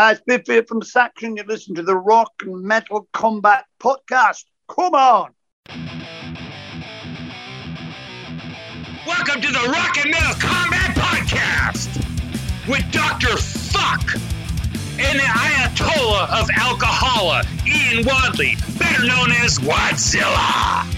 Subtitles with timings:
[0.00, 1.36] Hi, it's Biff here from Saxon.
[1.36, 4.46] You listen to the Rock and Metal Combat Podcast.
[4.66, 5.34] Come on.
[9.06, 11.98] Welcome to the Rock and Metal Combat Podcast
[12.66, 13.36] with Dr.
[13.36, 14.14] Fuck
[14.98, 20.90] and the Ayatollah of Alcohola, Ian Wadley, better known as Wadzilla.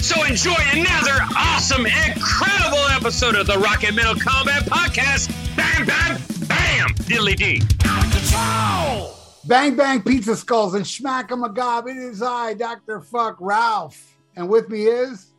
[0.00, 5.28] So enjoy another awesome, incredible episode of the Rock and Metal Combat Podcast.
[5.54, 6.16] Bam, bam,
[6.48, 7.87] bam, diddly dee.
[8.38, 9.14] Control!
[9.46, 11.86] Bang Bang Pizza Skulls and Schmack 'em a gob.
[11.88, 13.00] It is I, Dr.
[13.00, 14.16] Fuck Ralph.
[14.36, 15.32] And with me is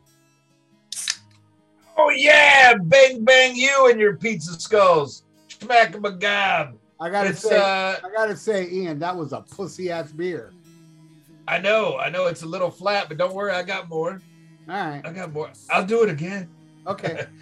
[1.96, 5.24] Oh yeah, bang bang you and your pizza skulls.
[5.48, 6.76] Smack 'em a gob.
[6.98, 10.52] I gotta It's say, uh I gotta say, Ian, that was a pussy ass beer.
[11.48, 14.20] I know, I know it's a little flat, but don't worry, I got more.
[14.68, 15.02] All right.
[15.04, 15.50] I got more.
[15.70, 16.48] I'll do it again.
[16.86, 17.26] Okay.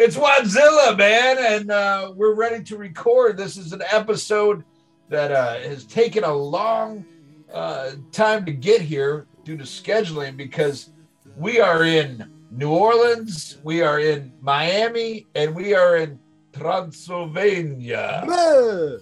[0.00, 3.36] It's Wadzilla, man, and uh, we're ready to record.
[3.36, 4.62] This is an episode
[5.08, 7.04] that uh, has taken a long
[7.52, 10.90] uh, time to get here due to scheduling because
[11.36, 16.18] we are in New Orleans, we are in Miami, and we are in
[16.52, 18.22] Transylvania.
[18.26, 18.96] Blah.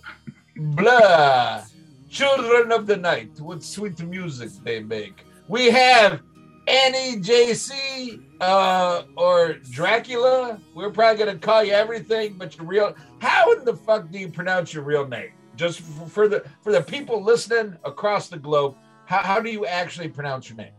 [0.57, 1.65] Blah.
[2.11, 3.41] Children of the night.
[3.41, 5.25] What sweet music they make.
[5.49, 6.21] We have
[6.67, 10.61] Annie JC uh, or Dracula.
[10.75, 12.95] We're probably going to call you everything but your real.
[13.21, 15.31] How in the fuck do you pronounce your real name?
[15.57, 18.77] Just for, for the for the people listening across the globe,
[19.07, 20.73] how, how do you actually pronounce your name?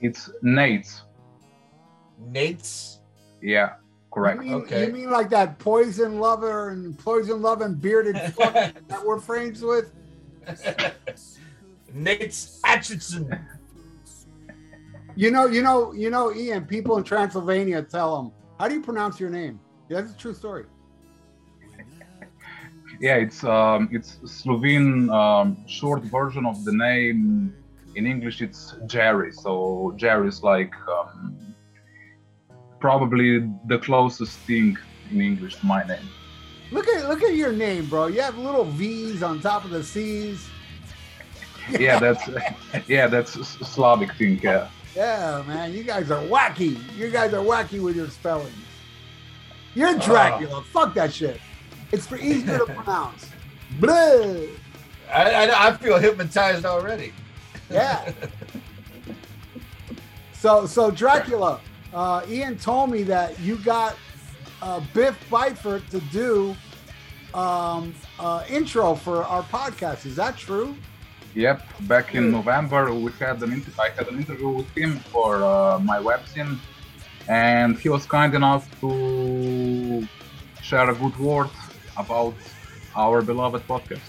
[0.00, 1.02] It's Nates.
[2.18, 3.00] Nate's.
[3.40, 3.74] Yeah,
[4.12, 4.42] correct.
[4.42, 4.86] You mean, Okay.
[4.86, 9.92] you mean like that poison lover and poison loving bearded fuck that we're friends with?
[11.94, 13.38] Nate's Atchison.
[15.16, 18.80] You know, you know, you know, Ian, people in Transylvania tell them, how do you
[18.80, 19.60] pronounce your name?
[19.88, 20.64] Yeah, that's a true story.
[23.00, 27.54] Yeah, it's um, it's Slovene um, short version of the name.
[27.94, 29.32] In English, it's Jerry.
[29.32, 31.54] So Jerry is like um,
[32.78, 34.76] probably the closest thing
[35.10, 36.08] in English to my name.
[36.72, 38.08] Look at look at your name, bro.
[38.08, 40.46] You have little V's on top of the C's.
[41.70, 42.28] Yeah, that's
[42.86, 44.40] yeah, that's Slavic thing.
[44.42, 44.68] Yeah.
[44.94, 46.78] Yeah, man, you guys are wacky.
[46.98, 48.52] You guys are wacky with your spellings.
[49.74, 50.62] You're Dracula.
[50.64, 51.40] Fuck that shit.
[51.92, 53.26] It's for easier to pronounce.
[53.78, 53.94] Blah.
[55.12, 57.12] I, I, I feel hypnotized already.
[57.70, 58.12] Yeah.
[60.40, 61.60] So, so Dracula,
[61.92, 63.94] uh, Ian told me that you got
[64.62, 66.56] uh, Biff Byford to do
[67.34, 70.06] um, uh, intro for our podcast.
[70.06, 70.74] Is that true?
[71.34, 71.62] Yep.
[71.80, 75.78] Back in November, we had an inter- I had an interview with him for uh,
[75.78, 76.58] my webzine,
[77.28, 80.08] and he was kind enough to
[80.62, 81.50] share a good word
[82.00, 82.34] about
[82.96, 84.00] our beloved podcast.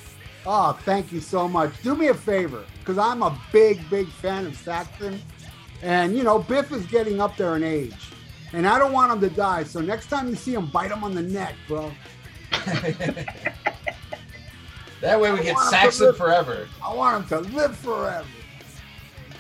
[0.46, 1.72] Oh, thank you so much.
[1.84, 5.22] Do me a favor, because I'm a big, big fan of Saxon.
[5.84, 8.10] And, you know, Biff is getting up there in age.
[8.54, 9.64] And I don't want him to die.
[9.64, 11.92] So next time you see him, bite him on the neck, bro.
[15.02, 16.68] That way we I get want 'em to Saxon live- forever.
[16.84, 18.28] I want him to live forever.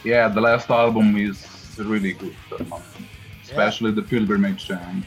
[0.03, 1.45] Yeah, the last album is
[1.77, 2.79] really good, uh,
[3.43, 4.71] especially the Pilgrimage.
[4.71, 5.05] And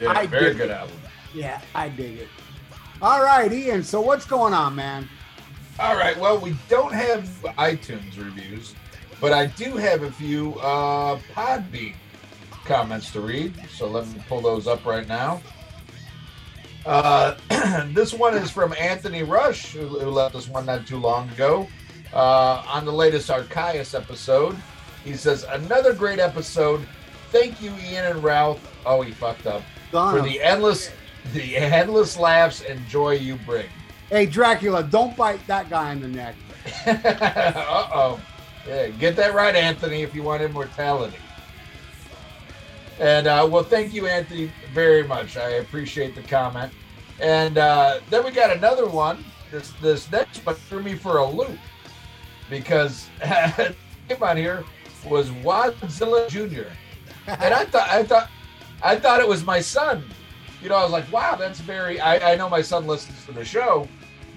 [0.00, 0.74] Yeah, I very dig good it.
[0.74, 0.99] album.
[1.34, 2.28] Yeah, I dig it.
[3.02, 3.82] All right, Ian.
[3.82, 5.08] So what's going on, man?
[5.78, 6.18] All right.
[6.18, 7.24] Well, we don't have
[7.58, 8.74] iTunes reviews,
[9.20, 11.94] but I do have a few uh, Podbean
[12.64, 13.54] comments to read.
[13.70, 15.40] So let me pull those up right now.
[16.84, 17.36] Uh,
[17.92, 21.66] this one is from Anthony Rush, who, who left us one not too long ago.
[22.12, 24.56] Uh, on the latest Archias episode,
[25.04, 26.86] he says, Another great episode.
[27.30, 28.76] Thank you, Ian and Ralph.
[28.84, 29.62] Oh, he fucked up.
[29.90, 30.90] For the endless,
[31.32, 33.66] the endless laughs and joy you bring.
[34.08, 36.34] Hey, Dracula, don't bite that guy in the neck.
[36.86, 38.20] uh oh.
[38.66, 41.16] Yeah, get that right, Anthony, if you want immortality.
[42.98, 45.36] And uh, well, thank you, Anthony, very much.
[45.38, 46.72] I appreciate the comment.
[47.18, 49.24] And uh, then we got another one.
[49.50, 51.58] This this next one threw me for a loop
[52.48, 54.64] because came on here
[55.08, 56.68] was Wadzilla Jr.
[57.26, 58.30] and I thought I thought
[58.82, 60.04] I thought it was my son.
[60.62, 62.00] You know, I was like, wow, that's very.
[62.00, 63.88] I, I know my son listens to the show,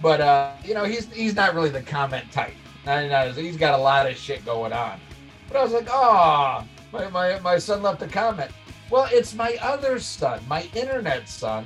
[0.02, 2.54] but uh, you know, he's he's not really the comment type.
[2.86, 5.00] I know he's got a lot of shit going on.
[5.48, 8.52] But I was like, oh, my, my, my son left a comment.
[8.90, 11.66] Well, it's my other son, my internet son,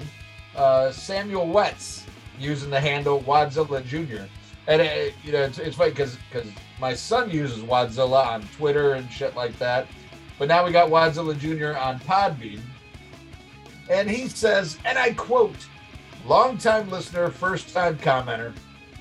[0.55, 2.03] uh, Samuel Wetz,
[2.39, 4.25] using the handle Wadzilla Jr.
[4.67, 6.49] And it, you know, it's, it's funny because because
[6.79, 9.87] my son uses Wadzilla on Twitter and shit like that.
[10.37, 11.77] But now we got Wadzilla Jr.
[11.79, 12.61] on Podbean.
[13.89, 15.67] And he says, and I quote,
[16.25, 18.53] Longtime listener, first time commenter.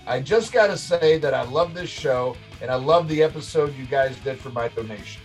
[0.07, 3.77] I just got to say that I love this show and I love the episode
[3.77, 5.23] you guys did for my donation.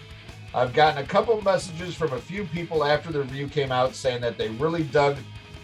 [0.54, 4.22] I've gotten a couple messages from a few people after the review came out saying
[4.22, 5.18] that they really dug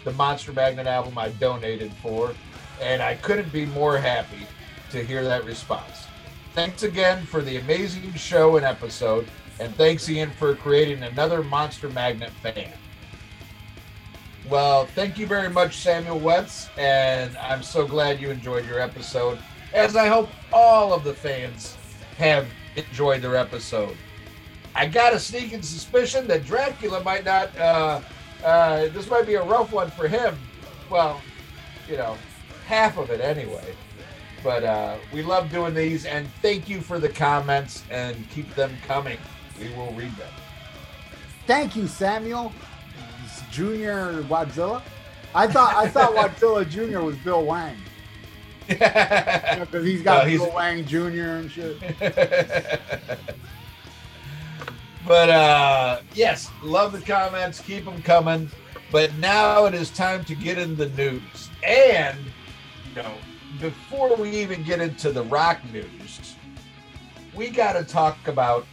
[0.04, 2.34] the Monster Magnet album I donated for,
[2.80, 4.46] and I couldn't be more happy
[4.92, 6.06] to hear that response.
[6.54, 9.28] Thanks again for the amazing show and episode,
[9.60, 12.72] and thanks Ian for creating another Monster Magnet fan.
[14.50, 19.38] Well, thank you very much, Samuel Wetz, and I'm so glad you enjoyed your episode,
[19.74, 21.76] as I hope all of the fans
[22.16, 23.94] have enjoyed their episode.
[24.74, 28.00] I got a sneaking suspicion that Dracula might not, uh,
[28.42, 30.38] uh, this might be a rough one for him.
[30.88, 31.20] Well,
[31.86, 32.16] you know,
[32.66, 33.74] half of it anyway.
[34.42, 38.74] But uh, we love doing these, and thank you for the comments, and keep them
[38.86, 39.18] coming.
[39.60, 40.32] We will read them.
[41.46, 42.50] Thank you, Samuel
[43.50, 44.82] Junior Wadzilla.
[45.34, 47.76] I thought I thought Wadzilla Junior was Bill Wang
[48.66, 51.78] because you know, he's got No, he's- Bill Wang Junior and shit.
[55.06, 57.60] but uh, yes, love the comments.
[57.60, 58.50] Keep them coming.
[58.90, 61.50] But now it is time to get in the news.
[61.62, 62.18] And,
[62.94, 63.12] you know,
[63.60, 66.34] before we even get into the rock news,
[67.34, 68.66] we got to talk about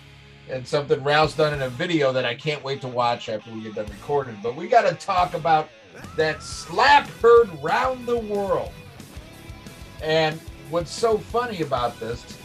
[0.49, 3.61] and something Ralph's done in a video that I can't wait to watch after we
[3.61, 4.37] get done recording.
[4.43, 5.69] But we got to talk about
[6.15, 8.71] that slap heard round the world.
[10.01, 10.39] And
[10.69, 12.37] what's so funny about this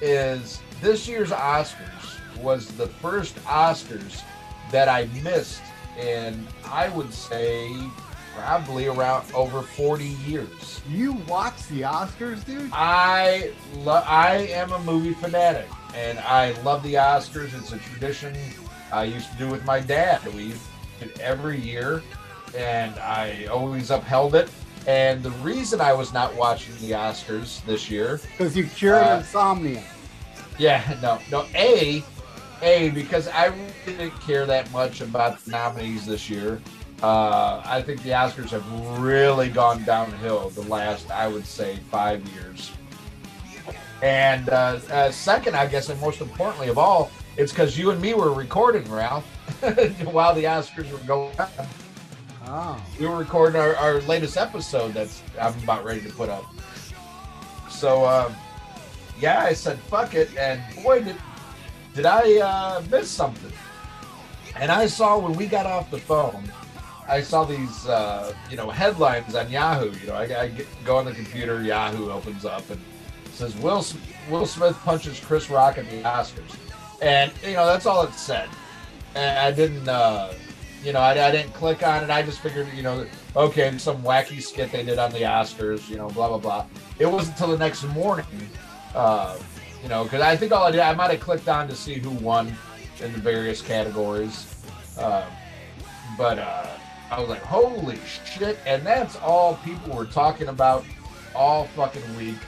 [0.00, 4.22] is this year's Oscars was the first Oscars
[4.70, 5.62] that I missed
[5.98, 7.70] in, I would say,
[8.36, 10.82] probably around over 40 years.
[10.88, 12.70] You watch the Oscars, dude?
[12.72, 17.58] I lo- I am a movie fanatic, and I love the Oscars.
[17.58, 18.36] It's a tradition
[18.92, 20.24] I used to do with my dad.
[20.34, 20.48] We
[21.00, 22.02] did it every year,
[22.56, 24.50] and I always upheld it.
[24.86, 29.16] And the reason I was not watching the Oscars this year Because you cured Uh,
[29.18, 29.82] insomnia.
[30.58, 31.46] yeah, no, no.
[31.56, 32.04] A,
[32.62, 33.50] A, because I
[33.84, 36.60] didn't care that much about the nominees this year.
[37.02, 38.64] Uh, I think the Oscars have
[39.00, 42.70] really gone downhill the last, I would say, five years.
[44.06, 48.00] And uh, uh, second, I guess, and most importantly of all, it's because you and
[48.00, 49.24] me were recording, Ralph,
[50.04, 51.48] while the Oscars were going on.
[52.46, 52.80] Oh.
[53.00, 56.44] We were recording our, our latest episode that's I'm about ready to put up.
[57.68, 58.32] So, um,
[59.18, 60.30] yeah, I said, fuck it.
[60.36, 61.16] And boy, did,
[61.92, 63.52] did I uh, miss something.
[64.54, 66.44] And I saw when we got off the phone,
[67.08, 69.90] I saw these, uh, you know, headlines on Yahoo.
[69.98, 72.80] You know, I, I get, go on the computer, Yahoo opens up and
[73.36, 73.84] says Will
[74.30, 76.56] Will Smith punches Chris Rock at the Oscars,
[77.02, 78.48] and you know that's all it said.
[79.14, 80.32] And I didn't, uh,
[80.82, 82.10] you know, I, I didn't click on it.
[82.10, 85.96] I just figured, you know, okay, some wacky skit they did on the Oscars, you
[85.96, 86.66] know, blah blah blah.
[86.98, 88.26] It wasn't until the next morning,
[88.94, 89.38] uh,
[89.82, 91.98] you know, because I think all I did, I might have clicked on to see
[91.98, 92.54] who won
[93.00, 94.64] in the various categories,
[94.98, 95.26] uh,
[96.16, 96.66] but uh,
[97.10, 98.58] I was like, holy shit!
[98.66, 100.84] And that's all people were talking about
[101.34, 102.38] all fucking week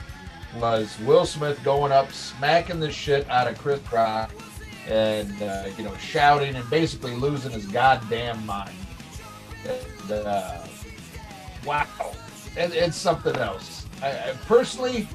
[0.57, 4.31] was Will Smith going up, smacking the shit out of Chris Rock,
[4.87, 8.75] and uh, you know, shouting and basically losing his goddamn mind.
[9.67, 10.61] And, uh,
[11.65, 11.85] wow,
[12.55, 13.85] it, it's something else.
[14.01, 15.07] I, I personally,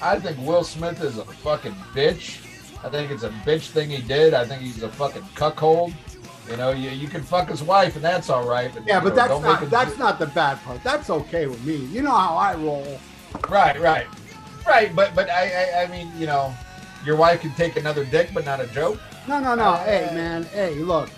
[0.00, 2.44] I think Will Smith is a fucking bitch.
[2.84, 4.34] I think it's a bitch thing he did.
[4.34, 5.92] I think he's a fucking cuckold.
[6.48, 8.70] You know, you, you can fuck his wife and that's all right.
[8.72, 10.82] But, Yeah, but know, that's not that's do- not the bad part.
[10.82, 11.76] That's okay with me.
[11.76, 12.98] You know how I roll.
[13.50, 14.06] Right, right,
[14.68, 14.94] right.
[14.94, 16.54] But but I, I I mean, you know,
[17.04, 19.00] your wife can take another dick, but not a joke.
[19.26, 19.64] No, no, no.
[19.70, 20.44] Uh, hey, man.
[20.44, 21.10] Hey, look.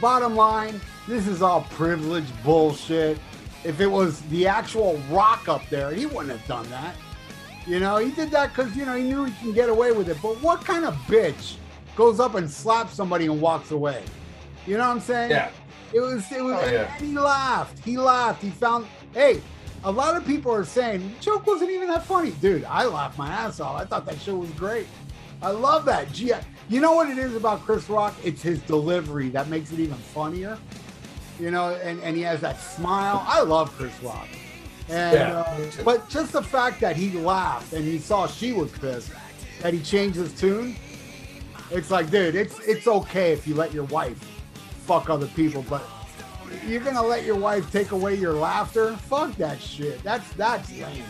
[0.00, 3.18] Bottom line, this is all privilege bullshit.
[3.64, 6.94] If it was the actual rock up there, he wouldn't have done that.
[7.66, 10.08] You know, he did that because, you know, he knew he can get away with
[10.08, 10.16] it.
[10.22, 11.56] But what kind of bitch
[11.96, 14.04] goes up and slaps somebody and walks away?
[14.66, 15.30] You know what I'm saying?
[15.32, 15.50] Yeah.
[15.92, 16.94] It was, it was, Oh, yeah.
[16.96, 17.84] and he laughed.
[17.84, 18.40] He laughed.
[18.42, 19.42] He found, hey,
[19.84, 22.32] a lot of people are saying, the joke wasn't even that funny.
[22.32, 23.80] Dude, I laughed my ass off.
[23.80, 24.86] I thought that show was great.
[25.40, 26.12] I love that.
[26.12, 26.32] Gee,
[26.68, 28.14] you know what it is about Chris Rock?
[28.24, 30.58] It's his delivery that makes it even funnier.
[31.38, 33.24] You know, and, and he has that smile.
[33.26, 34.26] I love Chris Rock.
[34.88, 38.72] And Yeah, uh, but just the fact that he laughed and he saw she was
[38.72, 39.10] pissed
[39.60, 40.74] that he changed his tune,
[41.70, 44.18] it's like, dude, it's it's okay if you let your wife
[44.86, 45.82] fuck other people, but
[46.66, 48.96] you're gonna let your wife take away your laughter?
[48.96, 50.02] Fuck that shit.
[50.02, 51.04] That's that's lame.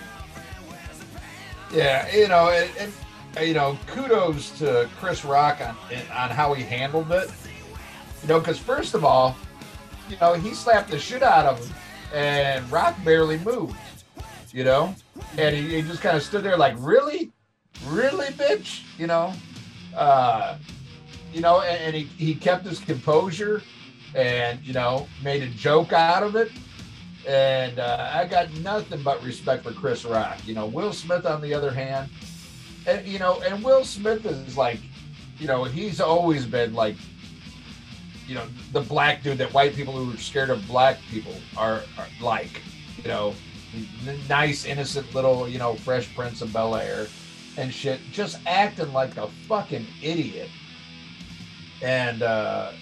[1.72, 5.76] Yeah, you know, uh, you know, kudos to Chris Rock on
[6.14, 7.30] on how he handled it.
[8.22, 9.36] You know, because first of all,
[10.08, 11.76] you know, he slapped the shit out of him,
[12.14, 13.76] and Rock barely moved.
[14.52, 14.94] you know,
[15.36, 17.30] and he, he just kind of stood there like, really,
[17.86, 19.32] really, bitch, you know,
[19.96, 20.56] uh,
[21.32, 23.62] you know, and, and he he kept his composure,
[24.14, 26.50] and you know, made a joke out of it.
[27.26, 30.38] And uh, I got nothing but respect for Chris Rock.
[30.46, 32.08] You know, Will Smith, on the other hand,
[32.86, 34.80] and you know, and Will Smith is like,
[35.38, 36.96] you know, he's always been like,
[38.26, 41.82] you know, the black dude that white people who are scared of black people are,
[41.98, 42.62] are like,
[43.02, 43.34] you know,
[44.28, 47.06] nice, innocent little, you know, Fresh Prince of Bel Air
[47.56, 50.48] and shit, just acting like a fucking idiot.
[51.80, 52.72] And uh,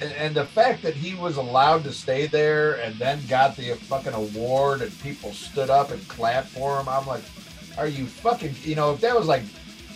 [0.00, 4.14] and, the fact that he was allowed to stay there and then got the fucking
[4.14, 7.22] award and people stood up and clapped for him, I'm like,
[7.76, 9.42] are you fucking, you know, if that was like,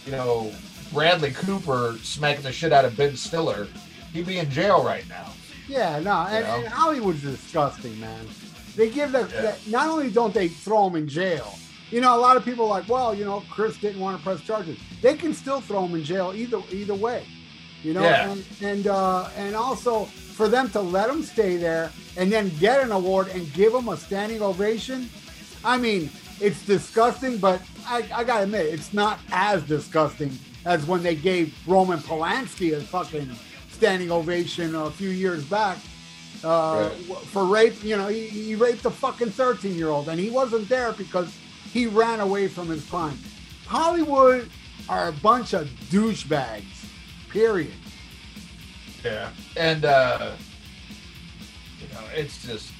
[0.04, 0.52] you know,
[0.92, 3.68] Bradley Cooper smacking the shit out of Ben Stiller,
[4.12, 5.32] he'd be in jail right now.
[5.66, 8.26] Yeah, no, and, and Hollywood's disgusting, man.
[8.76, 9.52] They give the, Yeah.
[9.52, 11.54] the- not only don't they throw him in jail.
[11.90, 14.22] You know, a lot of people are like, well, you know, Chris didn't want to
[14.22, 14.78] press charges.
[15.02, 17.24] They can still throw him in jail either either way.
[17.82, 18.30] You know, Yeah.
[18.32, 22.82] and and uh, and also for them to let him stay there and then get
[22.82, 25.08] an award and give him a standing ovation.
[25.64, 26.10] I mean,
[26.40, 31.54] it's disgusting, but I, I gotta admit, it's not as disgusting as when they gave
[31.66, 33.28] Roman Polanski a fucking
[33.72, 35.76] standing ovation a few years back
[36.44, 37.18] uh, Right.
[37.26, 37.82] for rape.
[37.84, 41.32] You know, he, he raped a fucking 13 year old, and he wasn't there because
[41.72, 43.18] he ran away from his crime.
[43.66, 44.48] Hollywood
[44.88, 46.64] are a bunch of douchebags.
[47.32, 47.72] Period.
[49.02, 50.32] Yeah, and uh,
[51.80, 52.70] you know, it's just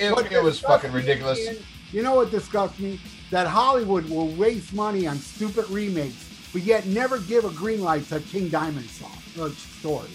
[0.00, 1.38] it, it was fucking ridiculous.
[1.38, 1.56] Ian,
[1.92, 2.98] You know what disgusts me?
[3.30, 8.08] That Hollywood will waste money on stupid remakes, but yet never give a green light
[8.08, 10.08] to King Diamond song uh, story.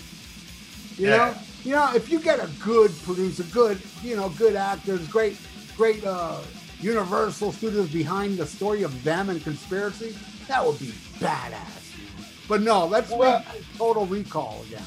[0.97, 1.17] You Yeah.
[1.17, 5.37] know, you know, if you get a good producer, good, you know, good actors, great,
[5.77, 6.41] great uh,
[6.81, 10.13] Universal Studios behind the story of them and conspiracy,
[10.47, 11.84] that would be badass.
[12.47, 14.85] But no, let's Well- make Total Recall again.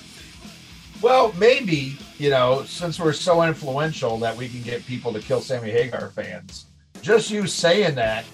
[1.00, 5.40] Well, maybe you know, since we're so influential that we can get people to kill
[5.40, 6.66] Sammy Hagar fans.
[7.00, 8.24] Just you saying that,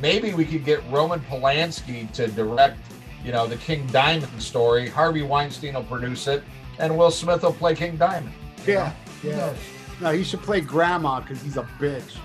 [0.00, 2.78] maybe we could get Roman Polanski to direct,
[3.22, 4.88] you know, the King Diamond story.
[4.88, 6.42] Harvey Weinstein will produce it,
[6.78, 8.32] and Will Smith will play King Diamond.
[8.66, 9.30] Yeah, know?
[9.30, 9.54] Yeah.
[10.00, 12.16] No, he should play Grandma because he's a bitch.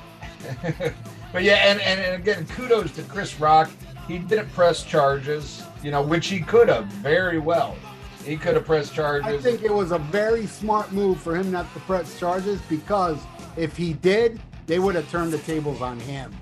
[1.33, 3.69] but yeah, and, and, and again, kudos to Chris Rock.
[4.07, 7.75] He didn't press charges, you know, which he could have very well.
[8.25, 9.27] He could have pressed charges.
[9.27, 13.17] I think it was a very smart move for him not to press charges because
[13.57, 16.33] if he did, they would have turned the tables on him.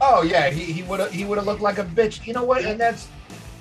[0.00, 2.26] Oh yeah, he he would have he would have looked like a bitch.
[2.26, 2.64] You know what?
[2.64, 3.08] And that's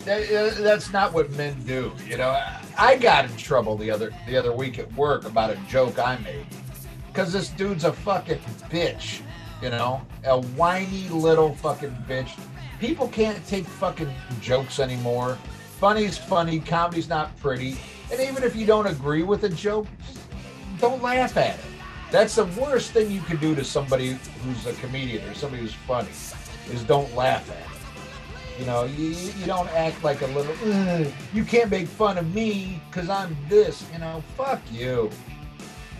[0.05, 1.91] that, uh, that's not what men do.
[2.07, 2.39] You know,
[2.77, 6.17] I got in trouble the other the other week at work about a joke I
[6.17, 6.45] made
[7.07, 9.21] because this dude's a fucking bitch.
[9.61, 12.37] You know, a whiny little fucking bitch.
[12.83, 15.37] People can't take fucking jokes anymore.
[15.79, 17.77] Funny's funny, comedy's not pretty.
[18.11, 19.87] And even if you don't agree with a joke,
[20.79, 21.65] don't laugh at it.
[22.11, 25.73] That's the worst thing you can do to somebody who's a comedian or somebody who's
[25.73, 26.09] funny,
[26.73, 28.59] is don't laugh at it.
[28.59, 32.35] You know, you, you don't act like a little, "Ugh, you can't make fun of
[32.35, 35.09] me because I'm this, you know, fuck you.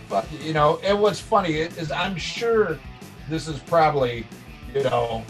[0.10, 0.82] Fuck you, you know.
[0.84, 2.78] And what's funny is I'm sure
[3.30, 4.28] this is probably,
[4.76, 5.24] you know,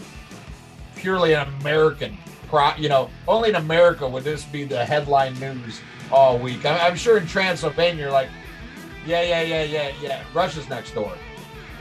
[1.04, 2.16] purely an American
[2.48, 6.64] pro, you know, only in America would this be the headline news all week.
[6.64, 8.30] I, I'm sure in Transylvania, you're like,
[9.04, 10.24] yeah, yeah, yeah, yeah, yeah.
[10.32, 11.12] Russia's next door.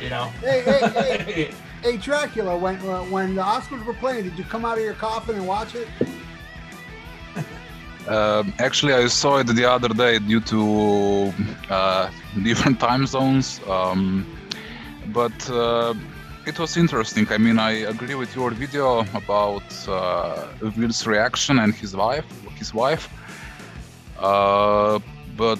[0.01, 0.25] You know.
[0.41, 1.51] Hey, hey, hey,
[1.83, 4.95] hey, Dracula, when uh, when the Oscars were playing, did you come out of your
[4.95, 5.87] coffin and watch it?
[8.05, 11.33] Um actually, I saw it the other day due to
[11.69, 12.11] uh,
[12.43, 14.27] different time zones, um,
[15.17, 15.93] but uh,
[16.45, 17.27] it was interesting.
[17.31, 20.47] I mean, I agree with your video about uh,
[20.77, 22.25] Will's reaction and his wife.
[22.55, 23.09] His wife,
[24.19, 24.99] uh,
[25.35, 25.59] but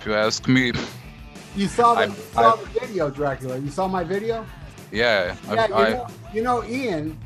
[0.00, 0.72] if you ask me,
[1.56, 3.58] You saw the, I- you saw I- the video, Dracula.
[3.58, 4.46] You saw my video?
[4.92, 7.18] yeah, I, Yeah, you, I, know, you know, Ian,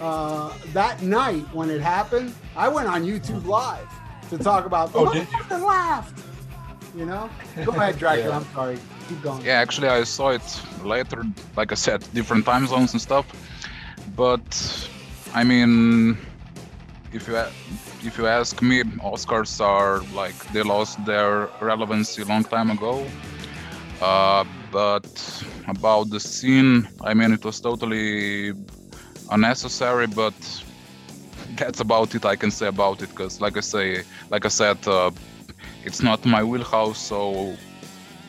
[0.00, 3.88] uh, that night when it happened, I went on YouTube Live
[4.30, 5.56] to talk about the Oh, did you?
[5.66, 6.22] laughed.
[6.96, 7.28] You know?
[7.64, 8.28] Go ahead, Dracula.
[8.30, 8.36] Yeah.
[8.36, 8.78] I'm sorry.
[9.10, 9.44] Keep going.
[9.44, 10.48] Yeah, actually, I saw it
[10.84, 11.24] later,
[11.56, 13.26] like I said, different time zones and stuff.
[14.14, 14.46] But
[15.34, 16.16] I mean,
[17.12, 17.36] if you
[18.08, 23.04] if you ask me, Oscars are like they lost their relevancy a long time ago.
[24.00, 25.10] Uh, but
[25.66, 28.52] about the scene, I mean, it was totally
[29.32, 30.06] unnecessary.
[30.06, 30.38] But
[31.56, 34.78] that's about it I can say about it, because like I say, like I said,
[34.86, 35.10] uh,
[35.84, 36.98] it's not my wheelhouse.
[36.98, 37.56] So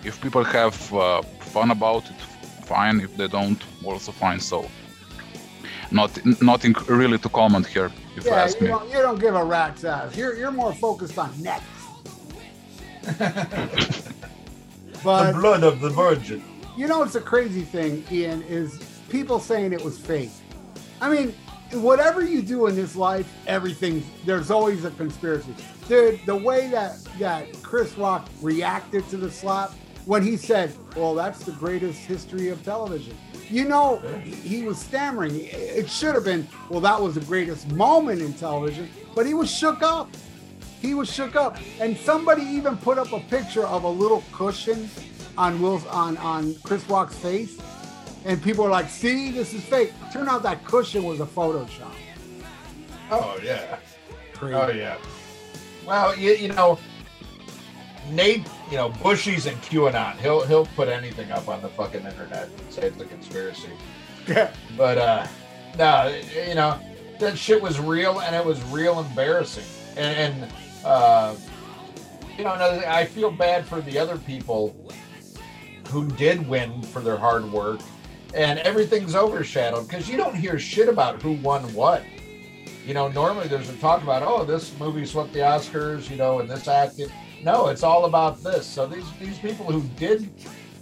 [0.04, 2.20] if people have uh, fun about it,
[2.66, 3.00] fine.
[3.00, 4.40] If they don't, also fine.
[4.40, 4.68] So,
[5.92, 8.72] not nothing really to comment here, if you Yeah, ask you me.
[8.74, 10.16] don't, you don't give a rat's ass.
[10.16, 11.66] You're you're more focused on next.
[15.04, 16.44] but blood of the virgin.
[16.78, 18.80] you know what's a crazy thing, Ian, is
[19.10, 20.30] people saying it was fake.
[21.02, 21.34] I mean,
[21.82, 25.54] whatever you do in this life, everything there's always a conspiracy.
[25.88, 29.72] Dude, the way that that Chris Rock reacted to the slap
[30.06, 33.16] when he said, "Well, that's the greatest history of television."
[33.50, 35.34] You know, he he was stammering.
[35.36, 39.50] It should have been, "Well, that was the greatest moment in television," but he was
[39.50, 40.10] shook up.
[40.82, 44.90] He was shook up, and somebody even put up a picture of a little cushion
[45.38, 47.60] on Will's on on Chris Rock's face,
[48.26, 51.94] and people are like, "See, this is fake." Turned out that cushion was a Photoshop.
[53.12, 53.78] Oh yeah.
[54.34, 54.56] Crazy.
[54.56, 54.98] Oh yeah.
[55.86, 56.80] Well, you, you know,
[58.10, 60.18] Nate, you know, Bushies and QAnon.
[60.18, 63.70] He'll he'll put anything up on the fucking internet and say it's a conspiracy.
[64.28, 64.54] Yeah.
[64.78, 65.28] But uh
[65.78, 66.80] no, you know,
[67.20, 69.66] that shit was real and it was real embarrassing.
[69.98, 70.52] And, and
[70.86, 71.36] uh
[72.38, 74.76] you know, another thing, I feel bad for the other people
[75.90, 77.82] who did win for their hard work
[78.34, 82.04] and everything's overshadowed because you don't hear shit about who won what.
[82.86, 86.40] You know, normally there's a talk about, oh, this movie swept the Oscars, you know,
[86.40, 87.12] and this acted.
[87.44, 88.66] No, it's all about this.
[88.66, 90.30] So these these people who did,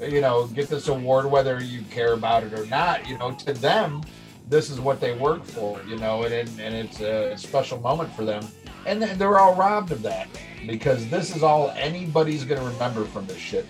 [0.01, 3.53] you know, get this award, whether you care about it or not, you know, to
[3.53, 4.03] them,
[4.49, 8.25] this is what they work for, you know, and and, it's a special moment for
[8.25, 8.45] them.
[8.85, 10.27] And they're all robbed of that
[10.65, 13.65] because this is all anybody's going to remember from this shit.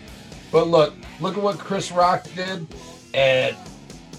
[0.52, 2.66] But look, look at what Chris Rock did,
[3.14, 3.56] and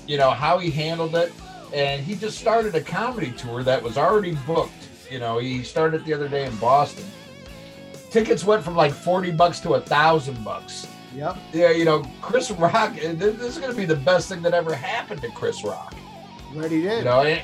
[0.07, 1.33] you know how he handled it.
[1.73, 4.73] And he just started a comedy tour that was already booked.
[5.09, 7.05] You know, he started the other day in Boston.
[8.11, 10.87] Tickets went from like forty bucks to a thousand bucks.
[11.15, 11.39] Yep.
[11.53, 12.97] Yeah, you know, Chris Rock.
[13.01, 15.65] Eh, this this is going to be the best thing that ever happened to Chris
[15.65, 15.95] Rock.
[16.53, 16.99] What he did.
[16.99, 17.43] You know, and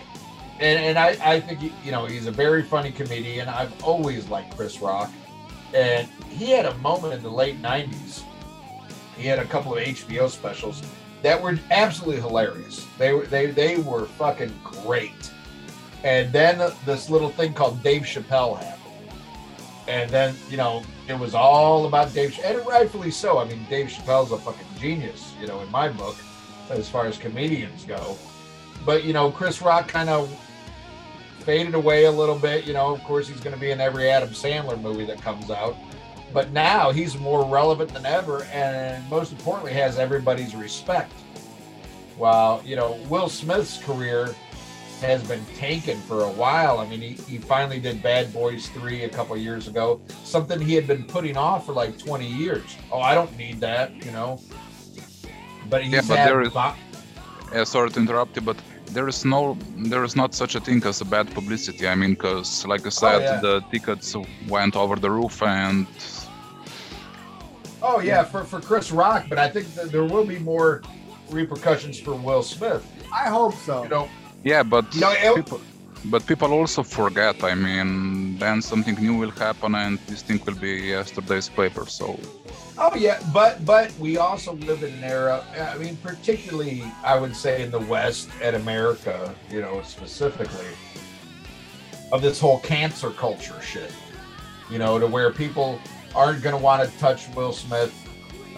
[0.58, 3.49] and, and I, I think he, you know he's a very funny comedian.
[3.49, 5.10] I've always liked Chris Rock,
[5.75, 8.23] and he had a moment in the late '90s.
[9.17, 10.82] He had a couple of HBO specials
[11.23, 12.86] that were absolutely hilarious.
[12.99, 15.32] They were they they were fucking great.
[16.04, 18.75] And then this little thing called Dave Chappelle happened.
[19.88, 23.38] And then, you know, it was all about Dave, and rightfully so.
[23.38, 26.16] I mean, Dave Chappelle's a fucking genius, you know, in my book,
[26.70, 28.16] as far as comedians go.
[28.84, 30.28] But, you know, Chris Rock kind of
[31.40, 32.66] faded away a little bit.
[32.66, 35.50] You know, of course, he's going to be in every Adam Sandler movie that comes
[35.50, 35.76] out.
[36.32, 41.12] But now he's more relevant than ever, and most importantly, has everybody's respect.
[42.16, 44.34] While, you know, Will Smith's career
[45.00, 46.78] has been tanking for a while.
[46.78, 50.75] I mean, he, he finally did Bad Boys 3 a couple years ago, something he
[50.75, 52.76] had been putting off for like 20 years.
[52.91, 54.41] Oh, I don't need that, you know.
[55.69, 56.75] But he's Yeah, but there is- bo-
[57.54, 58.56] Uh, sorry to interrupt you, but
[58.87, 61.87] there is no, there is not such a thing as a bad publicity.
[61.87, 63.41] I mean, because like I said, yeah.
[63.41, 64.17] the tickets
[64.49, 65.87] went over the roof, and
[67.82, 70.82] Oh yeah, for, for Chris Rock, but I think that there will be more
[71.30, 72.85] repercussions for Will Smith.
[73.13, 73.85] I hope so.
[73.85, 74.09] You know,
[74.47, 75.61] yeah, but it- people,
[76.04, 77.43] but people also forget.
[77.43, 81.87] I mean, then something new will happen, and this thing will be yesterday's paper.
[81.87, 82.19] So
[82.78, 85.43] Oh yeah, but but we also live in an era.
[85.75, 90.67] I mean, particularly I would say in the West and America, you know, specifically
[92.13, 93.93] of this whole cancer culture shit.
[94.71, 95.80] You know, to where people
[96.15, 97.93] aren't going to want to touch Will Smith.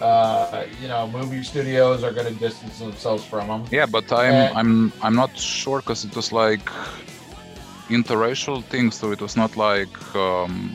[0.01, 3.65] Uh, you know, movie studios are going to distance themselves from them.
[3.71, 6.65] yeah, but I'm And- I'm I'm not sure because it was like
[7.89, 9.95] interracial thing, so it was not like.
[10.15, 10.71] Um,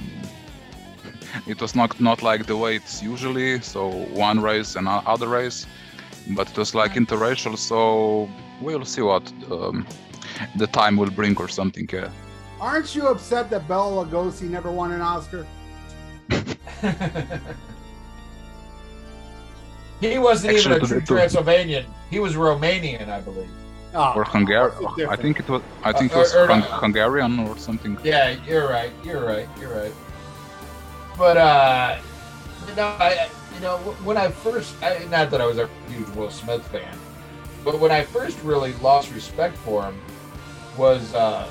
[1.47, 3.89] it was not not like the way it's usually so
[4.27, 5.67] one race and o- other race
[6.37, 8.29] but it was like interracial so
[8.61, 9.85] we'll see what um,
[10.57, 12.09] the time will bring or something yeah
[12.61, 15.45] Aren't you upset that Bela Lugosi never won an Oscar?
[20.01, 21.87] he wasn't Actually, even a true the- Transylvanian.
[22.11, 23.49] He was Romanian, I believe.
[23.97, 26.63] Oh, or Hungarian I think it was I think it Uh, was or- or Hung-
[26.85, 28.91] Hungarian or something Yeah, you're right.
[29.05, 29.49] You're right.
[29.61, 29.95] You're right.
[31.17, 31.97] But uh,
[32.69, 36.09] you know, I you know when I first, I, not that I was a huge
[36.17, 36.97] Will Smith fan,
[37.65, 39.97] but when I first really lost respect for him
[40.77, 41.47] was uh,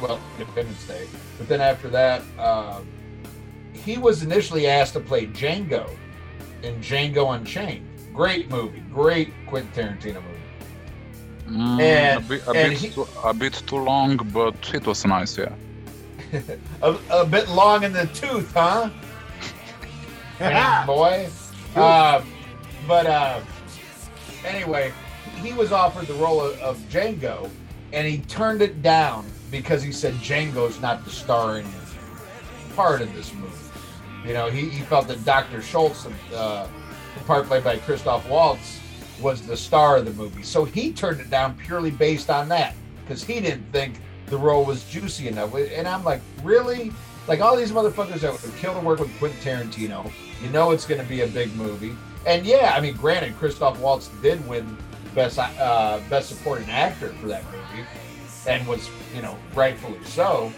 [0.00, 1.06] well Independence Day.
[1.36, 2.86] But then after that, um,
[3.74, 5.90] he was initially asked to play Django
[6.64, 7.86] in Django Unchained.
[8.12, 8.82] Great movie.
[8.92, 11.58] Great Quentin Tarantino movie.
[11.58, 14.86] Mm, And- a bit, a, and bit he- too, a bit too long but it
[14.86, 15.52] was nice yeah
[16.82, 18.88] a, a bit long in the tooth, huh?
[20.86, 21.28] Boy.
[21.76, 22.22] Uh,
[22.88, 23.40] but uh,
[24.44, 24.92] anyway,
[25.42, 27.48] he was offered the role of, of Django,
[27.92, 31.66] and he turned it down because he said Django's not the starring
[32.74, 33.53] part in this movie.
[34.24, 35.60] You know, he, he felt that Dr.
[35.60, 36.68] Schultz, uh,
[37.16, 38.80] the part played by Christoph Waltz,
[39.20, 40.42] was the star of the movie.
[40.42, 44.64] So he turned it down purely based on that because he didn't think the role
[44.64, 45.54] was juicy enough.
[45.54, 46.92] And I'm like, really?
[47.28, 50.10] Like all these motherfuckers that would kill to work with Quentin Tarantino.
[50.42, 51.94] You know it's going to be a big movie.
[52.26, 54.76] And yeah, I mean, granted, Christoph Waltz did win
[55.14, 57.86] best uh, best supporting actor for that movie,
[58.48, 60.52] and was you know rightfully so.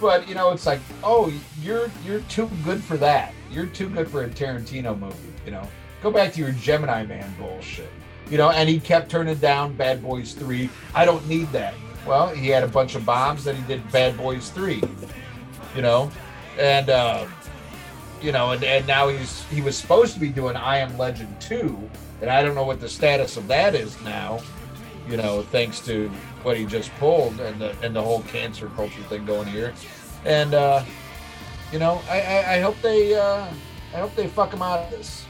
[0.00, 3.32] But you know, it's like, oh, you're you're too good for that.
[3.50, 5.16] You're too good for a Tarantino movie.
[5.44, 5.68] You know,
[6.02, 7.90] go back to your Gemini Man bullshit.
[8.30, 10.70] You know, and he kept turning down Bad Boys Three.
[10.94, 11.74] I don't need that.
[12.06, 14.82] Well, he had a bunch of bombs, then he did Bad Boys Three.
[15.74, 16.10] You know,
[16.58, 17.26] and uh,
[18.20, 21.40] you know, and, and now he's he was supposed to be doing I Am Legend
[21.40, 21.78] two,
[22.20, 24.40] and I don't know what the status of that is now.
[25.08, 26.08] You know, thanks to
[26.42, 29.72] what he just pulled and the and the whole cancer culture thing going here,
[30.24, 30.84] and uh,
[31.72, 33.46] you know, I, I, I hope they uh,
[33.94, 35.24] I hope they fuck him out of this.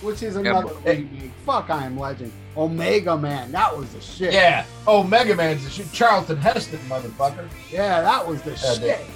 [0.00, 1.32] Which is another remake.
[1.44, 2.30] Fuck, I am Legend.
[2.56, 4.32] Omega Man, that was the shit.
[4.32, 4.64] Yeah.
[4.86, 5.90] Oh, Mega Man's the shit.
[5.92, 7.48] Charlton Heston, motherfucker.
[7.68, 8.80] Yeah, that was the Yeah, shit.
[8.80, 9.06] they-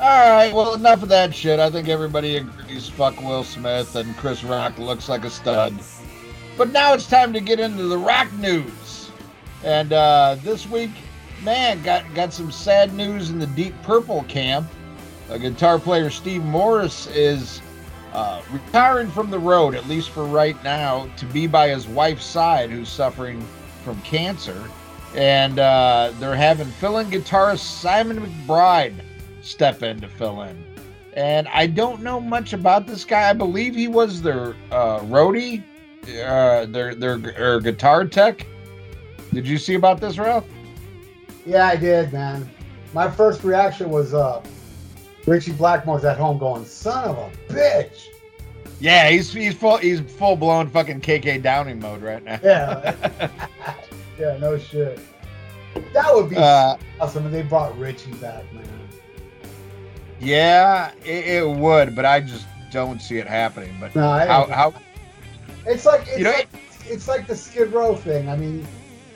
[0.00, 1.60] All right, well, enough of that shit.
[1.60, 5.78] I think everybody agrees fuck Will Smith and Chris Rock looks like a stud.
[6.58, 8.72] But now it's time to get into the rock news.
[9.64, 10.90] And uh, this week,
[11.42, 14.68] man, got, got some sad news in the Deep Purple camp.
[15.28, 17.62] A guitar player, Steve Morse, is
[18.12, 22.24] uh, retiring from the road, at least for right now, to be by his wife's
[22.24, 23.46] side, who's suffering
[23.84, 24.68] from cancer.
[25.14, 28.94] And uh, they're having fill-in guitarist Simon McBride
[29.42, 30.64] step in to fill in.
[31.14, 33.30] And I don't know much about this guy.
[33.30, 35.62] I believe he was their uh, roadie,
[36.24, 38.46] uh, their their or guitar tech.
[39.32, 40.44] Did you see about this, Ralph?
[41.46, 42.48] Yeah, I did, man.
[42.92, 44.42] My first reaction was uh
[45.26, 48.06] Ritchie Blackmore's at home going, son of a bitch.
[48.80, 52.40] Yeah, he's he's full he's full blown fucking KK Downing mode right now.
[52.42, 52.94] Yeah.
[54.18, 54.98] yeah, no shit.
[55.92, 58.64] That would be Uh, awesome if they brought Ritchie back, man.
[60.20, 63.74] yeah, it, it would, but I just don't see it happening.
[63.80, 64.74] But No, how how
[65.66, 66.48] It's like it's You know, like
[66.86, 68.28] it's like the Skid Row thing.
[68.28, 68.66] I mean,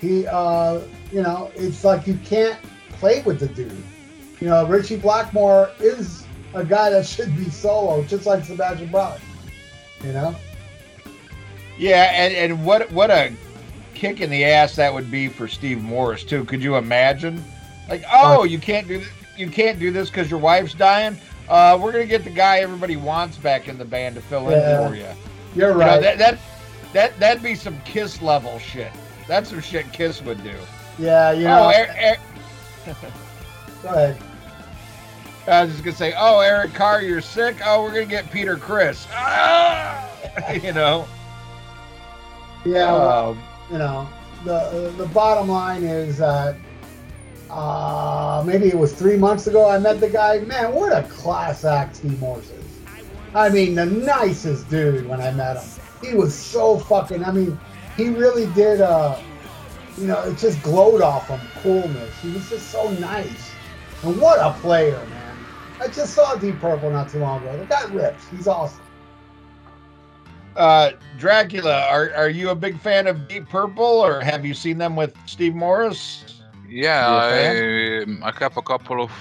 [0.04, 0.80] he uh
[1.12, 2.58] you know, it's like you can't
[2.90, 3.72] play with the dude.
[4.40, 9.20] You know, Ritchie Blackmore is a guy that should be solo, just like Sebastian Bach.
[10.02, 10.34] You know?
[11.78, 13.32] Yeah, and, and what what a
[13.94, 16.44] kick in the ass that would be for Steve Morse too.
[16.44, 17.42] Could you imagine?
[17.88, 19.08] Like, oh, you can't do this.
[19.36, 21.18] You can't do this because your wife's dying.
[21.48, 24.82] Uh, we're gonna get the guy everybody wants back in the band to fill Yeah.
[24.84, 25.06] in for you.
[25.54, 26.00] You're You know, right.
[26.00, 26.38] that that
[26.92, 28.92] that that'd be some Kiss level shit.
[29.28, 30.54] That's some shit Kiss would do.
[30.98, 31.70] yeah, you know.
[31.74, 32.16] oh, Er-
[32.88, 32.96] Er-
[33.82, 34.18] go ahead.
[35.46, 37.56] I was just gonna say, oh, Eric Carr, you're sick.
[37.64, 39.06] Oh, we're gonna get Peter Criss.
[39.12, 40.08] Ah!
[40.62, 41.06] you know.
[42.64, 44.08] Yeah, well, Um, you know,
[44.44, 46.56] the the bottom line is that
[47.50, 50.38] uh, maybe it was three months ago I met the guy.
[50.40, 52.64] Man, what a class act Steve Morse is.
[53.34, 55.68] I mean, the nicest dude when I met him.
[56.02, 57.24] He was so fucking.
[57.24, 57.58] I mean,
[57.96, 58.80] he really did.
[58.80, 59.18] Uh,
[59.96, 62.12] you know, it just glowed off him coolness.
[62.20, 63.52] He was just so nice.
[64.02, 65.36] And what a player, man!
[65.80, 67.56] I just saw Deep Purple not too long ago.
[67.56, 68.26] The guy rips.
[68.28, 68.80] He's awesome.
[70.56, 74.78] Uh, Dracula, are are you a big fan of Deep Purple, or have you seen
[74.78, 76.24] them with Steve Morse?
[76.68, 79.12] Yeah, I, I have a couple of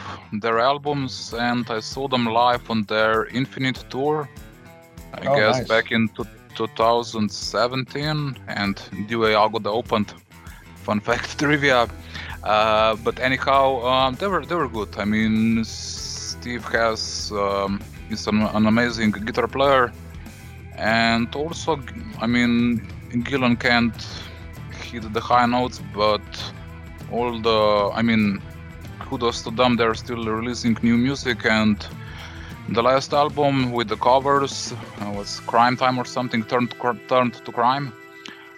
[0.42, 4.28] their albums and I saw them live on their Infinite tour.
[5.14, 5.68] I Oh, guess nice.
[5.68, 8.76] back in two 2017, and
[9.08, 10.14] Due Jagoda opened.
[10.84, 11.88] Fun fact trivia.
[12.44, 14.90] Uh, but anyhow, um, they were they were good.
[14.98, 19.94] I mean, Steve has um, is an, an amazing guitar player,
[20.78, 21.80] and also,
[22.20, 23.96] I mean, Gillan can't
[24.84, 26.22] hit the high notes, but
[27.14, 28.42] all the i mean
[29.00, 31.88] kudos to them they're still releasing new music and
[32.74, 37.34] the last album with the covers uh, was crime time or something turned cr- turned
[37.46, 37.94] to crime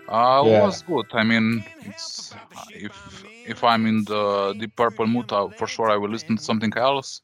[0.10, 0.60] uh Yeah.
[0.62, 2.36] was good i mean it's
[2.76, 6.44] if if i'm in the deep purple mood uh, for sure i will listen to
[6.44, 7.22] something else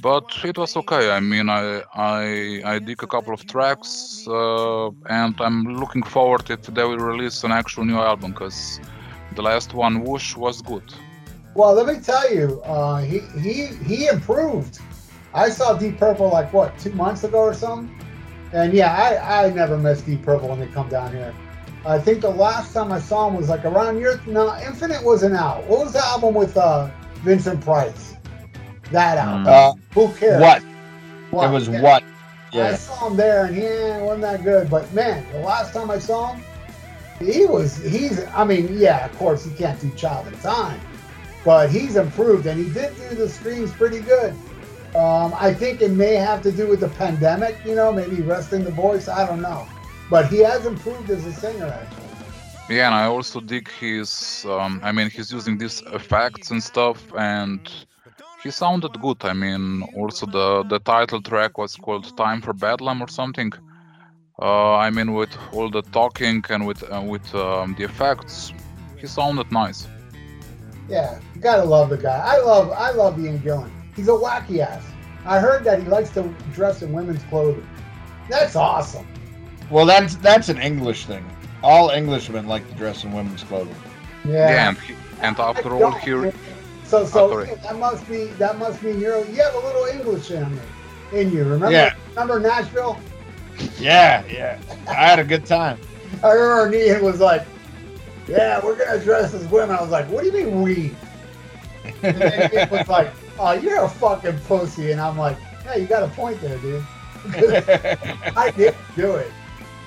[0.00, 4.88] but it was okay i mean i i i dig a couple of tracks uh,
[5.20, 8.80] and i'm looking forward if they will release an actual new album because
[9.34, 10.84] the last one, Whoosh, was good.
[11.54, 14.80] Well, let me tell you, uh, he he he improved.
[15.34, 17.94] I saw Deep Purple like what two months ago or something,
[18.52, 21.34] and yeah, I I never miss Deep Purple when they come down here.
[21.84, 25.34] I think the last time I saw him was like around your no Infinite wasn't
[25.34, 25.64] out.
[25.64, 26.88] What was the album with uh
[27.24, 28.14] Vincent Price?
[28.92, 29.46] That album.
[29.46, 30.40] Uh, Who cares?
[30.40, 30.62] what?
[31.30, 31.48] What?
[31.48, 31.80] It was Yeah.
[31.82, 32.04] what?
[32.54, 34.70] I saw him there and he eh, wasn't that good.
[34.70, 36.42] But man, the last time I saw him,
[37.18, 40.80] he was he's I mean, yeah, of course he can't do Child in Time.
[41.44, 44.34] But he's improved and he did do the screams pretty good.
[44.94, 48.62] Um, I think it may have to do with the pandemic, you know, maybe resting
[48.62, 49.08] the voice.
[49.08, 49.66] I don't know.
[50.08, 52.04] But he has improved as a singer actually.
[52.76, 54.46] Yeah, and I also dig his.
[54.48, 57.60] Um, I mean, he's using these effects and stuff, and
[58.42, 59.22] he sounded good.
[59.22, 63.52] I mean, also the the title track was called "Time for Bedlam" or something.
[64.40, 68.52] Uh, I mean, with all the talking and with uh, with um, the effects,
[68.98, 69.86] he sounded nice.
[70.88, 72.18] Yeah, you gotta love the guy.
[72.18, 73.83] I love I love Ian Gillan.
[73.96, 74.84] He's a wacky ass.
[75.24, 77.66] I heard that he likes to dress in women's clothing.
[78.28, 79.06] That's awesome.
[79.70, 81.24] Well, that's that's an English thing.
[81.62, 83.74] All Englishmen like to dress in women's clothing.
[84.24, 84.50] Yeah.
[84.50, 84.78] Yeah, and,
[85.20, 86.34] and after all, don't.
[86.84, 87.54] So so oh, sorry.
[87.54, 91.32] that must be that must mean you're you have a little English in you, in
[91.32, 91.44] you.
[91.44, 91.94] Remember Yeah.
[92.10, 93.00] remember Nashville?
[93.78, 94.58] Yeah, yeah.
[94.86, 95.78] I had a good time.
[96.22, 97.46] I remember Ian was like,
[98.28, 100.94] "Yeah, we're gonna dress as women." I was like, "What do you mean we?"
[102.02, 105.86] And then Ian was like, "Oh, you're a fucking pussy," and I'm like, "Yeah, you
[105.86, 106.84] got a point there, dude."
[108.36, 109.32] I didn't do it.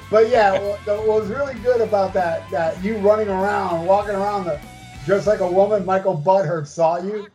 [0.10, 4.45] But yeah, what, what was really good about that that you running around, walking around
[4.45, 4.60] the
[5.05, 7.27] just like a woman, Michael Butthurt saw you,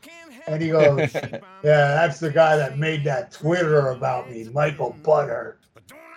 [0.47, 5.57] and he goes, "Yeah, that's the guy that made that Twitter about me, Michael Butthurt."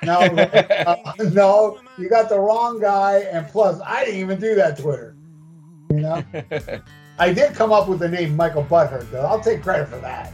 [0.04, 4.78] No, uh, no, you got the wrong guy, and plus, I didn't even do that
[4.78, 5.16] Twitter.
[5.92, 6.24] You know,
[7.18, 9.26] I did come up with the name Michael Butthurt, though.
[9.26, 10.34] I'll take credit for that.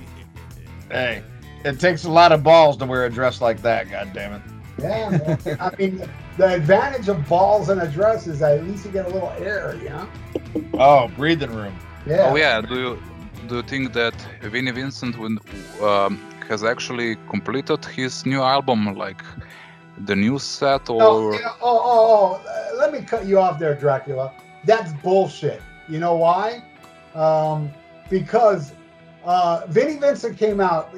[0.90, 1.24] hey,
[1.64, 3.90] it takes a lot of balls to wear a dress like that.
[3.90, 4.42] God damn it.
[4.80, 5.58] Yeah, man.
[5.60, 9.06] I mean, the advantage of balls and a dress is that at least you get
[9.06, 10.08] a little air, you know?
[10.74, 11.78] Oh, breathing room.
[12.06, 12.32] Yeah.
[12.32, 13.04] Oh yeah, do you
[13.48, 15.38] do you think that Vinnie Vincent when,
[15.84, 16.18] um,
[16.50, 19.22] has actually completed his new album, like
[20.06, 23.60] the new set, or No, you know, oh, oh, oh, let me cut you off
[23.60, 24.34] there, Dracula.
[24.66, 25.62] That's bullshit.
[25.88, 26.64] You know why?
[27.16, 27.72] Um,
[28.10, 28.74] because
[29.24, 30.94] uh, Vinnie Vincent came out.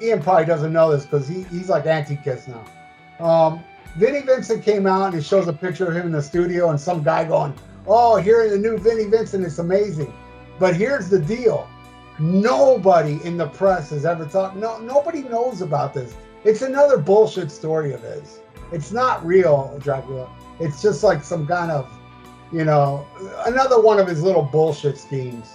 [0.00, 2.64] Ian probably doesn't know this because he, he's like anti-kiss now.
[3.24, 3.64] Um,
[3.96, 6.80] Vinnie Vincent came out and he shows a picture of him in the studio and
[6.80, 7.54] some guy going,
[7.86, 10.12] "Oh, hearing the new Vinnie Vincent is amazing."
[10.58, 11.68] But here's the deal:
[12.18, 14.56] nobody in the press has ever talked.
[14.56, 16.14] No, nobody knows about this.
[16.44, 18.40] It's another bullshit story of his.
[18.72, 20.30] It's not real, Dracula.
[20.60, 21.90] It's just like some kind of,
[22.52, 23.06] you know,
[23.46, 25.54] another one of his little bullshit schemes.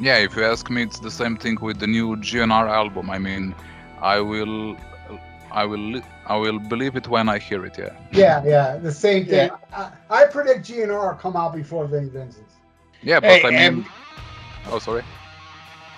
[0.00, 3.10] Yeah, if you ask me, it's the same thing with the new GNR album.
[3.10, 3.54] I mean,
[4.00, 4.76] I will,
[5.52, 7.76] I will, I will believe it when I hear it.
[7.78, 7.92] Yeah.
[8.12, 9.50] Yeah, yeah, the same thing.
[9.72, 12.54] I, I predict GNR will come out before Vinnie Vincent's.
[13.02, 13.84] Yeah, but Hey, I mean, and-
[14.66, 15.04] oh sorry.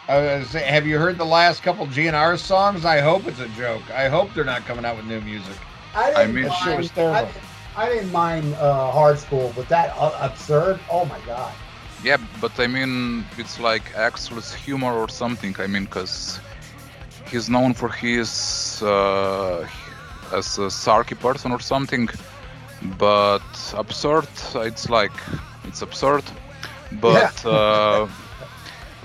[0.08, 2.84] I was gonna say, have you heard the last couple GNR songs?
[2.84, 3.82] I hope it's a joke.
[3.92, 5.56] I hope they're not coming out with new music.
[5.96, 7.16] I didn't I mean- That shit mind, was terrible.
[7.16, 7.42] I, didn't-
[7.76, 10.80] I didn't mind uh, Hard Skool, but that absurd.
[10.90, 11.52] Oh my god.
[12.02, 15.54] Yeah, but I mean, it's like Axl's humor or something.
[15.58, 16.40] I mean, because
[17.30, 19.68] he's known for his uh,
[20.32, 22.08] as a sarky person or something.
[22.98, 25.16] But absurd, it's like
[25.64, 26.24] it's absurd.
[26.92, 28.06] But uh,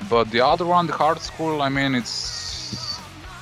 [0.10, 3.00] but the other one, the Hard Skool, I mean, it's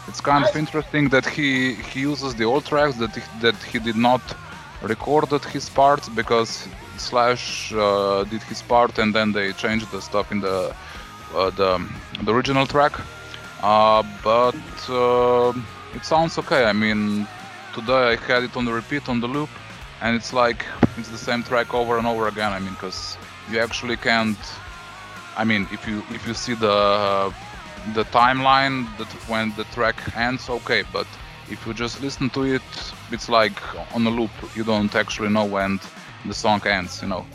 [0.08, 3.78] it's kind of interesting that he he uses the old tracks that he, that he
[3.78, 4.22] did not
[4.82, 10.32] recorded his part because Slash uh, did his part and then they changed the stuff
[10.32, 10.76] in the
[11.34, 11.88] uh, the,
[12.24, 12.94] the original track.
[13.62, 14.56] Uh, but
[14.90, 15.54] uh,
[15.94, 16.66] it sounds okay.
[16.66, 17.28] I mean,
[17.74, 19.50] today I had it on the repeat on the loop,
[20.02, 20.66] and it's like
[20.98, 22.52] it's the same track over and over again.
[22.52, 23.18] I mean, because
[23.52, 24.38] you actually can't.
[25.38, 27.34] I mean, if you if you see the
[27.94, 31.08] the timeline that when the track ends, okay, but
[31.50, 32.62] if you just listen to it,
[33.12, 33.60] it's like
[33.96, 34.32] on a loop.
[34.56, 35.80] You don't actually know when
[36.26, 37.02] the song ends.
[37.02, 37.26] You know.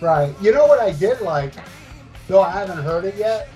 [0.00, 0.34] Right.
[0.40, 1.54] You know what I did like,
[2.28, 3.48] though I haven't heard it yet,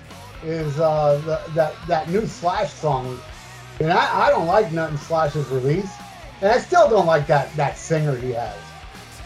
[0.43, 3.19] is uh, the, that that new Slash song.
[3.79, 5.91] And I, I don't like nothing Slash's release,
[6.41, 8.57] and I still don't like that that singer he has.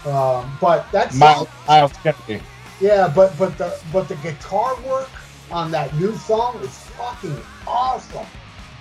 [0.06, 2.42] Um, but that's Miles, Myles Kennedy.
[2.82, 5.10] yeah, but but the but the guitar work
[5.52, 8.26] on that new song is fucking awesome.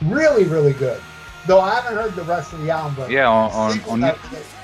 [0.07, 1.01] Really, really good.
[1.47, 4.01] Though I haven't heard the rest of the album, but Yeah, on- the on- on
[4.01, 4.19] that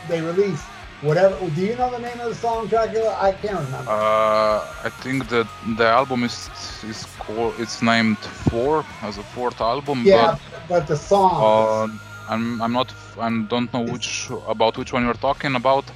[0.08, 0.68] they, released,
[1.00, 1.34] whatever.
[1.50, 3.16] Do you know the name of the song, Dracula?
[3.20, 3.90] I can't remember.
[3.90, 6.36] Uh, I think that the album is
[6.82, 10.36] is called it's named Four as a fourth album, yeah,
[10.68, 11.48] but the song.
[11.48, 11.86] uh,
[12.32, 12.88] I'm I'm not
[13.18, 15.86] I don't know which about which one you're talking about,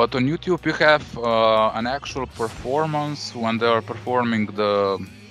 [0.00, 4.72] But on YouTube, you have uh, an actual performance when they are performing the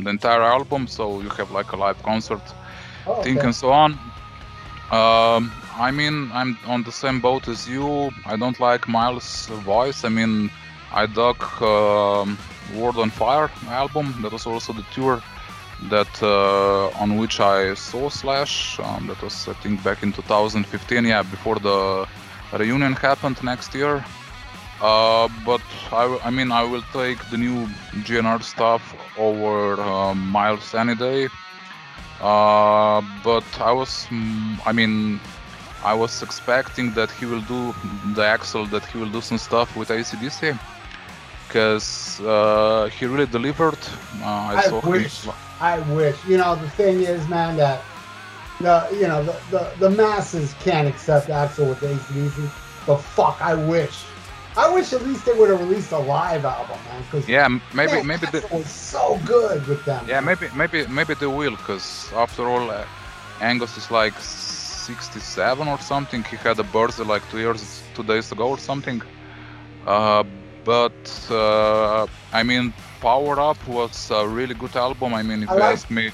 [0.04, 0.82] the entire album.
[0.88, 2.46] So you have like a live concert
[3.06, 3.46] Oh, thing okay.
[3.46, 3.92] and so on.
[4.92, 8.12] Um, I mean, I'm on the same boat as you.
[8.26, 10.04] I don't like Myles' voice.
[10.04, 10.50] I mean,
[10.92, 12.38] I dug um,
[12.76, 14.16] World on Fire album.
[14.22, 15.22] That was also the tour
[15.90, 18.80] that uh, on which I saw Slash.
[18.80, 21.06] Um, that was I think back in 2015.
[21.06, 22.08] Yeah, before the
[22.52, 24.04] reunion happened next year.
[24.82, 27.68] Uh, but I mean, I will take the new
[28.06, 31.30] GNR stuff over uh, Miles any day.
[32.22, 35.20] Uh, but I was, mm, I mean,
[35.84, 37.74] I was expecting that he will do
[38.14, 40.60] the Axl, that he will do some stuff with ACDC,
[41.48, 43.80] because uh, he really delivered.
[44.22, 45.24] Uh, I, I saw wish.
[45.24, 45.34] him.
[45.62, 46.18] I wish.
[46.28, 47.82] You know, the thing is, man, that
[48.60, 52.52] the you know the, the, the masses can't accept Axl with ACDC.
[52.86, 54.04] But fuck, I wish.
[54.64, 57.02] I wish at least they would have released a live album, man.
[57.08, 57.48] Because Yeah,
[57.80, 59.04] maybe, maybe the, was so
[59.36, 60.02] good with them.
[60.12, 61.88] yeah, maybe, maybe, maybe they will, because
[62.26, 62.84] after all, uh,
[63.50, 66.22] Angus is like 67 or something.
[66.32, 67.62] He had a birthday like two years,
[67.96, 69.02] two days ago or something.
[69.86, 70.24] Uh,
[70.66, 71.00] but
[71.32, 72.06] uh,
[72.40, 75.14] I mean, Power Up was a really good album.
[75.14, 76.06] I mean, if I you like- ask me,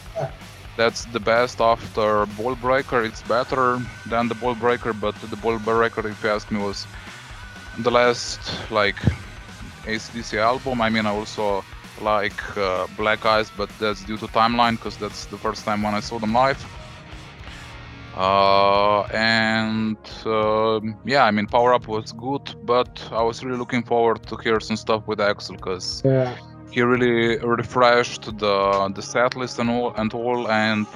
[0.77, 2.07] that's the best after
[2.39, 2.99] Ballbreaker.
[3.09, 3.79] It's better
[4.11, 6.85] than the Ballbreaker, but the Ballbreaker, if you ask me, was
[7.77, 8.97] the last like
[9.85, 10.81] ACDC album.
[10.81, 11.63] I mean, I also
[12.01, 15.93] like uh, Black Ice, but that's due to timeline because that's the first time when
[15.93, 16.63] I saw them live.
[18.15, 23.83] Uh, and uh, yeah, I mean, Power Up was good, but I was really looking
[23.83, 26.33] forward to hear some stuff with Axl because Yeah.
[26.71, 30.47] he really refreshed the the set list and all and all.
[30.47, 30.87] And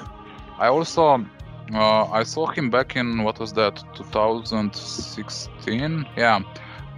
[0.59, 1.25] I also
[1.73, 6.05] uh, I saw him back in what was that 2016?
[6.15, 6.39] Yeah,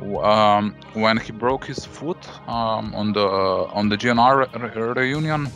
[0.02, 5.52] um, when he broke his foot um, on the on the GNR re- re- reunion,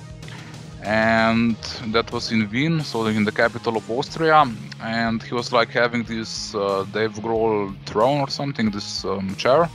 [0.83, 1.57] and
[1.93, 4.45] that was in Wien, so in the capital of Austria.
[4.81, 9.69] And he was like having this uh, Dave Grohl throne or something, this um, chair,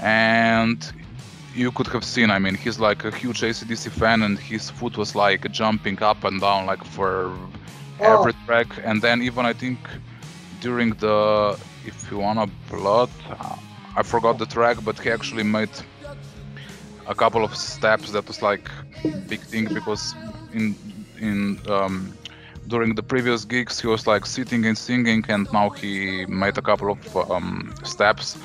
[0.00, 0.92] and
[1.54, 2.30] you could have seen.
[2.30, 6.24] I mean, he's like a huge ACDC fan, and his foot was like jumping up
[6.24, 7.32] and down, like for
[8.00, 8.14] Oh.
[8.14, 8.68] every track.
[8.84, 9.78] And then even I think
[10.60, 13.56] during the if you wanna blood, uh,
[13.98, 15.70] I forgot the track, but he actually made
[17.08, 18.70] a couple of steps that was like
[19.26, 20.14] big thing because
[20.52, 20.76] in
[21.18, 22.16] in um,
[22.68, 26.62] during the previous gigs he was like sitting and singing, and now he made a
[26.62, 28.38] couple of um, steps,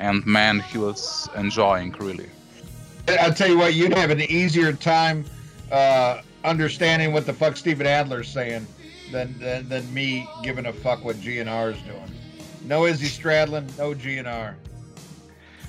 [0.00, 2.30] and man, he was enjoying really.
[3.20, 5.24] I'll tell you what, you'd have an easier time
[5.70, 8.66] uh, understanding what the fuck Steven Adler's saying
[9.12, 12.10] than, than than me giving a fuck what GNR is doing.
[12.64, 14.56] No Izzy Stradlin, no GNR.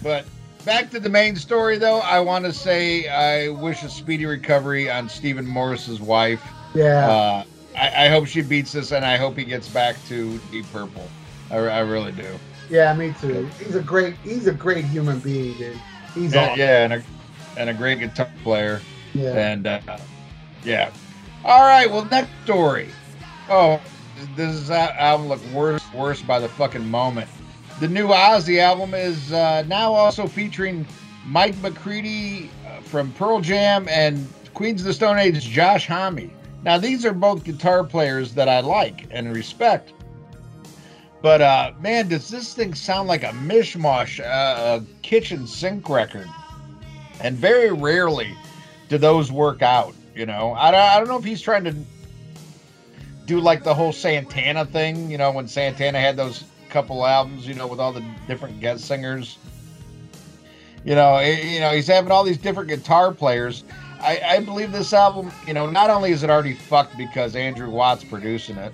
[0.08, 0.24] But
[0.64, 4.90] back to the main story, though, I want to say I wish a speedy recovery
[4.90, 6.42] on Steve Morse's wife.
[6.74, 7.10] Yeah.
[7.10, 7.44] Uh,
[7.78, 11.06] I, I hope she beats this, and I hope he gets back to Deep Purple.
[11.52, 12.40] I, I really do.
[12.70, 13.50] yeah, me too.
[13.60, 15.78] He's a great he's a great human being, dude.
[16.16, 16.60] He's Yeah, awesome.
[16.60, 17.04] yeah, and a,
[17.58, 18.80] and a great guitar player.
[19.14, 19.32] Yeah.
[19.52, 19.82] And uh,
[20.64, 20.90] yeah.
[21.44, 21.92] All right.
[21.92, 22.88] Well, next story.
[23.50, 23.82] Oh,
[24.38, 27.30] this is that album look worse, worse by the fucking moment.
[27.80, 30.84] The new Ozzy album is uh, now also featuring
[31.28, 36.32] Mike McCready uh, from Pearl Jam and Queens of the Stone Age Josh Homme.
[36.64, 39.94] Now these are both guitar players that I like and respect.
[41.22, 46.28] But uh, man, does this thing sound like a mishmash, uh, a kitchen sink record?
[47.22, 48.36] And very rarely
[48.90, 49.94] do those work out.
[50.16, 51.76] You know, I I don't know if he's trying to
[53.28, 55.12] do like the whole Santana thing.
[55.12, 56.44] You know, when Santana had those
[56.78, 59.40] couple albums, you know, with all the different guest singers.
[60.86, 63.64] You know, eh, you know, he's having all these different guitar players.
[64.00, 67.68] I, I believe this album, you know, not only is it already fucked because Andrew
[67.68, 68.72] Watt's producing it,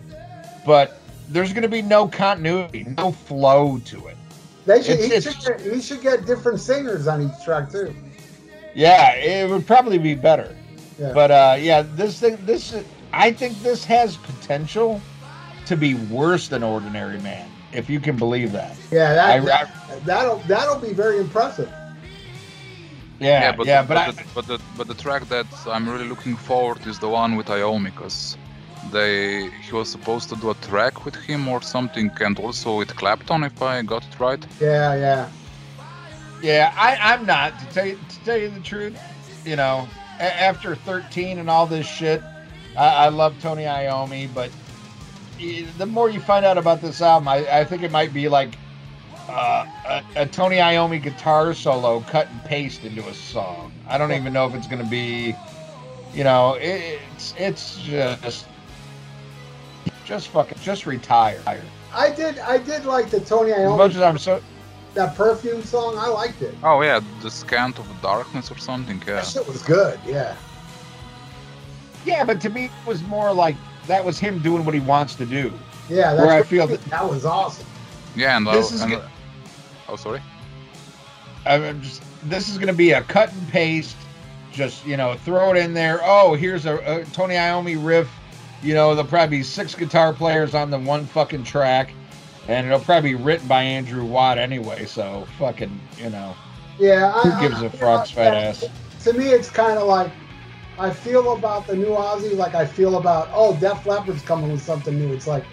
[0.65, 4.17] but there's going to be no continuity, no flow to it.
[4.65, 7.95] They should, he, should get, he should get different singers on each track too.
[8.75, 10.53] Yeah, it would probably be better.
[10.99, 11.13] Yeah.
[11.13, 12.75] But uh, yeah, this thing, this
[13.13, 14.99] I think this has potential
[15.67, 18.75] to be worse than Ordinary Man, if you can believe that.
[18.91, 21.71] Yeah, I, that, I- that'll that'll be very impressive.
[23.19, 26.07] yeah, yeah, but but, but, I, the, but the but the track that I'm really
[26.07, 28.37] looking forward is the one with Iommi because
[28.91, 32.95] they he was supposed to do a track with him or something, and also with
[32.95, 34.45] Clapton if I got it right.
[34.59, 35.29] Yeah, yeah.
[36.41, 38.97] yeah, I, I'm not to tell you to tell you the truth.
[39.45, 39.87] You know,
[40.19, 42.21] a- after 13 and all this shit,
[42.77, 44.55] I, I love Tony Iommi, but y-
[45.77, 48.55] the more you find out about this album, I, I think it might be like
[49.29, 53.71] uh, a, a Tony Iommi guitar solo cut and paste into a song.
[53.87, 55.35] I don't even know if it's going to be,
[56.13, 58.47] you know, it, it's it's just
[60.05, 61.41] just fucking just retire.
[61.93, 64.41] I did I did like the Tony As much Iommi as I'm so
[64.93, 65.95] that perfume song.
[65.97, 66.53] I liked it.
[66.63, 69.01] Oh yeah, the Scent of Darkness or something.
[69.07, 69.15] Yeah.
[69.15, 69.99] That shit was good.
[70.05, 70.35] Yeah.
[72.05, 73.55] yeah, but to me it was more like
[73.87, 75.51] that was him doing what he wants to do.
[75.89, 76.13] Yeah.
[76.15, 77.65] Where I feel that- that was awesome.
[78.15, 79.03] Yeah, and, This uh, is and good.
[79.89, 80.21] oh sorry.
[81.45, 83.95] I'm just this is going to be a cut and paste.
[84.51, 85.99] Just you know, throw it in there.
[86.03, 88.09] Oh, here's a, a Tony Iommi riff.
[88.61, 91.91] You know, there'll probably be six guitar players on the one fucking track,
[92.47, 94.85] and it'll probably be written by Andrew Watt anyway.
[94.85, 96.33] So fucking, you know,
[96.79, 97.11] Yeah.
[97.13, 98.65] I, who gives I- a frog's fat know, ass?
[99.05, 100.11] To me, it's kind of like
[100.77, 104.61] I feel about the new Ozzy like I feel about oh Def Leppard's coming with
[104.61, 105.13] something new.
[105.13, 105.43] It's like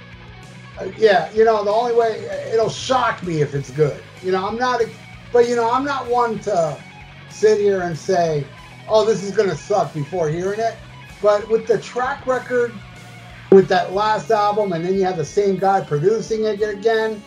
[0.79, 4.03] uh, yeah, you know the only way it'll shock me if it's good.
[4.23, 4.81] You know I'm not,
[5.33, 6.79] but you know I'm not one to
[7.29, 8.47] sit here and say
[8.89, 10.77] oh this is gonna suck before hearing it.
[11.21, 12.73] But with the track record,
[13.53, 17.23] with that last album, and then you have the same guy producing it again,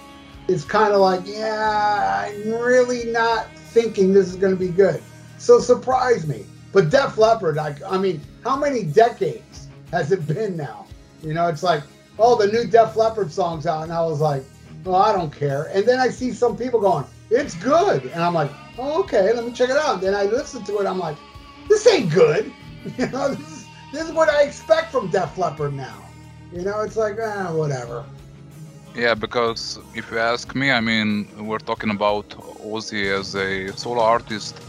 [0.47, 4.99] it's kind of like yeah I'm really not thinking this is gonna be good.
[5.37, 6.45] So surprise me.
[6.73, 10.87] But Def Leppard, I, I mean, how many decades has it been now?
[11.21, 11.83] You know, it's like,
[12.17, 14.43] oh, the new Def Leppard song's out, and I was like,
[14.83, 15.69] well, I don't care.
[15.71, 19.45] And then I see some people going, it's good, and I'm like, oh, okay, let
[19.45, 20.01] me check it out.
[20.01, 21.15] Then I listen to it, I'm like,
[21.69, 22.51] this ain't good.
[22.97, 26.03] You know, this is, this is what I expect from Def Leppard now.
[26.51, 28.03] You know, it's like, ah, whatever.
[28.93, 32.27] Yeah, because if you ask me, I mean, we're talking about
[32.71, 34.59] Ozzy as a solo artist.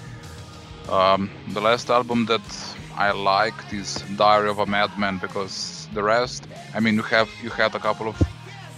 [0.88, 6.46] Um, the last album that I liked is Diary of a Madman because the rest,
[6.74, 8.20] I mean, you have you had a couple of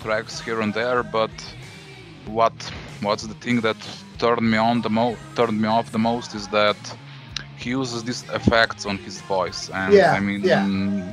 [0.02, 1.30] tracks here and there, but
[2.26, 2.54] what
[3.02, 3.76] what's the thing that
[4.18, 6.76] turned me on the most, turned me off the most is that
[7.57, 10.64] he uses these effects on his voice, and Yeah, I mean, yeah.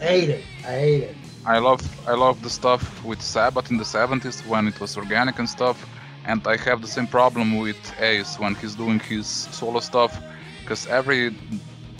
[0.01, 0.43] I hate it.
[0.65, 1.15] I hate it.
[1.45, 5.39] I love I love the stuff with Sabbath in the 70s when it was organic
[5.39, 5.77] and stuff,
[6.25, 10.21] and I have the same problem with Ace when he's doing his solo stuff,
[10.63, 11.35] because every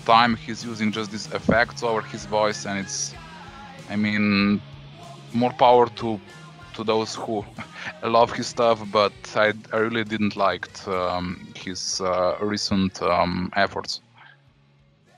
[0.05, 3.13] time he's using just these effects over his voice, and it's,
[3.89, 4.61] I mean,
[5.33, 6.19] more power to
[6.75, 7.45] to those who
[8.03, 14.01] love his stuff, but I, I really didn't like um, his uh, recent um, efforts.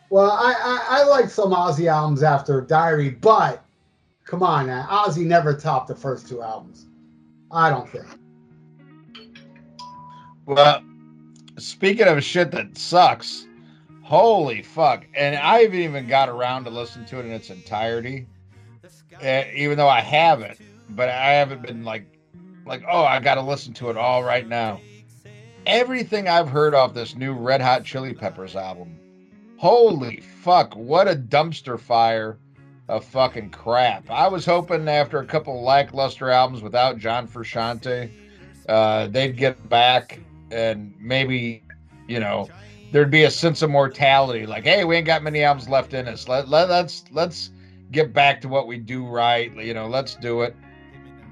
[0.09, 3.63] Well, I, I, I like some Ozzy albums after Diary, but
[4.25, 4.85] come on now.
[4.89, 6.87] Ozzy never topped the first two albums.
[7.51, 8.05] I don't think.
[10.45, 10.81] Well,
[11.57, 13.47] speaking of shit that sucks,
[14.03, 15.05] holy fuck!
[15.13, 18.27] And I haven't even got around to listen to it in its entirety,
[19.23, 20.59] uh, even though I haven't.
[20.89, 22.05] But I haven't been like,
[22.65, 24.79] like, oh, I got to listen to it all right now.
[25.65, 28.99] Everything I've heard off this new Red Hot Chili Peppers album,
[29.57, 30.75] holy fuck!
[30.75, 32.37] What a dumpster fire
[32.87, 34.09] of fucking crap.
[34.11, 38.11] I was hoping after a couple lackluster albums without John Frusciante,
[38.69, 40.19] uh, they'd get back
[40.51, 41.63] and maybe
[42.07, 42.47] you know
[42.91, 46.07] there'd be a sense of mortality like hey we ain't got many albums left in
[46.07, 46.27] us.
[46.27, 47.51] Let, let, let's let's
[47.91, 50.55] get back to what we do right you know let's do it.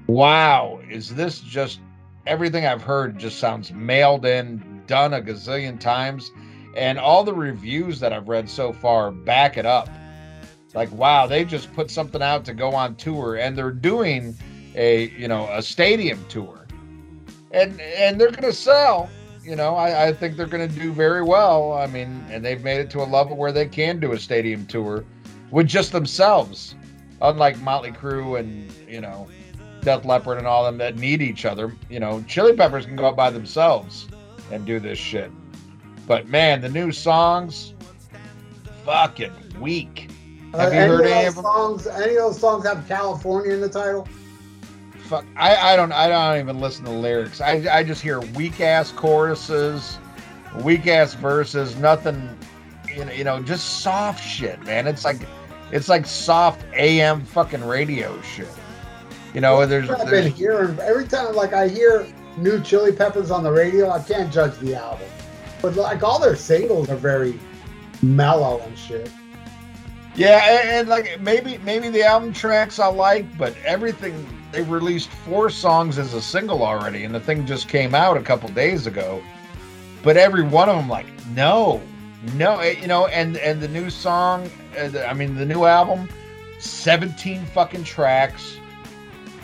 [0.06, 1.80] Wow is this just
[2.26, 6.30] everything i've heard just sounds mailed in done a gazillion times
[6.76, 9.88] and all the reviews that i've read so far back it up.
[10.74, 14.36] Like wow they just put something out to go on tour and they're doing
[14.74, 16.63] a you know a stadium tour
[17.54, 19.08] and and they're gonna sell.
[19.42, 21.72] You know, I, I think they're gonna do very well.
[21.74, 24.66] I mean, and they've made it to a level where they can do a stadium
[24.66, 25.04] tour
[25.50, 26.74] with just themselves,
[27.20, 29.28] unlike Motley Crue and you know,
[29.82, 31.74] Def Leppard and all them that need each other.
[31.90, 34.08] You know, Chili Peppers can go out by themselves
[34.50, 35.30] and do this shit.
[36.06, 37.74] But man, the new songs,
[38.84, 40.10] fucking weak.
[40.54, 41.44] Have you Uh, any heard of any those of them?
[41.44, 41.86] songs?
[41.86, 44.06] Any of those songs have California in the title?
[45.04, 47.40] Fuck I, I don't I don't even listen to lyrics.
[47.40, 49.98] I I just hear weak ass choruses,
[50.62, 52.36] weak ass verses, nothing
[52.94, 54.86] you know, you know, just soft shit, man.
[54.86, 55.20] It's like
[55.72, 58.48] it's like soft AM fucking radio shit.
[59.34, 63.42] You know, there's, I've been hearing every time like I hear new Chili Peppers on
[63.42, 63.90] the radio.
[63.90, 65.08] I can't judge the album,
[65.60, 67.38] but like all their singles are very
[68.02, 69.10] mellow and shit.
[70.14, 74.24] Yeah, and, and like maybe maybe the album tracks I like, but everything
[74.54, 78.22] they released four songs as a single already, and the thing just came out a
[78.22, 79.20] couple days ago.
[80.02, 81.82] But every one of them, like, no,
[82.34, 84.48] no, eh, you know, and and the new song,
[84.78, 86.08] uh, I mean, the new album,
[86.60, 88.56] seventeen fucking tracks,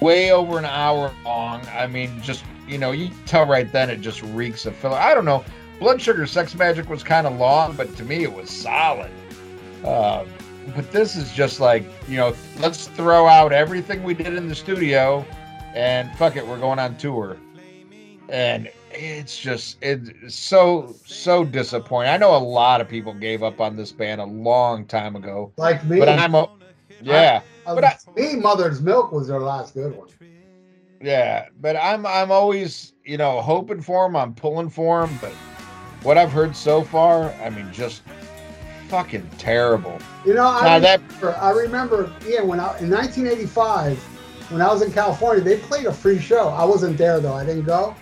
[0.00, 1.60] way over an hour long.
[1.74, 4.96] I mean, just you know, you tell right then it just reeks of filler.
[4.96, 5.44] I don't know.
[5.80, 9.10] Blood Sugar Sex Magik was kind of long, but to me it was solid.
[9.84, 10.24] Uh,
[10.74, 14.54] but this is just like you know, let's throw out everything we did in the
[14.54, 15.24] studio,
[15.74, 17.36] and fuck it, we're going on tour.
[18.28, 22.12] And it's just it's so so disappointing.
[22.12, 25.52] I know a lot of people gave up on this band a long time ago,
[25.56, 26.48] Like me, but I'm a
[27.02, 27.42] yeah.
[27.66, 30.08] I but I- me, Mother's Milk was their last good one.
[31.02, 34.16] Yeah, but I'm I'm always you know hoping for him.
[34.16, 35.32] I'm pulling for him, but
[36.02, 38.02] what I've heard so far, I mean, just
[38.90, 39.98] fucking terrible.
[40.26, 43.96] You know, I Now that remember, I remember, yeah, when I in 1985,
[44.50, 46.48] when I was in California, they played a free show.
[46.48, 47.94] I wasn't there though; I didn't go.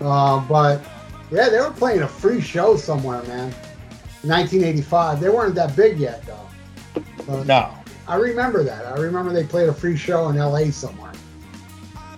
[0.00, 0.82] Uh, but
[1.30, 3.52] yeah, they were playing a free show somewhere, man.
[4.22, 5.20] 1985.
[5.20, 7.02] They weren't that big yet though.
[7.26, 7.74] But no,
[8.08, 8.86] I remember that.
[8.86, 10.70] I remember they played a free show in L.A.
[10.72, 11.12] somewhere.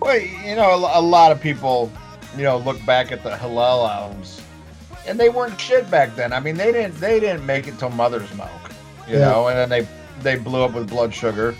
[0.00, 1.90] well, you know, a, a lot of people,
[2.36, 4.41] you know, look back at the Hillel albums,
[5.06, 6.32] and they weren't shit back then.
[6.32, 8.50] I mean, they didn't they didn't make it till Mother's Milk,
[9.08, 9.28] you Yeah.
[9.30, 9.88] know, and then they
[10.22, 11.54] they blew up with Blood Sugar.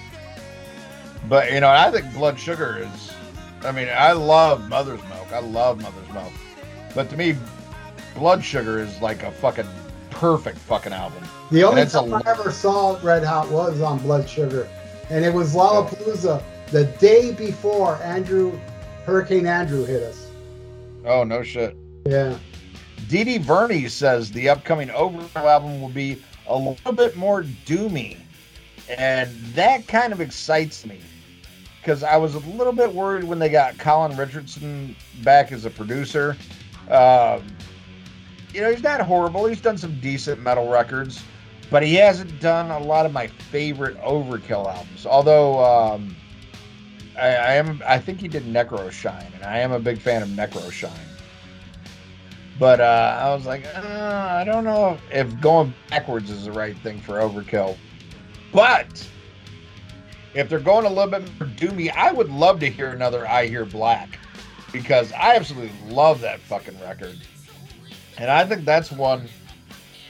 [1.28, 3.12] But you know, I think Blood Sugar is.
[3.64, 5.32] I mean, I love Mother's Milk.
[5.32, 6.32] I love Mother's Milk,
[6.95, 7.36] but to me,
[8.16, 9.68] Blood Sugar is like a fucking
[10.11, 11.22] perfect fucking album.
[11.51, 14.68] The only time I ever saw Red Hot was on Blood Sugar,
[15.11, 18.59] and it was Lollapalooza the day before Andrew
[19.05, 20.28] Hurricane Andrew hit us.
[21.05, 21.76] Oh no shit.
[22.07, 22.36] Yeah.
[23.13, 23.41] D.D.
[23.41, 28.17] Verni says the upcoming Overkill album will be a little bit more doomy,
[28.89, 30.99] and that kind of excites me
[31.79, 35.71] because I was a little bit worried when they got Colin Richardson back as a
[35.71, 36.39] producer.
[36.89, 37.43] Um,
[38.55, 39.45] you know, he's not horrible.
[39.45, 41.23] He's done some decent metal records,
[41.71, 45.05] but he hasn't done a lot of my favorite Overkill albums.
[45.05, 46.17] Although um,
[47.21, 50.31] I, I am, I think he did Necroshine, and I am a big fan of
[50.31, 51.12] Necroshine.
[52.63, 56.79] But uh, I was like, uh, I don't know if going backwards is the right
[56.79, 57.77] thing for Overkill.
[58.53, 59.05] But
[60.33, 63.49] if they're going a little bit more doomy, I would love to hear another I
[63.49, 64.17] Hear Black
[64.71, 67.19] because I absolutely love that fucking record.
[68.17, 69.29] And I think that's one,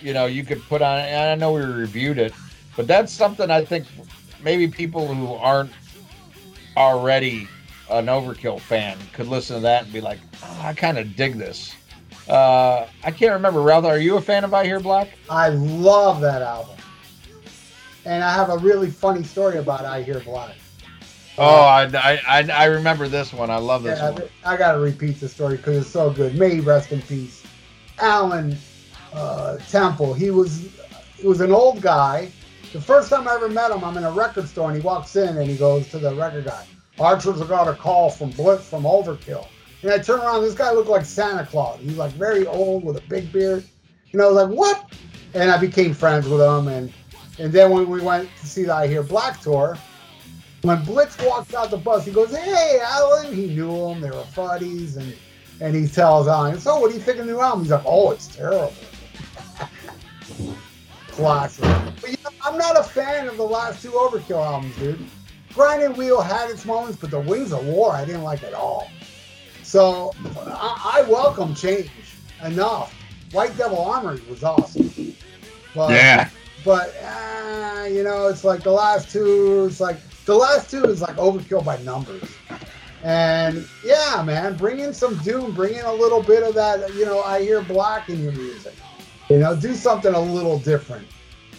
[0.03, 0.99] you know, you could put on.
[0.99, 2.35] And I know we reviewed it,
[2.77, 3.87] but that's something I think
[4.43, 5.73] maybe people who aren't
[6.77, 7.49] already
[7.91, 11.39] an Overkill fan could listen to that and be like, oh, I kind of dig
[11.39, 11.75] this.
[12.33, 13.61] Uh, I can't remember.
[13.61, 15.11] Ralph, are you a fan of I Hear Black?
[15.29, 16.77] I love that album.
[18.07, 20.55] And I have a really funny story about I Hear Black.
[21.37, 23.51] Oh, I, I, I, I remember this one.
[23.51, 24.23] I love this Yeah, one.
[24.47, 26.35] I gotta repeat the story because it's so good.
[26.39, 27.43] May he rest in peace.
[27.99, 28.57] Alan
[29.13, 30.15] uh, Temple.
[30.15, 30.71] He was
[31.19, 32.31] he was an old guy.
[32.73, 35.17] The first time I ever met him, I'm in a record store and he walks
[35.17, 36.65] in and he goes to the record guy.
[36.99, 39.47] Archers got a call from Blitz from Overkill.
[39.83, 41.81] And I turn around, this guy looked like Santa Claus.
[41.81, 43.65] He's like very old with a big beard.
[44.13, 44.93] And I was like, what?
[45.35, 46.69] And I became friends with him.
[46.69, 46.93] And
[47.39, 49.79] and then when we went to see the I Hear Black tour,
[50.63, 54.25] when Blitz walks out the bus, he goes, "Hey, Alan." He knew him; they were
[54.35, 55.15] buddies, and
[55.61, 57.83] and he tells Alan, "So, what do you think of the new album?" He's like,
[57.85, 58.73] "Oh, it's terrible."
[61.09, 61.65] Classic.
[62.01, 65.05] But you know, I'm not a fan of the last two Overkill albums, dude.
[65.53, 68.82] Grinding Wheel had its moments, but the Wings of War I didn't like at all.
[69.73, 70.13] So
[70.47, 71.91] I, I welcome change
[72.45, 72.93] enough.
[73.33, 75.17] White Devil Armory was awesome.
[75.75, 76.29] But, Yeah.
[76.63, 79.65] but uh, you know, it's like the last two.
[79.71, 79.97] It's like
[80.27, 82.23] the last two is like overkill by numbers.
[83.03, 86.93] And yeah, man, bring in some doom, bring in a little bit of that.
[86.93, 88.75] You know, I hear black in your music.
[89.31, 91.09] You know, do something a little different.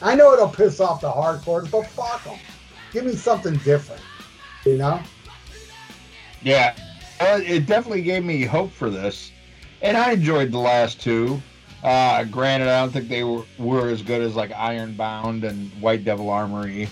[0.04, 2.38] I know it'll piss off the hardcore, but fuck them.
[2.92, 4.04] Give me something different.
[4.68, 5.02] You know?
[6.44, 6.76] Yeah,
[7.24, 9.32] uh, it definitely gave me hope for this,
[9.82, 11.42] and I enjoyed the last two.
[11.84, 16.06] Uh, granted, I don't think they were, were as good as like Ironbound and White
[16.06, 16.88] Devil Armory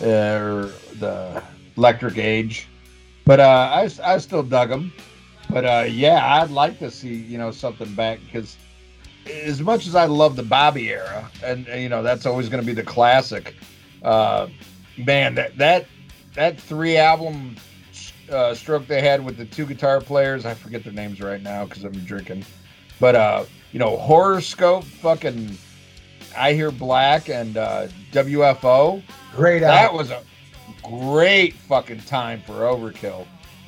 [0.00, 1.42] uh, or the
[1.76, 2.66] Electric Age,
[3.26, 4.92] but uh, I, I still dug them.
[5.50, 8.56] But uh, yeah, I'd like to see you know something back because
[9.26, 12.62] as much as I love the Bobby era, and, and, you know that's always going
[12.62, 13.54] to be the classic.
[14.02, 14.48] Uh,
[14.96, 15.86] man, that that
[16.34, 17.56] that three album
[18.34, 20.44] uh, stroke they had with the two guitar players.
[20.44, 22.44] I forget their names right now because I'm drinking.
[23.00, 25.56] But uh, you know, Horrorscope, fucking,
[26.36, 29.02] I hear Black and uh, WFO.
[29.34, 29.96] Great That album.
[29.98, 30.22] was a
[30.82, 33.26] great fucking time for Overkill,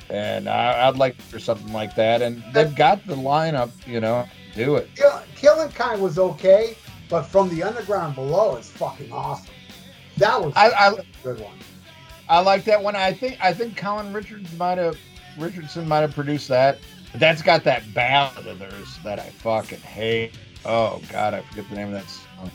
[0.09, 2.21] and I, I'd like for something like that.
[2.21, 4.89] And they've got the lineup, you know, do it.
[4.95, 6.75] Kill, Killing Kind was okay,
[7.09, 9.53] but from the underground below is fucking awesome.
[10.17, 11.53] That was I- I- a good one.
[12.29, 12.95] I like that one.
[12.95, 14.97] I think I think Colin Richards might have
[15.37, 16.79] Richardson might have produced that.
[17.11, 20.33] But that's got that ballad of theirs that I fucking hate.
[20.65, 22.51] Oh God, I forget the name of that song.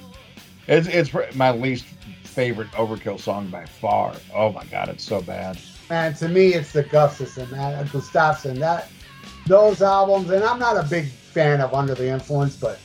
[0.69, 1.85] It's it's my least
[2.25, 4.15] favorite Overkill song by far.
[4.35, 5.59] Oh my God, it's so bad.
[5.89, 8.59] Man, to me, it's the Gustafson, man, and Gustafson.
[8.59, 8.89] That
[9.47, 12.79] those albums, and I'm not a big fan of Under the Influence, but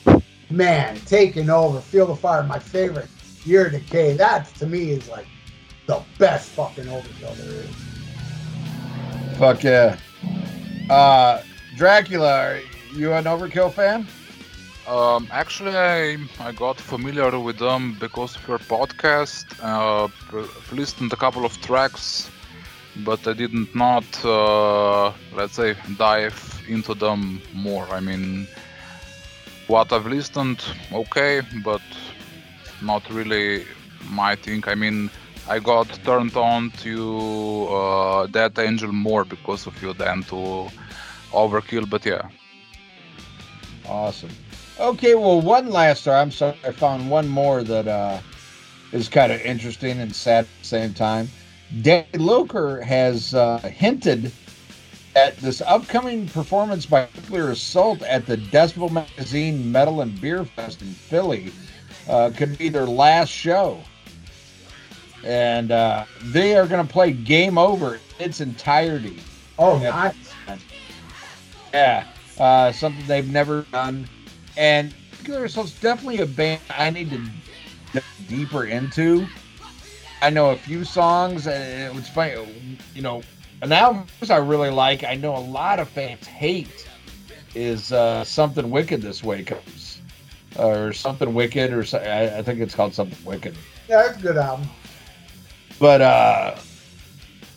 [0.50, 3.08] man, taking over, Feel the Fire, my favorite.
[3.44, 4.14] Year Decay.
[4.14, 5.26] That to me is like
[5.88, 9.38] the best fucking overkill there is.
[9.38, 9.96] Fuck yeah.
[10.90, 11.42] Uh,
[11.76, 12.60] Dracula, are
[12.94, 14.06] you an Overkill fan?
[14.86, 19.46] Um, actually, I, I got familiar with them because of your podcast.
[19.62, 22.30] Uh, I've listened a couple of tracks,
[23.04, 27.86] but I didn't not uh, let's say dive into them more.
[27.90, 28.46] I mean,
[29.68, 30.62] what I've listened,
[30.92, 31.82] okay, but
[32.82, 33.64] not really
[34.10, 34.62] my thing.
[34.66, 35.10] I mean,
[35.48, 40.68] I got turned on to uh, Dead Angel more because of you than to
[41.32, 41.88] Overkill.
[41.88, 42.28] But yeah,
[43.86, 44.30] Awesome.
[44.78, 46.16] Okay, well, one last story.
[46.16, 48.20] I'm sorry, I found one more that uh,
[48.92, 51.28] is kind of interesting and sad at the same time.
[51.82, 54.32] Danny Lilker has uh, hinted
[55.16, 60.82] at this upcoming performance by Nuclear Assault at the Decibel Magazine Metal and Beer Fest
[60.82, 61.52] in Philly
[62.08, 63.80] uh, could be their last show.
[65.28, 69.20] And uh, they are going to play Game Over in its entirety.
[69.58, 69.90] Oh, Yeah.
[69.90, 70.58] nice.
[71.74, 72.04] Yeah,
[72.40, 74.08] uh, something they've never done.
[74.56, 77.18] And Nuclear Assault's definitely a band I need to
[77.92, 79.26] dive deeper into.
[80.22, 82.34] I know a few songs, and it was funny.
[82.94, 83.22] You know,
[83.60, 85.04] an album I really like.
[85.04, 86.88] I know a lot of fans hate
[87.54, 90.00] is uh, something wicked this way comes,
[90.58, 93.54] or something wicked, or I, I think it's called something wicked.
[93.90, 94.66] Yeah, it's a good album.
[95.78, 96.56] But uh,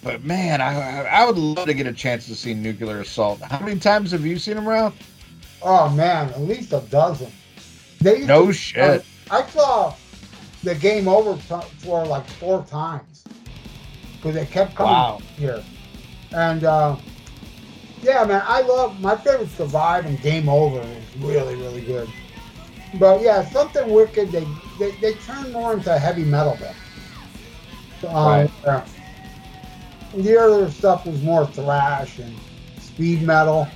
[0.04, 3.42] but man, I I would love to get a chance to see Nuclear Assault.
[3.42, 4.96] How many times have you seen them, Ralph?
[5.62, 7.32] Oh man, at least a dozen.
[8.00, 9.06] They No to- shit.
[9.30, 9.96] I saw
[10.64, 13.24] the game over t- tour like four times
[14.18, 15.20] because they kept coming Wow.
[15.38, 15.64] here.
[16.32, 16.98] And uh,
[18.02, 22.10] yeah, man, I love my favorite Survive and Game Over is really really good.
[23.00, 24.32] But yeah, something wicked.
[24.32, 24.46] They
[24.80, 26.76] they, they turn more into heavy metal then.
[28.04, 28.84] Um, Right.
[30.14, 32.36] The other stuff was more thrash and
[32.80, 33.68] speed metal.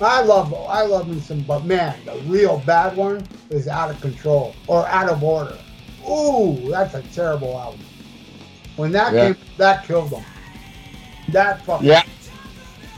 [0.00, 4.00] I love I love me some, but man, the real bad one is out of
[4.00, 5.56] control or out of order.
[6.08, 7.80] Ooh, that's a terrible album.
[8.76, 9.26] When that Yeah.
[9.28, 10.24] came, that killed them.
[11.28, 12.02] That fucking Yeah.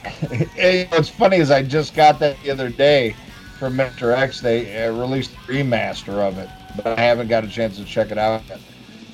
[0.55, 3.17] Hey, What's funny is I just got that the other day
[3.59, 4.17] from Mr.
[4.17, 4.41] X.
[4.41, 8.11] They uh, released a remaster of it, but I haven't got a chance to check
[8.11, 8.61] it out yet.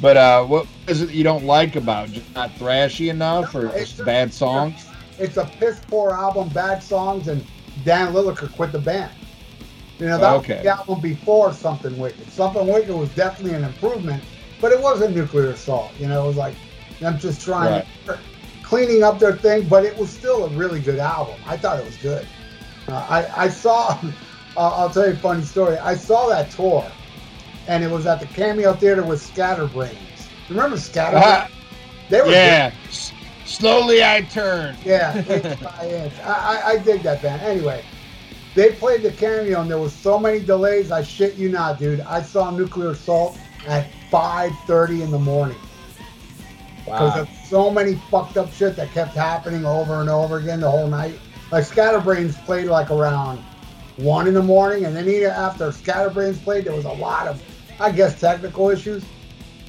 [0.01, 2.11] But uh, what is it you don't like about?
[2.11, 4.92] Just not thrashy enough, or just bad songs?
[5.18, 7.44] It's a piss poor album, bad songs, and
[7.84, 9.11] Dan Lilker quit the band.
[9.99, 10.57] You know, that Okay.
[10.57, 12.30] was the album before Something Wicked.
[12.30, 14.22] Something Wicked was definitely an improvement,
[14.61, 15.92] but it was a nuclear assault.
[15.99, 16.55] You know, it was like
[17.01, 18.18] them just trying to
[18.62, 21.36] cleaning up their thing, but it was still a really good album.
[21.47, 22.26] I thought it was good.
[22.88, 23.90] Uh, I, I saw,
[24.57, 25.78] uh, I'll tell you a funny story.
[25.78, 26.92] I saw that tour,
[27.69, 30.29] and it was at the Cameo Theater with Scatterbrains.
[30.49, 31.25] Remember Scatterbrains?
[31.27, 31.49] Ah,
[32.09, 32.73] They were yeah.
[32.89, 33.12] S-
[33.45, 34.77] slowly I turn.
[34.85, 36.12] yeah, inch by inch.
[36.25, 37.43] I, I, I dig that band.
[37.43, 37.83] Anyway,
[38.55, 40.91] they played the cameo and there was so many delays.
[40.91, 42.01] I shit you not, dude.
[42.01, 43.37] I saw Nuclear Assault
[43.67, 45.59] at 5:30 in the morning
[46.85, 47.23] because Wow.
[47.23, 50.87] of so many fucked up shit that kept happening over and over again the whole
[50.87, 51.19] night.
[51.51, 53.39] Like Scatterbrains played like around
[53.97, 57.43] one in the morning, and then after Scatterbrains played, there was a lot of,
[57.79, 59.05] I guess, technical issues.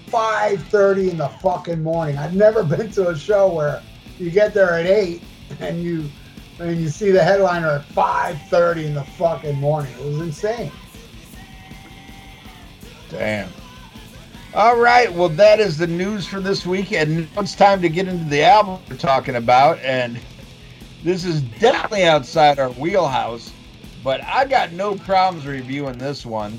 [0.08, 2.18] 5:30 in the fucking morning.
[2.18, 3.82] I've never been to a show where
[4.20, 5.22] you get there at eight
[5.60, 6.10] and you
[6.60, 9.94] and you see the headliner at 5:30 in the fucking morning.
[10.00, 10.72] It was insane.
[13.10, 13.50] Damn.
[14.54, 15.12] All right.
[15.12, 18.44] Well, that is the news for this week, and it's time to get into the
[18.44, 19.80] album we're talking about.
[19.80, 20.20] And
[21.04, 23.52] this is definitely outside our wheelhouse,
[24.04, 26.58] but I got no problems reviewing this one.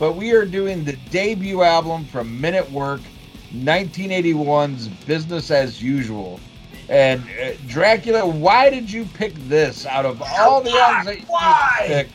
[0.00, 3.02] But we are doing the debut album from Men at Work,
[3.52, 6.40] 1981's Business as Usual.
[6.88, 11.26] And uh, Dracula, why did you pick this out of all the albums that you
[11.26, 11.84] Why?
[11.86, 12.14] picked?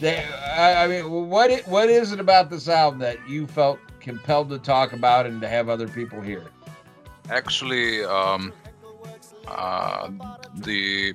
[0.00, 3.78] They, I I mean, what it, what is it about this album that you felt
[4.00, 6.44] compelled to talk about and to have other people hear?
[7.30, 8.52] actually um,
[9.46, 10.10] uh,
[10.56, 11.14] the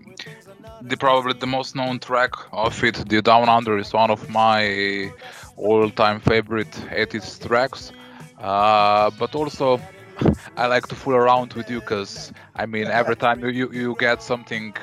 [0.81, 5.11] the probably the most known track of it the down under is one of my
[5.57, 7.91] all-time favorite 80s tracks
[8.39, 9.79] uh, but also
[10.57, 14.21] I like to fool around with you because I mean every time you, you get
[14.21, 14.75] something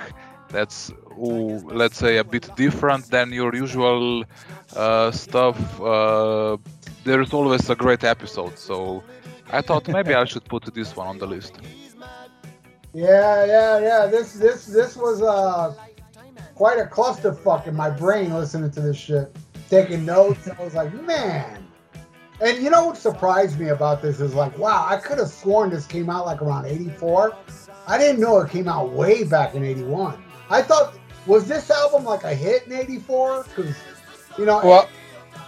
[0.48, 4.24] that's ooh, let's say a bit different than your usual
[4.74, 5.80] uh, stuff.
[5.80, 6.56] Uh,
[7.04, 9.02] there's always a great episode, so
[9.50, 11.58] I thought maybe I should put this one on the list.
[12.96, 14.06] Yeah, yeah, yeah.
[14.06, 15.74] This this this was uh
[16.54, 19.36] quite a clusterfuck in my brain listening to this shit,
[19.68, 20.48] taking notes.
[20.48, 21.62] I was like, man.
[22.40, 25.68] And you know what surprised me about this is like, wow, I could have sworn
[25.68, 27.36] this came out like around '84.
[27.86, 30.16] I didn't know it came out way back in '81.
[30.48, 33.44] I thought was this album like a hit in '84?
[33.44, 33.76] Because
[34.38, 34.88] you know, Well,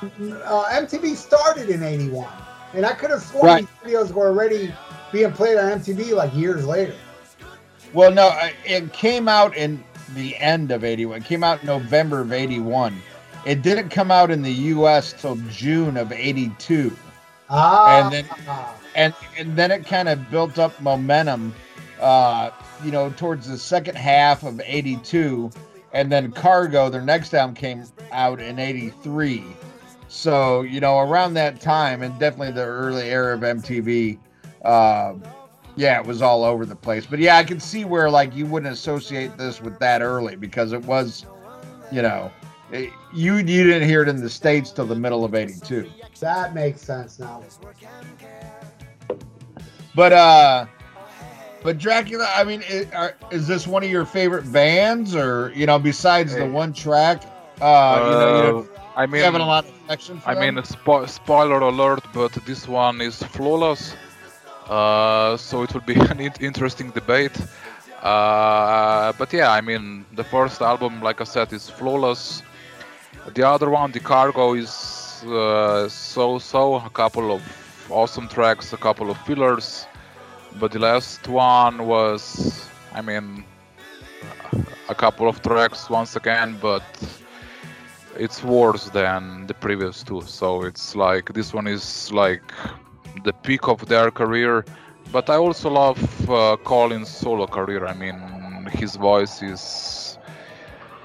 [0.02, 2.28] uh, MTV started in '81,
[2.74, 3.68] and I could have sworn Right.
[3.82, 4.74] these videos were already
[5.12, 6.94] being played on MTV like years later.
[7.92, 8.30] Well, no,
[8.64, 9.82] it came out in
[10.14, 11.18] the end of 81.
[11.18, 13.00] It came out in November of 81.
[13.46, 16.96] It didn't come out in the US till June of 82.
[17.50, 18.26] Ah, And then-
[18.94, 21.54] and and then it kind of built up momentum
[22.00, 22.50] uh
[22.84, 25.50] you know towards the second half of 82
[25.92, 29.44] and then cargo their next album came out in 83
[30.08, 34.18] so you know around that time and definitely the early era of mtv
[34.64, 35.14] uh,
[35.78, 38.46] yeah it was all over the place but yeah i can see where like you
[38.46, 41.26] wouldn't associate this with that early because it was
[41.92, 42.30] you know
[42.72, 46.54] it, you you didn't hear it in the states till the middle of 82 that
[46.54, 47.42] makes sense now.
[49.94, 50.66] But uh
[51.62, 55.66] but Dracula, I mean, i are, is this one of your favorite bands, or you
[55.66, 57.22] know, besides the one track?
[57.60, 60.34] Uh, you know, you, know, I you mean, having a lot of affection for I
[60.34, 60.54] them?
[60.54, 63.96] mean, spo- spoiler alert, but this one is flawless.
[64.68, 67.36] Uh, so it will be an interesting debate.
[68.02, 72.42] Uh, but yeah, I mean, the first album, like I said, is flawless.
[73.34, 76.76] The other one, The Cargo, is uh, so-so.
[76.76, 77.42] A couple of
[77.90, 79.86] awesome tracks, a couple of fillers.
[80.58, 83.44] But the last one was, I mean,
[84.88, 86.82] a couple of tracks once again, but
[88.16, 90.22] it's worse than the previous two.
[90.22, 92.42] So it's like this one is like
[93.24, 94.64] the peak of their career.
[95.12, 97.86] But I also love uh, Colin's solo career.
[97.86, 100.18] I mean, his voice is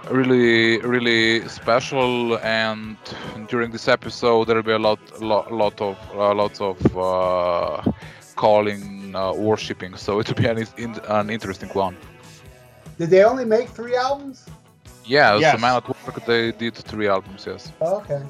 [0.10, 2.38] really, really special.
[2.40, 2.98] And
[3.48, 7.82] during this episode, there will be a lot, lot, lot of, uh, lots of uh,
[8.36, 9.96] Colin uh, worshipping.
[9.96, 11.96] So it will be an, in, an interesting one.
[12.98, 14.46] Did they only make three albums?
[15.06, 15.54] Yeah, Yes.
[15.54, 17.46] so Men at Work, they did three albums.
[17.46, 17.72] Yes.
[17.82, 18.22] Oh, okay.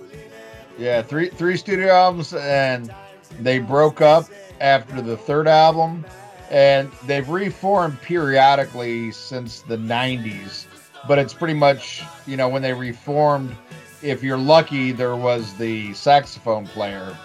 [0.78, 2.92] yeah, three three studio albums, and
[3.40, 4.26] they broke up
[4.62, 6.06] after the third album,
[6.50, 10.66] and they've reformed periodically since the '90s.
[11.08, 13.56] But it's pretty much, you know, when they reformed,
[14.02, 17.18] if you're lucky, there was the saxophone player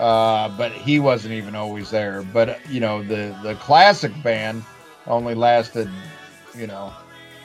[0.00, 2.22] uh, but he wasn't even always there.
[2.22, 4.64] But you know, the the classic band
[5.06, 5.90] only lasted,
[6.56, 6.92] you know,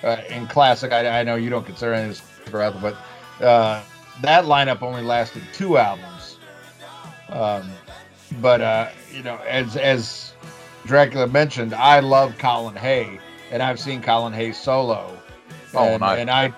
[0.04, 0.94] uh, in classic.
[0.94, 2.96] I, I know you don't consider any of this but
[3.42, 3.84] uh,
[4.22, 6.38] that lineup only lasted two albums.
[7.30, 7.70] Um,
[8.42, 10.34] but uh, you know, as as
[10.86, 13.20] Dracula mentioned, I love Colin Hay,
[13.52, 15.18] and I've seen Colin Hay solo.
[15.74, 16.20] Oh, and, nice.
[16.20, 16.54] and I,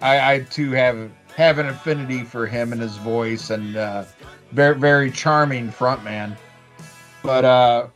[0.00, 4.04] I, I too have have an affinity for him and his voice, and uh,
[4.52, 6.36] very very charming frontman.
[7.22, 7.86] But uh,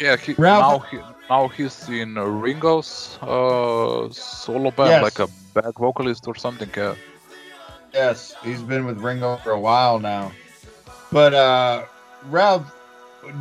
[0.00, 0.98] Yeah, he, Ralph- now he
[1.30, 5.02] now he's in uh, Ringo's uh, solo band, Yes.
[5.02, 6.70] like a back vocalist or something.
[6.78, 6.94] Uh,
[7.94, 10.32] yes, he's been with Ringo for a while now.
[11.10, 11.84] But uh,
[12.26, 12.74] Ralph,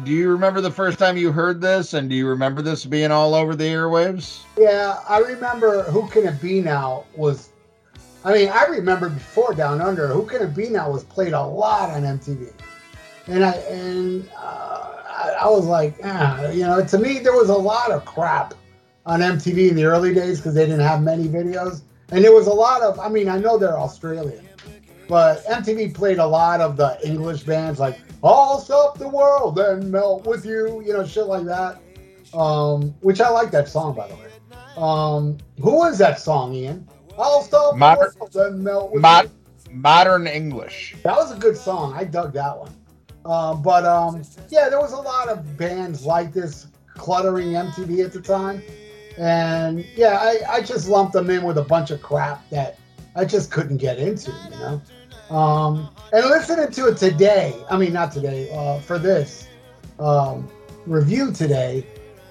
[0.03, 3.11] do you remember the first time you heard this, and do you remember this being
[3.11, 4.41] all over the airwaves?
[4.57, 7.49] Yeah, I remember Who Can It Be Now was.
[8.23, 11.43] I mean, I remember before Down Under, Who Can It Be Now was played a
[11.43, 12.53] lot on MTV,
[13.27, 17.49] and I and uh, I, I was like, ah, you know, to me there was
[17.49, 18.53] a lot of crap
[19.05, 22.47] on MTV in the early days because they didn't have many videos, and there was
[22.47, 22.99] a lot of.
[22.99, 24.45] I mean, I know they're Australian,
[25.11, 29.91] but MTV played a lot of the English bands like "I'll Stop the World and
[29.91, 31.81] Melt with You," you know, shit like that.
[32.33, 34.29] Um, which I like that song by the way.
[34.77, 36.87] Um, was that song, Ian?
[37.19, 39.75] I'll stop Moder- the world and melt with Mod- you.
[39.75, 40.95] modern English.
[41.03, 41.93] That was a good song.
[41.93, 42.73] I dug that one.
[43.25, 48.13] Um, but um, yeah, there was a lot of bands like this cluttering MTV at
[48.13, 48.63] the time,
[49.17, 52.79] and yeah, I, I just lumped them in with a bunch of crap that
[53.13, 54.81] I just couldn't get into, you know.
[55.31, 59.47] Um, and listening to it today, I mean not today, uh, for this
[59.97, 60.49] um,
[60.85, 61.87] review today,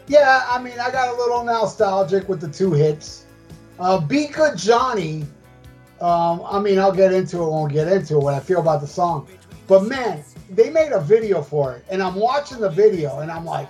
[0.06, 3.24] yeah, I mean I got a little nostalgic with the two hits.
[3.78, 5.24] Uh, Be Good Johnny.
[6.02, 7.46] Um, I mean, I'll get into it.
[7.46, 9.28] Won't get into it what I feel about the song.
[9.66, 13.46] But man, they made a video for it, and I'm watching the video, and I'm
[13.46, 13.68] like,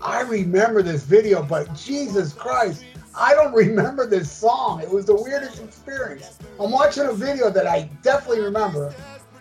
[0.00, 2.84] I remember this video, but Jesus Christ,
[3.14, 4.80] I don't remember this song.
[4.80, 6.38] It was the weirdest experience.
[6.58, 8.94] I'm watching a video that I definitely remember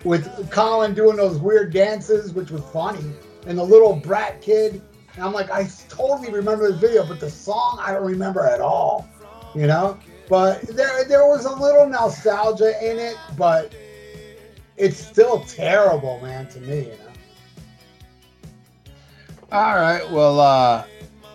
[0.03, 3.13] with Colin doing those weird dances, which was funny,
[3.45, 4.81] and the little brat kid.
[5.15, 8.61] And I'm like, I totally remember this video, but the song I don't remember at
[8.61, 9.07] all.
[9.55, 9.97] You know?
[10.29, 13.73] But there there was a little nostalgia in it, but
[14.77, 16.95] it's still terrible, man, to me, you know.
[19.51, 20.09] All right.
[20.09, 20.85] Well, uh,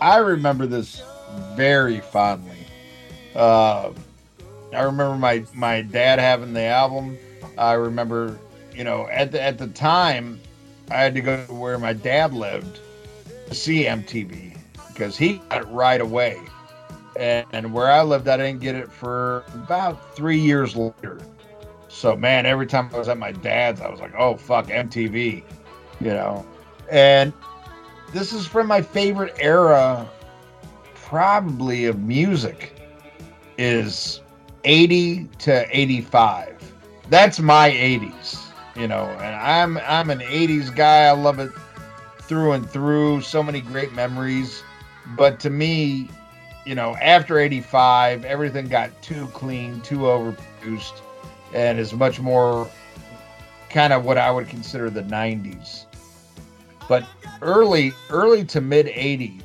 [0.00, 1.02] I remember this
[1.56, 2.66] very fondly.
[3.34, 3.92] Uh,
[4.72, 7.16] I remember my my dad having the album.
[7.58, 8.38] I remember,
[8.74, 10.40] you know, at the at the time,
[10.90, 12.80] I had to go to where my dad lived
[13.48, 14.56] to see MTV
[14.88, 16.38] because he got it right away,
[17.18, 21.20] and, and where I lived, I didn't get it for about three years later.
[21.88, 25.42] So man, every time I was at my dad's, I was like, oh fuck MTV,
[26.00, 26.46] you know,
[26.90, 27.32] and
[28.12, 30.08] this is from my favorite era
[31.06, 32.72] probably of music
[33.58, 34.20] is
[34.64, 36.72] 80 to 85
[37.08, 38.44] that's my 80s
[38.74, 41.04] you know and i'm i'm an 80s guy.
[41.04, 41.52] I love it
[42.22, 43.20] through and through.
[43.20, 44.64] So many great memories.
[45.16, 46.10] But to me
[46.66, 51.00] you know after 85 everything got too clean too overproduced
[51.54, 52.68] and is much more
[53.70, 55.86] kind of what i would consider the 90s
[56.88, 57.06] but
[57.40, 59.42] early early to mid 80s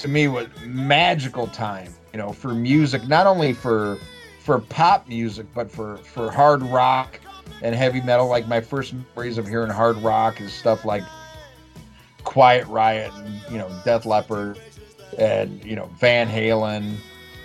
[0.00, 3.98] to me was magical time you know for music not only for
[4.40, 7.20] for pop music but for for hard rock
[7.62, 8.28] and heavy metal.
[8.28, 11.02] Like my first memories of hearing hard rock is stuff like
[12.24, 14.60] quiet riot and you know def leppard
[15.18, 16.94] and you know van halen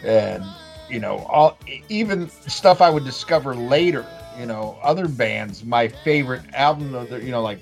[0.04, 0.44] and
[0.90, 1.58] you know all
[1.90, 4.06] even stuff i would discover later
[4.38, 5.64] you know other bands.
[5.64, 7.60] My favorite album you know like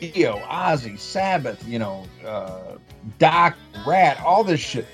[0.00, 2.76] Dio, Ozzy, Sabbath, you know, uh,
[3.18, 4.86] Doc, Rat, all this shit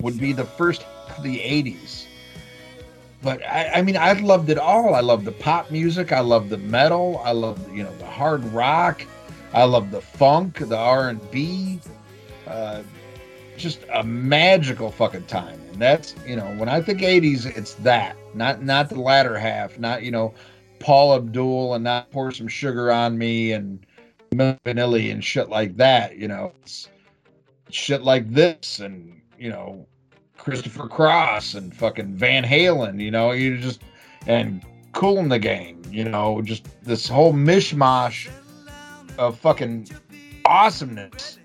[0.00, 0.84] would be the first
[1.16, 2.06] of the 80s.
[3.22, 4.94] But I, I mean, I loved it all.
[4.94, 6.12] I loved the pop music.
[6.12, 7.20] I loved the metal.
[7.24, 9.02] I loved, you know, the hard rock.
[9.52, 11.80] I loved the funk, the R&B.
[12.46, 12.82] Uh,
[13.56, 15.58] just a magical fucking time.
[15.72, 18.16] And that's, you know, when I think 80s, it's that.
[18.34, 20.34] Not not the latter half, not, you know,
[20.78, 23.84] Paula Abdul and not pour some sugar on me and
[24.64, 26.16] vanilla and shit like that.
[26.16, 26.88] You know, it's
[27.70, 29.86] shit like this and you know
[30.36, 33.00] Christopher Cross and fucking Van Halen.
[33.00, 33.82] You know, you just
[34.26, 35.82] and Kool in the game.
[35.90, 38.30] You know, just this whole mishmash
[39.18, 39.88] of fucking
[40.44, 41.38] awesomeness.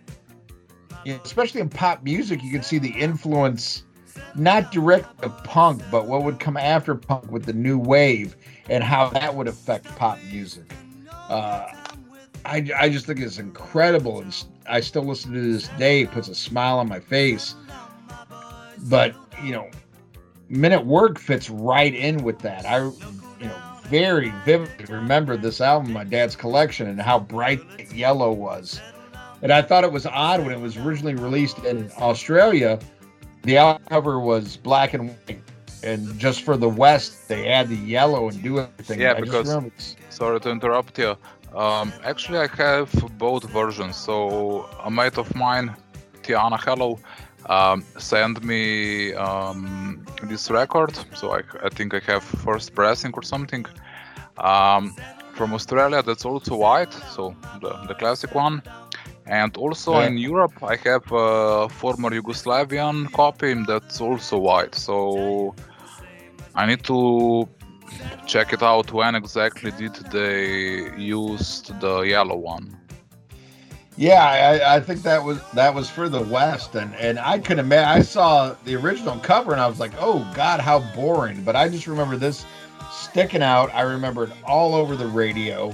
[1.06, 3.84] Especially in pop music, you can see the influence
[4.36, 8.36] not direct of punk, but what would come after punk with the new wave
[8.70, 10.72] and how that would affect pop music.
[11.10, 11.68] Uh,
[12.46, 14.22] I, I just think it's incredible.
[14.22, 16.02] And I still listen to this day.
[16.02, 17.56] It puts a smile on my face.
[18.84, 19.70] But, you know,
[20.50, 22.66] Men at Work fits right in with that.
[22.66, 27.62] I, you know, very vividly remember this album, my dad's collection, and how bright
[27.94, 28.82] yellow was.
[29.42, 32.80] And I thought it was odd when it was originally released in Australia.
[33.44, 35.42] The album cover was black and white,
[35.84, 39.00] and just for the West, they add the yellow and do everything.
[39.02, 39.50] Yeah, I because
[40.10, 41.16] sorry to interrupt you.
[41.56, 43.96] Um, actually, I have both versions.
[43.98, 45.76] So a mate of mine,
[46.24, 47.00] Tiana Hello,
[47.48, 50.94] um, sent me um, this record.
[51.14, 53.66] So I, I think I have first pressing or something.
[54.38, 54.96] Um,
[55.34, 58.62] from Australia, that's also white, so the, the classic one.
[59.26, 60.08] And also Yeah.
[60.08, 64.76] in Europe, I have a former Yugoslavian copy that's also white.
[64.76, 65.56] So
[66.56, 67.48] I need to
[68.28, 72.78] check it out when exactly did they use the yellow one.
[73.98, 77.60] Yeah, I, I think that was that was for the West, and and I could
[77.60, 77.90] imagine.
[77.90, 81.44] I saw the original cover, and I was like, oh God, how boring.
[81.44, 82.46] But I just remember this
[82.92, 83.74] sticking out.
[83.74, 85.74] I remember it all over the radio.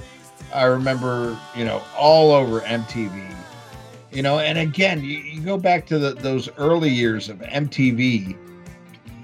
[0.52, 3.34] I remember, you know, all over MTV.
[4.10, 8.36] You know, and again, you, you go back to the, those early years of MTV.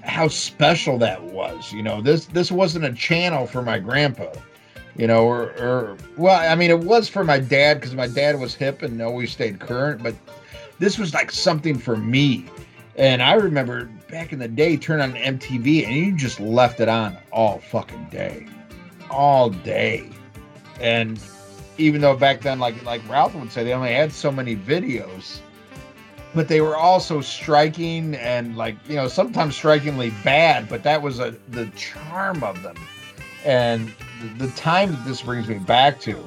[0.05, 1.73] How special that was.
[1.73, 4.31] You know, this this wasn't a channel for my grandpa
[4.97, 8.39] you know, or, or well, I mean, it was for my dad because my dad
[8.39, 10.15] was hip and always stayed current, but
[10.79, 12.45] this was like something for me.
[12.97, 16.87] And I remember back in the day, turn on MTV and you just left it
[16.87, 18.47] on all fucking day,
[19.09, 20.09] all day.
[20.79, 21.19] And
[21.77, 25.39] even though back then, like like Ralph would say, they only had so many videos,
[26.35, 30.69] but they were also striking and like you know sometimes strikingly bad.
[30.69, 32.75] But that was a the charm of them
[33.45, 33.93] and
[34.37, 36.17] the time that this brings me back to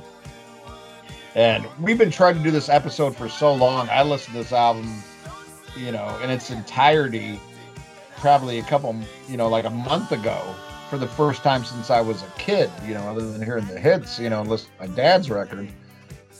[1.34, 3.88] And we've been trying to do this episode for so long.
[3.90, 5.02] I listened to this album,
[5.76, 7.38] you know, in its entirety,
[8.16, 8.96] probably a couple,
[9.28, 10.54] you know, like a month ago
[10.88, 13.78] for the first time since I was a kid, you know, other than hearing the
[13.78, 15.68] hits, you know, and listening to my dad's record,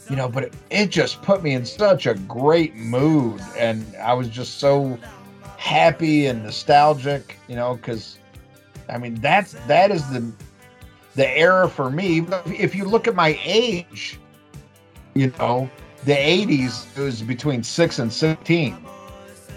[0.08, 3.40] you know, but it, just put me in such a great mood.
[3.56, 4.98] And I was just so
[5.56, 8.18] happy and nostalgic, you know, because
[8.88, 10.32] I mean, that's, that is the,
[11.14, 12.26] the era for me.
[12.46, 14.18] If you look at my age,
[15.14, 15.70] you know,
[16.04, 18.76] the 80s, it was between 6 and 16.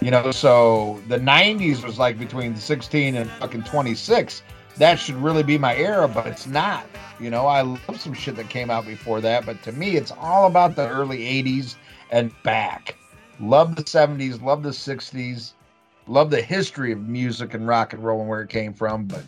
[0.00, 4.42] You know, so the 90s was like between 16 and fucking 26.
[4.78, 6.86] That should really be my era, but it's not.
[7.20, 10.12] You know, I love some shit that came out before that, but to me, it's
[10.12, 11.76] all about the early 80s
[12.10, 12.96] and back.
[13.40, 15.52] Love the 70s, love the 60s,
[16.06, 19.22] love the history of music and rock and roll and where it came from, but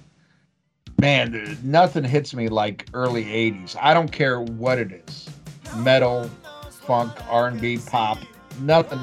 [1.00, 3.76] man, nothing hits me like early 80s.
[3.80, 5.28] I don't care what it is
[5.76, 6.30] metal,
[6.70, 8.18] funk, R&B, pop.
[8.60, 9.00] Nothing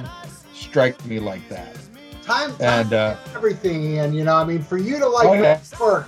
[0.53, 1.75] strikes me like that.
[2.23, 5.33] Time, time And uh, everything, and you know, I mean, for you to like Oh,
[5.33, 5.59] yeah.
[5.79, 6.07] work,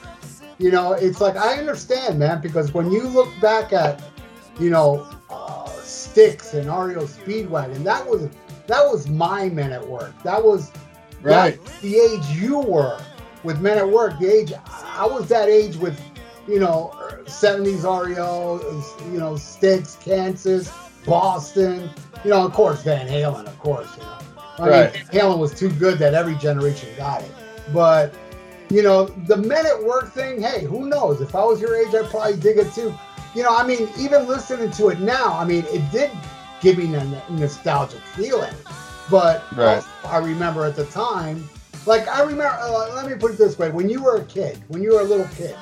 [0.63, 4.01] you know, it's like I understand, man, because when you look back at,
[4.57, 8.29] you know, uh, Styx and REO Speedwagon, that was
[8.67, 10.13] that was my men at work.
[10.23, 10.71] That was
[11.21, 11.61] right.
[11.65, 12.97] that's the age you were
[13.43, 14.17] with men at work.
[14.19, 14.53] The age
[14.95, 15.99] I was that age with,
[16.47, 16.93] you know,
[17.25, 20.71] 70s REO, you know, Styx, Kansas,
[21.05, 21.89] Boston,
[22.23, 24.17] you know, of course Van Halen, of course, you know.
[24.59, 24.93] I Right.
[24.93, 27.31] mean, Van Halen was too good that every generation got it.
[27.73, 28.13] But,
[28.69, 31.21] you know, the men at work thing, hey, who knows?
[31.21, 32.93] If I was your age, I'd probably dig it too.
[33.35, 36.11] You know, I mean, even listening to it now, I mean, it did
[36.61, 38.53] give me a nostalgic feeling.
[39.09, 39.83] But Right.
[40.05, 41.47] I remember at the time,
[41.85, 42.57] like I remember.
[42.61, 45.01] Uh, let me put it this way: when you were a kid, when you were
[45.01, 45.55] a little kid,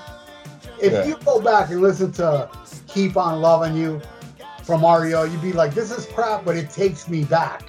[0.80, 1.06] if Yeah.
[1.06, 2.48] you go back and listen to
[2.88, 4.00] "Keep on Loving You"
[4.64, 7.64] from REO, you'd be like, "This is crap," but it takes me back.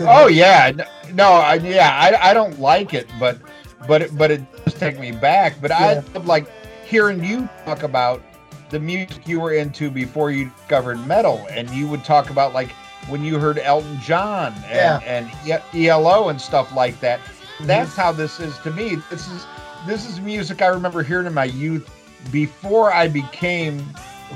[0.00, 0.72] Oh the- yeah,
[1.14, 3.38] no, I, yeah, I, I don't like it, but
[3.86, 5.60] but it, but it does take me back.
[5.60, 6.02] But I Yeah.
[6.14, 6.46] love like
[6.86, 8.22] hearing you talk about
[8.70, 12.70] the music you were into before you discovered metal, and you would talk about like
[13.08, 15.30] when you heard Elton John and, and
[15.74, 17.20] E- ELO and stuff like that.
[17.20, 17.66] Mm-hmm.
[17.66, 18.96] That's how this is to me.
[19.10, 19.46] This is
[19.86, 21.88] this is music I remember hearing in my youth
[22.32, 23.78] before I became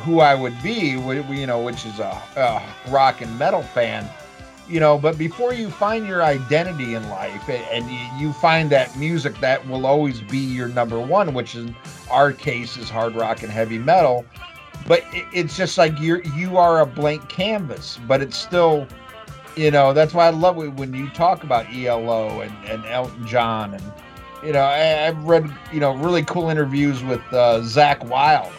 [0.05, 4.09] who I would be, you know, which is a, a rock and metal fan
[4.69, 7.91] you know but before you find your identity in life and
[8.21, 11.75] you, find that music that will always be your number one which in
[12.11, 14.25] our case is hard rock and heavy metal
[14.87, 18.87] but it, it's just like you're you are a blank canvas but it's still
[19.57, 23.27] you know that's why i love it when you talk about elo and, and elton
[23.27, 23.93] john and
[24.45, 28.53] you know I, i've read you know really cool interviews with uh, zakk wylde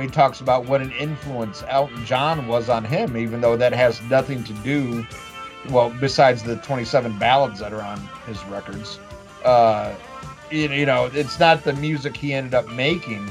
[0.00, 4.00] he talks about what an influence Elton John was on him, even though that has
[4.02, 5.06] nothing to do,
[5.68, 8.98] well, besides the 27 ballads that are on his records.
[9.44, 9.94] Uh,
[10.50, 13.30] you, you know, it's not the music he ended up making,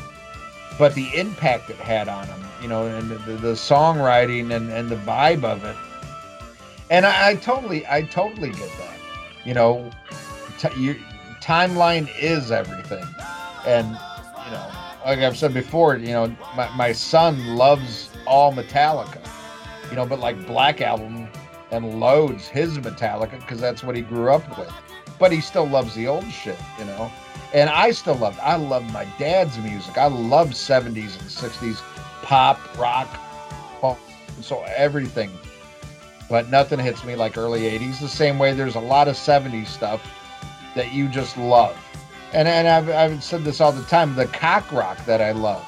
[0.78, 4.90] but the impact it had on him, you know, and the, the songwriting and, and
[4.90, 5.76] the vibe of it.
[6.90, 8.98] And I, I totally, I totally get that.
[9.46, 9.90] You know,
[10.60, 11.00] t-
[11.42, 13.06] timeline is everything.
[13.66, 13.98] And,
[15.06, 19.28] like I've said before, you know, my, my son loves all Metallica,
[19.90, 21.28] you know, but like Black Album
[21.72, 24.72] and loads his Metallica because that's what he grew up with.
[25.20, 27.12] But he still loves the old shit, you know.
[27.54, 29.98] And I still love, I love my dad's music.
[29.98, 31.82] I love 70s and 60s
[32.22, 33.08] pop, rock,
[33.82, 34.00] funk,
[34.42, 35.32] so everything.
[36.30, 38.00] But nothing hits me like early 80s.
[38.00, 40.02] The same way there's a lot of 70s stuff
[40.76, 41.78] that you just love
[42.34, 45.66] and and I've, I've said this all the time the cock rock that i love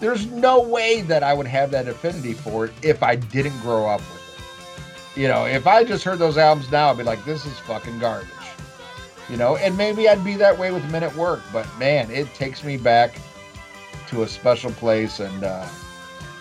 [0.00, 3.86] there's no way that i would have that affinity for it if i didn't grow
[3.86, 4.16] up with
[5.14, 5.20] it.
[5.20, 7.98] You know if i just heard those albums now i'd be like this is fucking
[7.98, 8.28] garbage.
[9.28, 12.32] You know and maybe i'd be that way with men at work but man it
[12.34, 13.18] takes me back
[14.08, 15.66] to a special place and uh,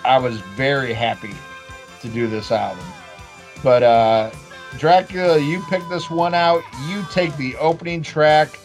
[0.05, 1.33] i was very happy
[2.01, 2.85] to do this album.
[3.63, 4.31] But uh
[4.77, 8.59] dracula you picked this one out you take the opening track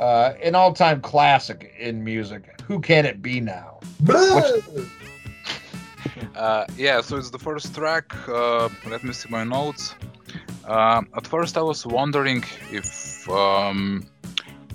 [0.00, 2.42] uh, an all-time classic in music.
[2.62, 3.80] Who can it be now?
[4.00, 4.42] Blah!
[6.34, 8.06] Uh, yeah, so it's the first track.
[8.28, 9.94] Uh, let me see my notes.
[10.66, 14.06] Uh, at first, I was wondering if um,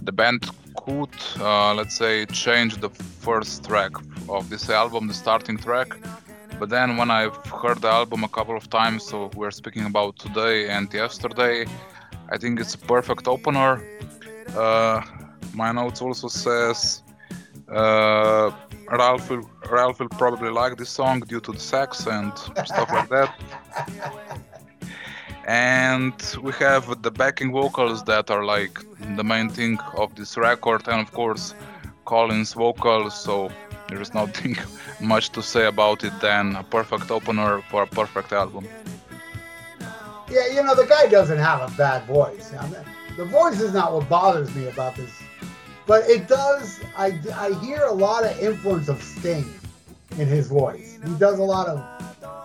[0.03, 3.91] the band could, uh, let's say, change the first track
[4.29, 5.97] of this album, the starting track.
[6.59, 10.17] But then, when I've heard the album a couple of times, so we're speaking about
[10.19, 11.65] today and yesterday,
[12.29, 13.81] I think it's a perfect opener.
[14.55, 15.01] Uh,
[15.53, 17.03] my notes also says
[17.67, 18.51] Uh,
[18.91, 22.31] Ralph will, Ralph will probably like this song due to the sax and
[22.65, 23.33] stuff like that.
[25.47, 28.79] And we have the backing vocals that are like
[29.15, 31.53] the main thing of this record, and of course,
[32.05, 33.13] Colin's vocals.
[33.21, 33.51] So
[33.87, 34.57] there is nothing
[34.99, 38.67] much to say about it than a perfect opener for a perfect album.
[40.29, 42.51] Yeah, you know, the guy doesn't have a bad voice.
[42.59, 42.81] I mean,
[43.17, 45.11] the voice is not what bothers me about this,
[45.85, 46.79] but it does.
[46.97, 49.45] I, I hear a lot of influence of Sting
[50.17, 50.99] in his voice.
[51.05, 51.95] He does a lot of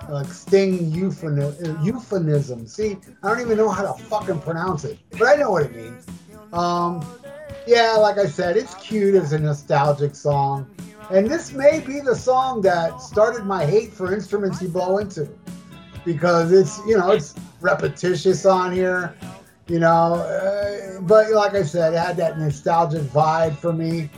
[0.08, 1.84] like Sting euphemism.
[1.84, 2.66] euphemism.
[2.66, 5.74] See, I don't even know how to fucking pronounce it, but I know what it
[5.74, 6.06] means.
[6.52, 7.06] Um,
[7.66, 10.68] yeah, like I said, it's cute as a nostalgic song.
[11.10, 15.28] And this may be the song that started my hate for instruments you blow into.
[16.04, 19.14] Because it's, you know, it's repetitious on here,
[19.70, 20.14] you know.
[20.14, 24.10] Uh, but like I said, it had that nostalgic vibe for me.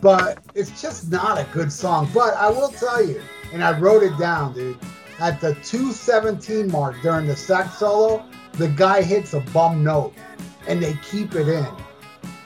[0.00, 2.10] But it's just not a good song.
[2.12, 4.78] But I will tell you, and I wrote it down, dude.
[5.18, 10.12] At the 217 mark during the sax solo, the guy hits a bum note
[10.68, 11.66] and they keep it in.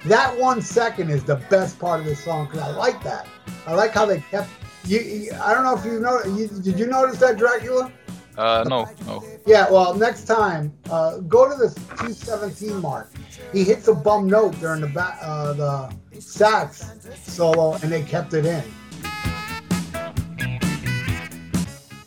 [0.05, 3.27] That one second is the best part of the song because I like that.
[3.67, 4.49] I like how they kept.
[4.85, 6.23] You, I don't know if you know.
[6.25, 7.93] You, did you notice that Dracula?
[8.41, 9.23] Uh, no, no.
[9.45, 9.71] Yeah.
[9.71, 11.69] Well, next time, uh, go to the
[11.99, 13.13] 217 mark.
[13.53, 16.91] He hits a bum note during the ba- uh, the sax
[17.23, 18.65] solo, and they kept it in.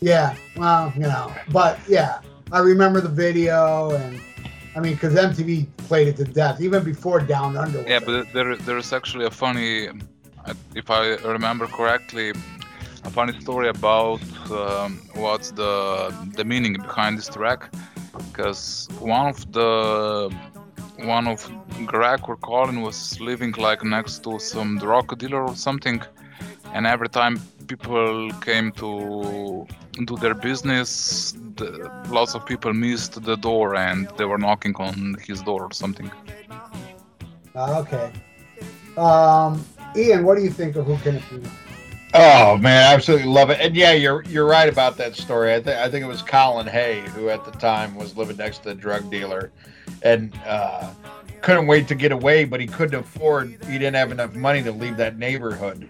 [0.00, 0.34] Yeah.
[0.56, 2.18] Well, you know, but yeah,
[2.50, 4.20] I remember the video, and
[4.74, 7.82] I mean, because MTV played it to death even before Down Under.
[7.86, 9.88] Yeah, but there there's actually a funny,
[10.74, 12.32] if I remember correctly,
[13.04, 15.72] a funny story about um, what's the
[16.36, 17.60] the meaning behind this track,
[18.26, 20.30] because one of the
[20.98, 21.50] one of
[21.86, 26.00] Greg or Colin was living like next to some drug dealer or something,
[26.72, 29.66] and every time people came to
[30.04, 35.16] do their business, the, lots of people missed the door and they were knocking on
[35.26, 36.10] his door or something.
[37.54, 38.10] Uh, okay.
[38.96, 39.64] Um,
[39.96, 41.48] Ian, what do you think of Who Can It Be?
[42.16, 43.60] Oh man, I absolutely love it.
[43.60, 45.52] And yeah, you're you're right about that story.
[45.52, 48.58] I think I think it was Colin Hay who at the time was living next
[48.58, 49.50] to the drug dealer,
[50.02, 50.90] and uh,
[51.42, 53.48] couldn't wait to get away, but he couldn't afford.
[53.66, 55.88] He didn't have enough money to leave that neighborhood,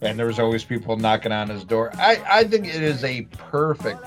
[0.00, 1.90] and there was always people knocking on his door.
[1.94, 4.00] I I think it is a perfect,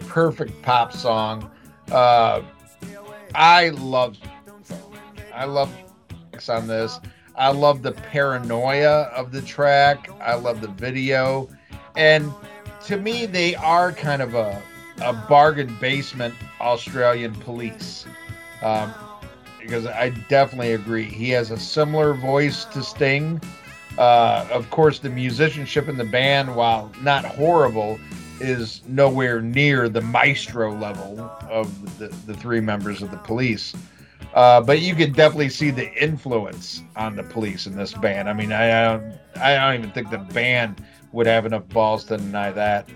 [0.00, 1.50] perfect pop song.
[1.90, 2.42] Uh,
[3.34, 4.18] I love,
[5.32, 5.72] I love
[6.48, 7.00] on this.
[7.40, 10.10] I love the paranoia of the track.
[10.20, 11.48] I love the video.
[11.96, 12.30] And
[12.84, 14.62] to me, they are kind of a,
[15.02, 18.04] a bargain basement Australian police.
[18.62, 18.92] Um,
[19.58, 21.04] because I definitely agree.
[21.04, 23.40] He has a similar voice to Sting.
[23.96, 27.98] Uh, of course, the musicianship in the band, while not horrible,
[28.40, 31.18] is nowhere near the maestro level
[31.48, 33.74] of the, the three members of the police.
[34.34, 38.28] Uh, but you could definitely see the influence on the police in this band.
[38.28, 42.04] I mean, I, I don't, I don't even think the band would have enough balls
[42.04, 42.88] to deny that.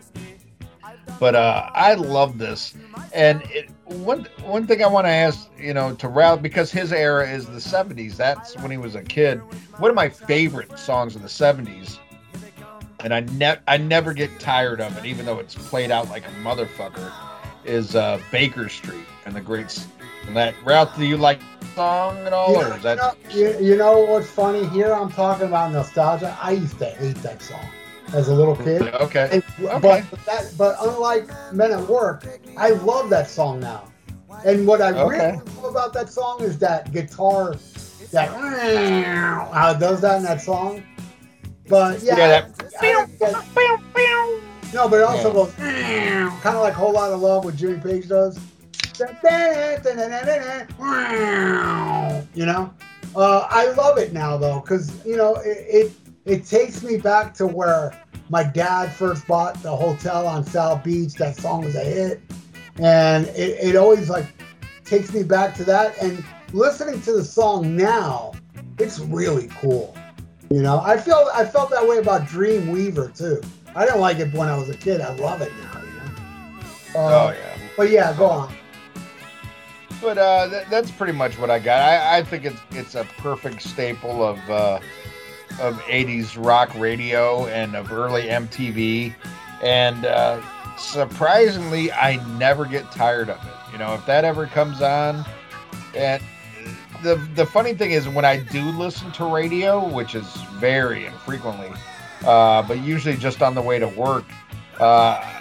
[1.18, 2.74] But uh, I love this,
[3.12, 6.92] and it, one one thing I want to ask, you know, to Ralph because his
[6.92, 8.16] era is the '70s.
[8.16, 9.40] That's when he was a kid.
[9.78, 11.98] One of my favorite songs of the '70s,
[13.00, 16.26] and I ne- I never get tired of it, even though it's played out like
[16.26, 17.12] a motherfucker.
[17.64, 19.70] Is uh, Baker Street and the Great
[20.26, 20.96] and that Ralph?
[20.96, 21.40] Do you like
[21.74, 23.16] song at all, or is that?
[23.32, 24.66] you, know, you, you know what's funny?
[24.68, 26.36] Here I'm talking about nostalgia.
[26.40, 27.66] I used to hate that song
[28.12, 28.82] as a little kid.
[28.82, 29.28] Okay.
[29.32, 30.04] And, Okay.
[30.10, 32.26] But that, but unlike Men at Work,
[32.56, 33.90] I love that song now.
[34.44, 37.54] And what I really love about that song is that guitar,
[38.12, 38.28] that
[39.52, 40.82] how it does that in that song.
[41.68, 42.50] But yeah, Yeah, that-
[42.82, 43.06] I-
[43.96, 44.40] I-
[44.74, 48.08] no, but it also goes kind of like "Whole Lot of Love" what Jimmy Page
[48.08, 48.38] does.
[52.34, 52.72] You know,
[53.16, 55.92] uh, I love it now though, because you know it, it
[56.24, 57.92] it takes me back to where
[58.30, 61.14] my dad first bought the hotel on South Beach.
[61.14, 62.20] That song was a hit,
[62.78, 64.26] and it, it always like
[64.84, 66.00] takes me back to that.
[66.02, 68.32] And listening to the song now,
[68.78, 69.96] it's really cool.
[70.50, 73.40] You know, I feel I felt that way about Dream Weaver too.
[73.74, 75.00] I didn't like it when I was a kid.
[75.00, 75.80] I love it now.
[75.80, 77.00] You know.
[77.00, 77.58] Uh, Oh yeah.
[77.76, 78.54] But yeah, go on.
[80.00, 81.80] But uh, th- that's pretty much what I got.
[81.80, 84.80] I, I think it's it's a perfect staple of uh,
[85.60, 89.14] of '80s rock radio and of early MTV,
[89.62, 90.42] and uh,
[90.76, 93.72] surprisingly, I never get tired of it.
[93.72, 95.24] You know, if that ever comes on,
[95.94, 96.22] and
[97.02, 101.70] the the funny thing is when I do listen to radio, which is very infrequently,
[102.26, 104.24] uh, but usually just on the way to work.
[104.78, 105.40] Uh,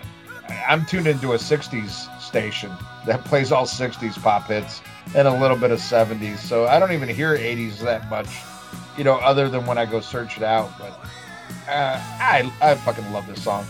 [0.67, 2.71] I'm tuned into a 60s station
[3.05, 4.81] that plays all 60s pop hits
[5.13, 6.39] and a little bit of 70s.
[6.39, 8.27] So I don't even hear 80s that much,
[8.97, 10.71] you know, other than when I go search it out.
[10.79, 10.93] But
[11.69, 13.67] uh, I, I fucking love this song.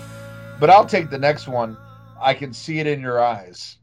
[0.61, 1.75] But I'll take the next one.
[2.21, 3.75] I can see it in your eyes.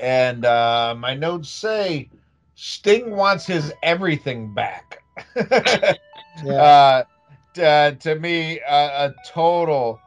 [0.00, 2.10] And uh, my notes say
[2.56, 5.00] Sting wants his everything back.
[6.42, 6.54] Yeah.
[6.54, 7.04] uh,
[7.52, 10.00] t- uh, to me, uh, a total,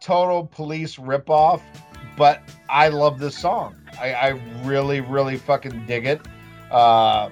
[0.00, 1.60] total police ripoff.
[2.16, 3.76] But I love this song.
[4.00, 4.28] I, I
[4.62, 6.20] really, really fucking dig it.
[6.70, 7.30] Uh,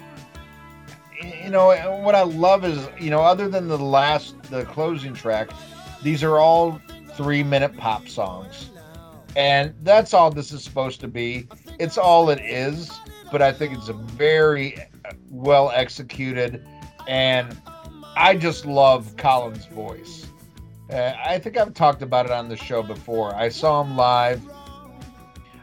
[1.23, 1.69] you know,
[2.03, 5.51] what I love is, you know, other than the last, the closing track,
[6.03, 6.81] these are all
[7.15, 8.71] three minute pop songs.
[9.37, 11.49] And that's all this is supposed to be.
[11.79, 12.91] It's all it is,
[13.31, 14.77] but I think it's a very
[15.31, 16.67] well executed.
[17.09, 17.57] And
[18.17, 20.27] I just love Colin's voice.
[20.91, 23.35] Uh, I think I've talked about it on the show before.
[23.35, 24.43] I saw him live.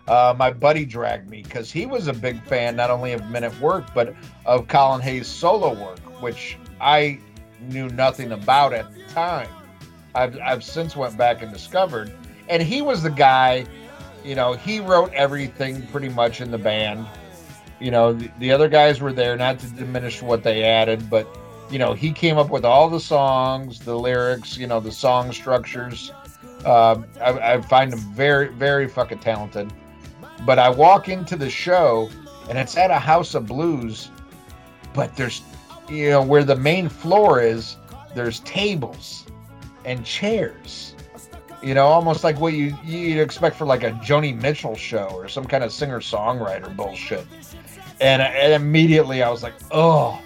[0.10, 3.44] Uh, my buddy dragged me because he was a big fan not only of Men
[3.44, 4.16] at Work but
[4.46, 7.20] of Colin Hay's solo work, which I
[7.62, 9.48] knew nothing about at the time.
[10.16, 12.12] I've I've since went back and discovered,
[12.48, 13.66] and he was the guy.
[14.26, 17.08] You know, he wrote everything pretty much in the band.
[17.80, 21.28] You know, the, the other guys were there, not to diminish what they added, but
[21.70, 25.32] you know, he came up with all the songs, the lyrics, you know, the song
[25.32, 26.12] structures.
[26.66, 29.72] Um, I, I find him very, very fucking talented.
[30.46, 32.10] But I walk into the show,
[32.50, 34.10] and it's at a House of Blues,
[34.94, 35.42] but there's,
[35.90, 37.78] you know, where the main floor is,
[38.16, 39.26] there's tables
[39.86, 40.96] and chairs.
[41.62, 45.28] You know, almost like what you you'd expect for like a Joni Mitchell show or
[45.28, 47.26] some kind of singer songwriter bullshit.
[48.00, 50.22] And, and immediately I was like, oh,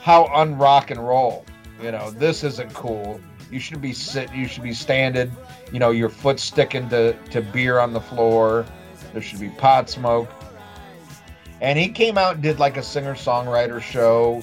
[0.00, 1.44] how unrock and roll.
[1.82, 3.20] You know, this isn't cool.
[3.50, 4.32] You should be sit.
[4.32, 5.30] You should be standing.
[5.72, 8.64] You know, your foot sticking to to beer on the floor.
[9.16, 10.28] There should be pot smoke.
[11.62, 14.42] And he came out and did like a singer songwriter show,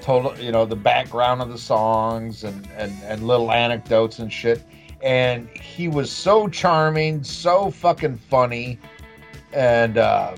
[0.00, 4.62] told you know the background of the songs and and and little anecdotes and shit.
[5.02, 8.78] And he was so charming, so fucking funny,
[9.52, 9.98] and.
[9.98, 10.36] uh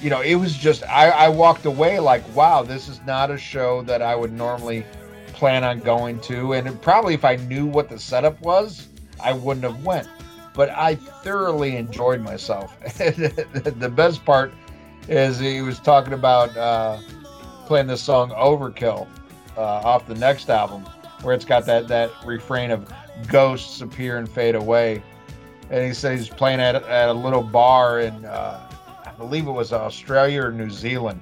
[0.00, 3.38] you know, it was just I, I walked away like, wow, this is not a
[3.38, 4.84] show that I would normally
[5.32, 8.86] plan on going to, and it, probably if I knew what the setup was,
[9.20, 10.08] I wouldn't have went.
[10.58, 12.76] But I thoroughly enjoyed myself.
[12.80, 14.52] the best part
[15.06, 16.98] is he was talking about uh,
[17.66, 19.06] playing this song "Overkill"
[19.56, 20.82] uh, off the next album,
[21.22, 22.92] where it's got that that refrain of
[23.28, 25.00] "ghosts appear and fade away,"
[25.70, 28.24] and he says he's playing at at a little bar in.
[28.24, 28.68] Uh,
[29.06, 31.20] I believe it was Australia or New Zealand.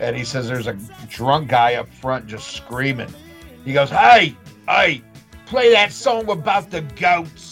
[0.00, 0.78] And he says there's a
[1.10, 3.12] drunk guy up front just screaming.
[3.66, 4.34] He goes, Hey,
[4.66, 5.02] hey,
[5.44, 7.51] play that song about the goats.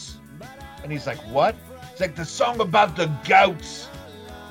[0.91, 1.55] And he's like, What?
[1.93, 3.89] It's like the song about the goats.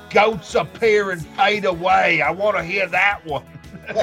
[0.08, 2.22] Goats appear and fade away.
[2.22, 3.44] I want to hear that one.
[3.90, 3.94] you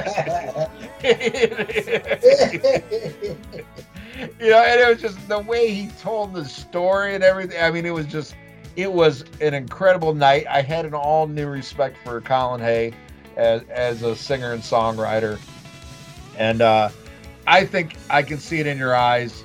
[4.52, 7.60] know, and it was just the way he told the story and everything.
[7.60, 8.36] I mean, it was just
[8.76, 10.46] it was an incredible night.
[10.48, 12.94] I had an all new respect for Colin Hay
[13.36, 15.40] as, as a singer and songwriter.
[16.38, 16.90] And uh,
[17.48, 19.44] I think I can see it in your eyes.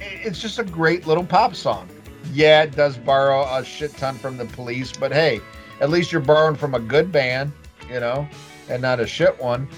[0.00, 1.90] It's just a great little pop song.
[2.32, 5.40] Yeah, it does borrow a shit ton from the police, but hey,
[5.80, 7.52] at least you're borrowing from a good band,
[7.90, 8.28] you know,
[8.68, 9.68] and not a shit one.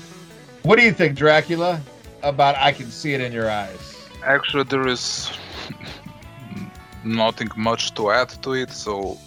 [0.63, 1.81] What do you think, Dracula,
[2.23, 4.09] about I Can See It in Your Eyes?
[4.23, 5.31] Actually, there is
[7.05, 8.71] nothing much to add to it.
[8.71, 9.19] So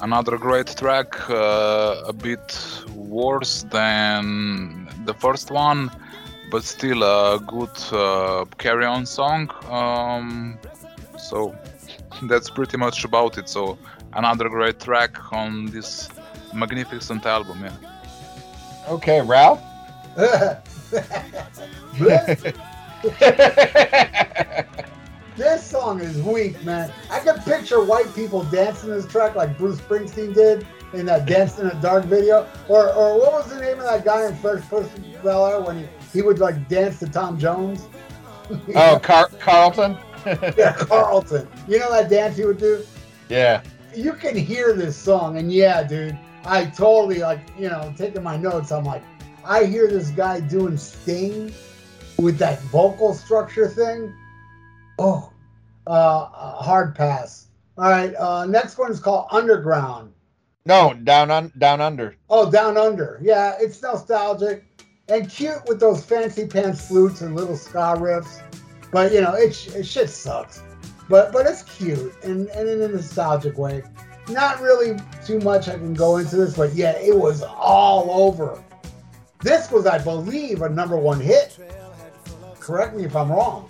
[0.00, 2.58] another great track, uh, a bit
[2.94, 5.90] worse than the first one,
[6.50, 9.50] but still a good uh, carry-on song.
[9.68, 10.58] Um,
[11.18, 11.54] so
[12.22, 13.48] that's pretty much about it.
[13.48, 13.78] So
[14.12, 16.08] another great track on this
[16.52, 17.64] magnificent album.
[17.64, 17.72] Yeah.
[18.88, 19.62] Okay, Ralph.
[25.34, 26.92] This song is weak, man.
[27.10, 31.58] I can picture white people dancing this track like Bruce Springsteen did in that Dance
[31.58, 32.46] in the Dark video.
[32.68, 35.78] Or, or what was the name of that guy in First Person Bel Air when
[35.78, 37.86] he, he would like dance to Tom Jones?
[38.74, 39.96] oh, Car- Carlton.
[40.26, 41.48] yeah, Carlton.
[41.68, 42.84] You know that dance he would do?
[43.28, 43.62] yeah.
[43.94, 48.38] You can hear this song, and yeah, dude, I totally like, you know, taking my
[48.38, 48.72] notes.
[48.72, 49.02] I'm like,
[49.44, 51.52] I hear this guy doing Sting
[52.18, 54.14] with that vocal structure thing.
[54.98, 55.30] Oh,
[55.86, 56.24] uh,
[56.62, 57.48] hard pass.
[57.76, 60.12] All right, uh, next one is called Underground.
[60.64, 62.16] No, down on down under.
[62.30, 63.18] Oh, Down Under.
[63.20, 64.64] Yeah, it's nostalgic
[65.08, 68.40] and cute with those fancy pants flutes and little ska riffs.
[68.90, 70.62] But you know, it, sh- it shit sucks.
[71.12, 73.82] But but it's cute and, and in a nostalgic way.
[74.30, 78.58] Not really too much I can go into this, but yeah, it was all over.
[79.42, 81.58] This was, I believe, a number one hit.
[82.60, 83.68] Correct me if I'm wrong.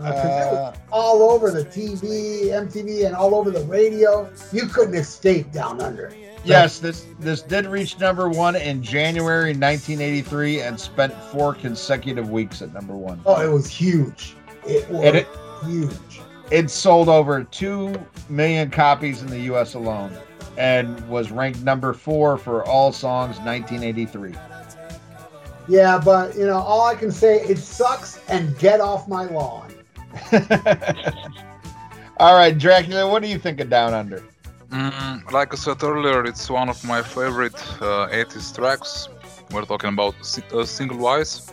[0.00, 4.28] Uh, 'cause it was Uh, all over the TV, MTV, and all over the radio.
[4.50, 6.12] You couldn't escape down under.
[6.44, 12.62] yes, this this did reach number one in January 1983 and spent four consecutive weeks
[12.62, 13.20] at number one.
[13.26, 14.34] Oh, it was huge.
[14.66, 15.28] It was it-
[15.64, 16.13] huge.
[16.50, 17.94] It sold over 2
[18.28, 20.16] million copies in the US alone
[20.56, 24.34] and was ranked number four for all songs 1983.
[25.66, 29.72] Yeah, but you know, all I can say it sucks and get off my lawn.
[32.18, 34.22] all right, Dracula, what do you think of Down Under?
[34.68, 39.08] Mm, like I said earlier, it's one of my favorite uh, 80s tracks.
[39.50, 40.14] We're talking about
[40.52, 41.50] uh, single wise.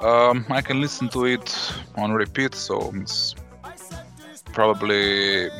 [0.00, 3.34] Um, I can listen to it on repeat, so it's
[4.54, 5.50] probably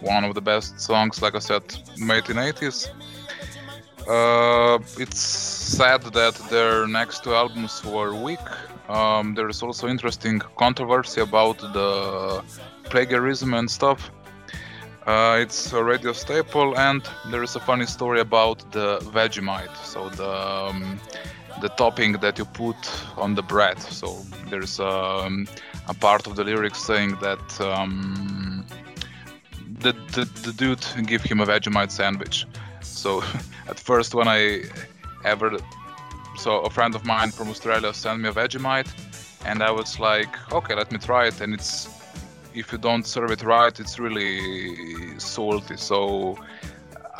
[0.00, 1.64] one of the best songs, like I said,
[1.98, 2.88] made in 80s.
[4.08, 8.46] Uh, it's sad that their next two albums were weak.
[8.88, 12.42] Um, there is also interesting controversy about the
[12.84, 14.10] plagiarism and stuff.
[15.06, 19.76] Uh, it's a radio staple, and there is a funny story about the Vegemite.
[19.84, 21.00] So the um,
[21.60, 22.76] the topping that you put
[23.16, 23.80] on the bread.
[23.80, 24.08] So
[24.50, 25.46] there's um,
[25.88, 28.64] a part of the lyrics saying that um,
[29.80, 32.46] the, the the dude give him a Vegemite sandwich.
[32.80, 33.22] So
[33.68, 34.64] at first, when I
[35.24, 35.56] ever
[36.36, 38.90] so a friend of mine from Australia sent me a Vegemite,
[39.44, 41.88] and I was like, okay, let me try it, and it's
[42.54, 45.76] if you don't serve it right, it's really salty.
[45.76, 46.38] So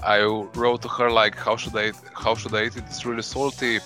[0.03, 2.85] I wrote to her like, how should I how should I eat it?
[2.87, 3.81] It's really salty.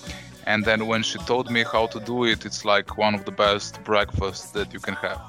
[0.45, 3.31] And then when she told me how to do it, it's like one of the
[3.31, 5.21] best breakfasts that you can have.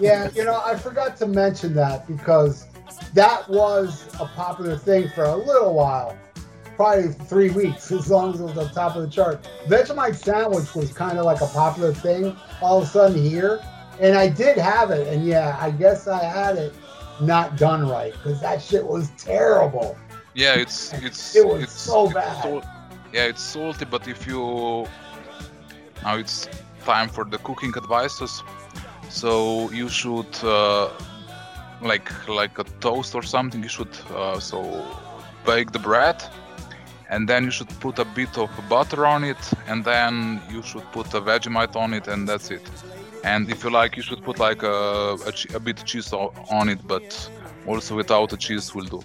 [0.00, 2.66] yeah, you know, I forgot to mention that because
[3.14, 6.16] that was a popular thing for a little while.
[6.76, 9.48] Probably three weeks, as long as it was on top of the chart.
[9.66, 13.60] Vegemite sandwich was kind of like a popular thing all of a sudden here.
[13.98, 16.74] And I did have it, and yeah, I guess I had it
[17.20, 19.96] not done right because that shit was terrible.
[20.34, 22.42] Yeah, it's it's It was it's, so it's bad.
[22.42, 22.75] sal-
[23.12, 24.86] yeah, it's salty, but if you
[26.02, 26.48] now it's
[26.84, 28.42] time for the cooking advices.
[29.08, 30.90] So you should uh,
[31.82, 33.62] like like a toast or something.
[33.62, 34.58] You should uh, so
[35.44, 36.22] bake the bread,
[37.10, 40.86] and then you should put a bit of butter on it, and then you should
[40.92, 42.68] put a Vegemite on it, and that's it.
[43.24, 46.80] And if you like, you should put like a a, a bit cheese on it,
[46.86, 47.30] but
[47.66, 49.00] also without the cheese will do.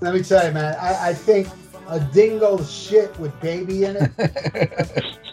[0.00, 1.48] Let me tell you, man, I, I think
[1.88, 5.04] a dingo shit with baby in it.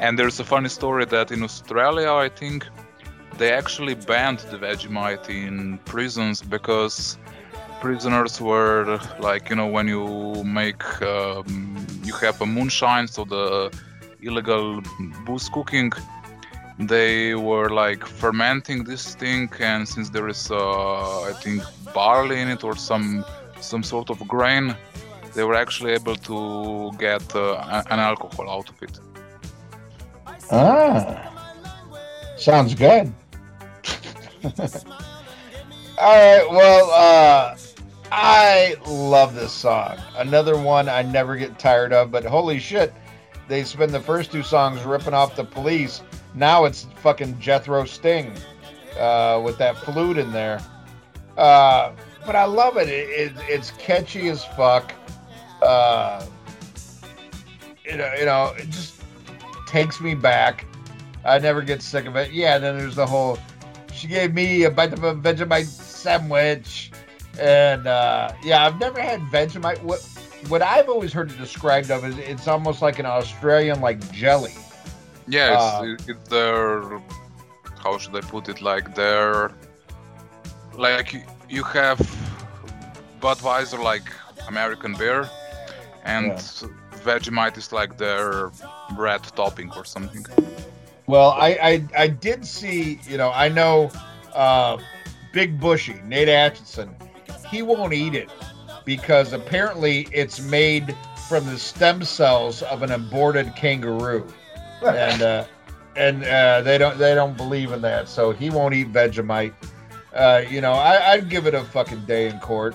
[0.00, 2.66] And there's a funny story that in Australia, I think,
[3.36, 7.18] they actually banned the Vegemite in prisons because
[7.80, 13.76] prisoners were like, you know, when you make, um, you have a moonshine, so the
[14.22, 14.82] illegal
[15.26, 15.92] booze cooking,
[16.78, 21.62] they were like fermenting this thing, and since there is, uh, I think,
[21.92, 23.24] barley in it or some
[23.60, 24.74] some sort of grain,
[25.34, 28.98] they were actually able to get uh, an alcohol out of it.
[30.50, 31.30] Ah,
[32.36, 33.12] sounds good.
[36.00, 37.56] All right, well, uh,
[38.12, 39.98] I love this song.
[40.16, 42.94] Another one I never get tired of, but holy shit,
[43.48, 46.02] they spend the first two songs ripping off the police.
[46.34, 48.32] Now it's fucking Jethro Sting
[48.98, 50.60] uh, with that flute in there.
[51.36, 51.92] Uh,
[52.28, 52.90] but I love it.
[52.90, 54.92] it, it it's catchy as fuck.
[55.62, 56.22] Uh,
[57.86, 59.00] you know, you know, it just
[59.66, 60.66] takes me back.
[61.24, 62.30] I never get sick of it.
[62.30, 63.38] Yeah, then there's the whole.
[63.94, 66.92] She gave me a bite of a Vegemite sandwich,
[67.40, 69.82] and uh, yeah, I've never had Vegemite.
[69.82, 70.00] What
[70.48, 74.52] what I've always heard it described of is it's almost like an Australian like jelly.
[75.26, 77.00] Yeah, it's, Uh, it, their.
[77.82, 78.60] How should I put it?
[78.60, 79.50] Like their.
[80.76, 81.98] Like you- have
[83.20, 84.04] Budweiser, like
[84.46, 85.28] American beer,
[86.04, 86.68] and Yeah.
[87.04, 88.50] Vegemite is like their
[88.96, 90.24] bread topping or something.
[91.06, 93.90] Well, I, I I did see, you know, I know
[94.34, 94.76] uh,
[95.32, 96.94] Big Bushy, Nate Atchison,
[97.50, 98.28] he won't eat it
[98.84, 100.94] because apparently it's made
[101.28, 104.26] from the stem cells of an aborted kangaroo,
[104.86, 105.44] and uh,
[105.96, 109.54] and uh, they don't they don't believe in that, so he won't eat Vegemite.
[110.18, 112.74] Uh, you know, I, I'd give it a fucking day in court.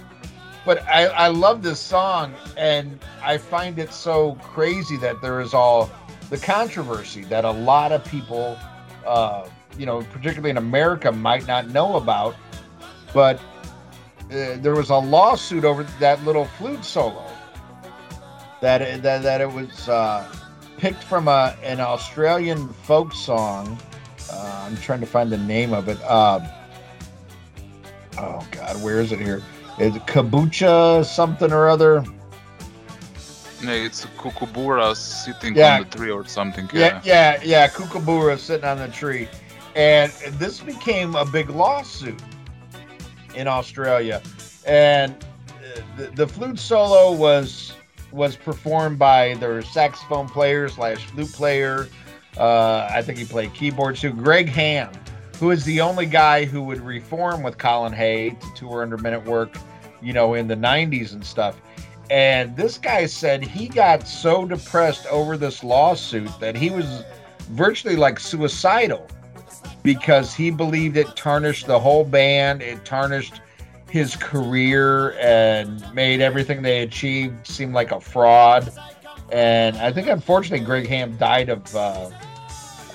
[0.66, 5.54] But I, I love this song, and I find it so crazy that there is
[5.54, 5.92] all
[6.30, 8.58] the controversy that a lot of people
[9.06, 9.48] uh,
[9.78, 12.36] you know, particularly in America, might not know about.
[13.14, 13.38] But
[14.32, 17.26] uh, there was a lawsuit over that little flute solo.
[18.62, 20.28] That that, that it was uh,
[20.78, 23.78] picked from a an Australian folk song.
[24.32, 26.02] Uh, I'm trying to find the name of it.
[28.18, 29.42] Oh God, where is it here?
[29.80, 32.04] Is it Kabucha something or other?
[33.62, 35.76] Yeah, it's Kookaburra sitting Yeah.
[35.78, 36.70] on the tree or something.
[36.74, 37.68] Yeah, yeah, yeah.
[37.68, 39.28] Kookaburra sitting on the tree,
[39.76, 42.22] and this became a big lawsuit
[43.36, 44.22] in Australia,
[44.68, 47.74] and uh, the, the flute solo was
[48.12, 51.88] was performed by their saxophone player slash flute player.
[52.38, 54.12] Uh, I think he played keyboard too.
[54.12, 54.92] Greg Ham,
[55.40, 59.14] who is the only guy who would reform with Colin Hay to tour under Men
[59.14, 59.56] at Work,
[60.02, 61.60] you know, in the '90s and stuff.
[62.10, 67.04] And this guy said he got so depressed over this lawsuit that he was
[67.52, 69.08] virtually like suicidal
[69.84, 73.42] because he believed it tarnished the whole band, it tarnished
[73.90, 78.72] his career and made everything they achieved seem like a fraud.
[79.32, 82.10] And I think unfortunately Greg Ham died of uh,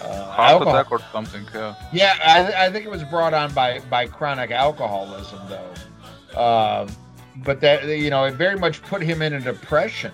[0.09, 0.74] uh, alcohol.
[0.74, 1.47] attack or something.
[1.55, 1.74] Yeah.
[1.93, 6.40] Yeah, I, I think it was brought on by by chronic alcoholism, though.
[6.40, 6.89] Um,
[7.44, 10.12] but that you know, it very much put him in a depression.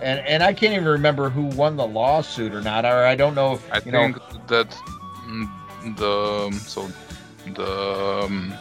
[0.00, 3.34] And and I can't even remember who won the lawsuit or not, or I don't
[3.34, 4.40] know if I you think know.
[4.48, 4.70] that
[5.26, 6.88] mm, the so
[7.54, 8.52] the um,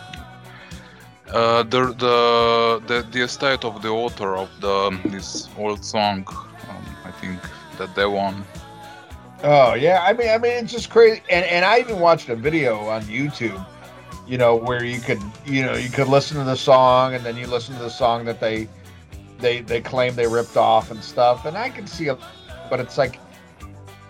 [1.29, 6.25] uh, the, the the the estate of the author of the this old song,
[6.69, 7.39] um, I think
[7.77, 8.43] that they won.
[9.43, 11.23] Oh yeah, I mean, I mean, it's just crazy.
[11.29, 13.65] And and I even watched a video on YouTube,
[14.27, 17.35] you know, where you could you know you could listen to the song and then
[17.35, 18.67] you listen to the song that they
[19.39, 21.45] they they claim they ripped off and stuff.
[21.45, 22.19] And I can see it,
[22.69, 23.19] but it's like,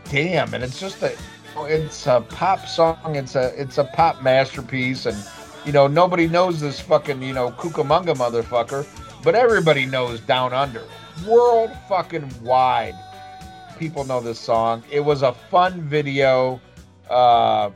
[0.10, 1.16] damn, and it's just a
[1.60, 3.16] it's a pop song.
[3.16, 5.18] It's a it's a pop masterpiece, and
[5.66, 8.86] you know nobody knows this fucking you know Cucamonga motherfucker,
[9.24, 10.84] but everybody knows Down Under,
[11.26, 12.96] world fucking wide
[13.82, 14.84] people know this song.
[14.92, 16.62] It was a fun video.
[17.10, 17.72] Uh,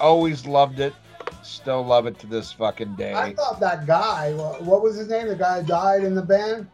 [0.00, 0.94] always loved it.
[1.42, 3.12] Still love it to this fucking day.
[3.12, 5.26] I thought that guy, what was his name?
[5.26, 6.68] The guy died in the band?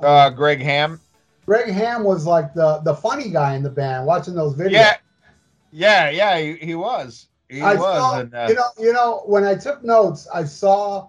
[0.00, 1.00] Uh, Greg Ham.
[1.46, 4.06] Greg Ham was like the the funny guy in the band.
[4.06, 4.72] Watching those videos.
[4.72, 4.96] Yeah,
[5.72, 6.38] yeah, yeah.
[6.38, 7.28] He, he was.
[7.48, 7.82] He I was.
[7.82, 11.08] saw, and, uh, you know, you know, when I took notes, I saw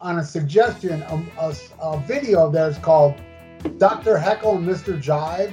[0.00, 3.14] on a suggestion a, a, a video of theirs called
[3.78, 4.16] "Dr.
[4.18, 5.00] Heckle and Mr.
[5.02, 5.52] Jive."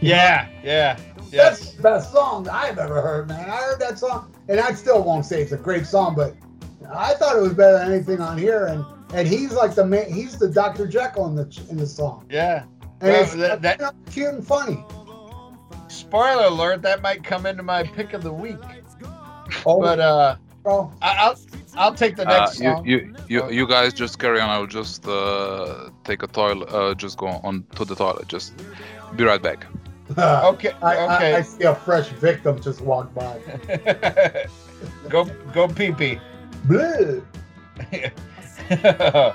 [0.00, 0.96] yeah, yeah,
[1.30, 3.48] That's the best song I've ever heard, man.
[3.50, 6.34] I heard that song, and I still won't say it's a great song, but
[6.92, 8.66] I thought it was better than anything on here.
[8.66, 10.86] And and he's like the man, he's the Dr.
[10.86, 12.62] Jekyll in the in the song, Yeah.
[13.00, 14.84] and Well, it's that- that- you know, cute and funny.
[15.88, 18.58] Spoiler alert: that might come into my pick of the week.
[19.66, 21.36] Oh, But uh, bro, I, I'll
[21.76, 22.84] I'll take the Uh, next you, song.
[22.86, 24.48] you you you guys just carry on.
[24.50, 26.68] I'll just uh, take a toilet.
[26.72, 28.28] Uh, just go on to the toilet.
[28.28, 28.52] Just
[29.16, 29.66] be right back.
[30.18, 33.38] okay, I, I, I see a fresh victim just walk by.
[35.08, 36.18] go go pee pee.
[36.66, 37.22] Bleh.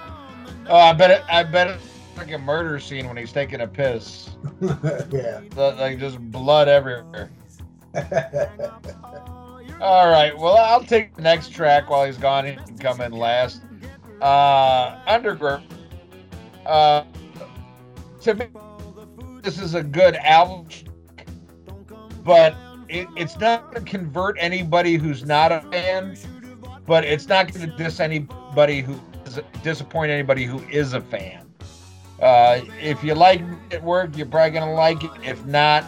[0.70, 1.22] oh, I bet it.
[1.30, 1.84] I bet it's
[2.18, 4.30] like a murder scene when he's taking a piss.
[5.12, 5.42] yeah.
[5.56, 7.30] Like just blood everywhere.
[9.82, 10.38] All right.
[10.38, 12.46] Well, I'll take the next track while he's gone.
[12.46, 13.62] He can come in last.
[14.22, 15.66] Uh, Underground.
[16.66, 17.04] Uh,
[18.22, 18.48] to me,
[19.42, 20.68] this is a good album,
[22.24, 22.56] but
[22.88, 26.18] it, it's not going to convert anybody who's not a fan.
[26.86, 31.46] But it's not going to diss anybody who is, disappoint anybody who is a fan.
[32.22, 33.42] Uh, if you like
[33.72, 35.12] it work, you're probably going to like it.
[35.24, 35.84] If not,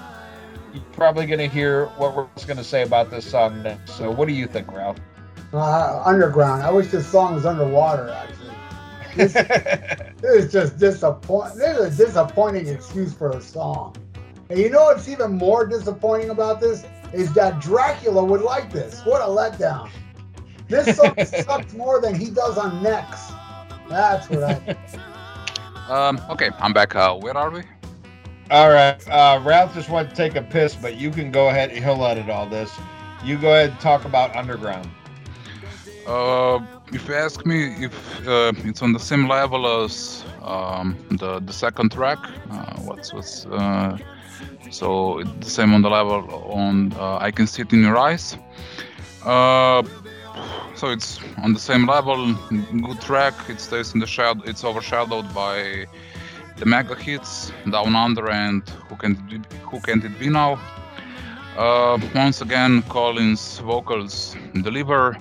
[0.91, 3.93] probably going to hear what we're going to say about this song next.
[3.93, 4.97] So, what do you think, Ralph?
[5.53, 6.63] Uh, underground.
[6.63, 8.09] I wish this song was underwater.
[8.09, 8.55] Actually,
[9.15, 10.13] this, this
[10.45, 11.57] is just disappointing.
[11.57, 13.95] This is a disappointing excuse for a song.
[14.49, 19.01] And you know what's even more disappointing about this is that Dracula would like this.
[19.05, 19.89] What a letdown!
[20.67, 23.31] This song sucks more than he does on Next.
[23.89, 24.77] That's what I.
[25.87, 26.97] Um, okay, I'm back.
[26.97, 27.63] Uh, where are we?
[28.49, 28.97] All right.
[29.09, 31.71] Uh, Ralph just wanted to take a piss, but you can go ahead.
[31.71, 32.71] He'll edit all this.
[33.23, 34.89] You go ahead and talk about Underground.
[36.05, 36.59] Uh,
[36.93, 41.51] if you ask me if uh, it's on the same level as um, the the
[41.51, 42.19] second track,
[42.49, 43.97] uh, what's what's uh,
[44.71, 47.97] so it's the same on the level on uh, I can see it in your
[47.97, 48.37] eyes.
[49.25, 49.83] Uh,
[50.75, 52.33] so it's on the same level,
[52.87, 53.33] good track.
[53.49, 54.41] It stays in the shadow.
[54.45, 55.87] It's overshadowed by
[56.57, 60.59] the mega hits Down Under and Who Can It Be, Who Can It Be Now.
[61.57, 65.17] Uh, once again, Colin's vocals deliver,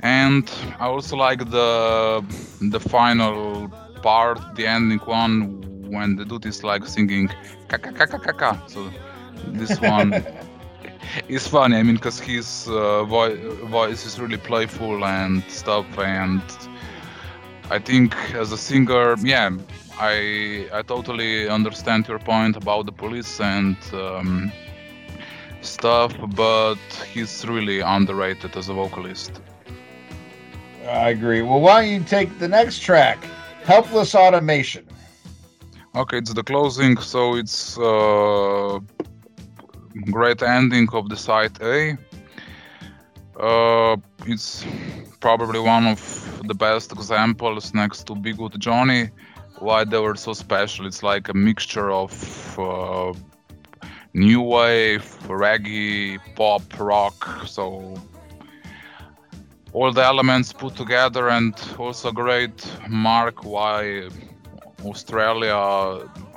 [0.00, 2.22] and I also like the
[2.60, 3.68] the final
[4.02, 7.30] part, the ending one, when the dude is like singing
[7.68, 8.90] "kaka kaka kaka." So
[9.46, 10.22] this one
[11.28, 11.76] is funny.
[11.76, 16.42] I mean, because his uh, vo- voice is really playful and stuff, and
[17.70, 19.50] I think as a singer, yeah,
[19.98, 24.52] I I totally understand your point about the police and um,
[25.62, 26.78] stuff, but
[27.12, 29.40] he's really underrated as a vocalist.
[30.86, 31.42] I agree.
[31.42, 33.18] Well, why don't you take the next track,
[33.64, 34.86] "Helpless Automaton"?
[35.94, 38.78] Okay, it's the closing, so it's uh,
[40.10, 41.96] great ending of the side A.
[43.40, 43.96] Uh,
[44.26, 44.64] it's
[45.20, 46.00] probably one of
[46.46, 49.10] the best examples next to Be Good Johnny
[49.58, 50.86] why they were so special.
[50.86, 53.12] It's like a mixture of uh,
[54.14, 57.46] new wave, reggae, pop, rock.
[57.46, 57.94] So
[59.72, 64.08] all the elements put together, and also great mark why
[64.84, 65.54] Australia,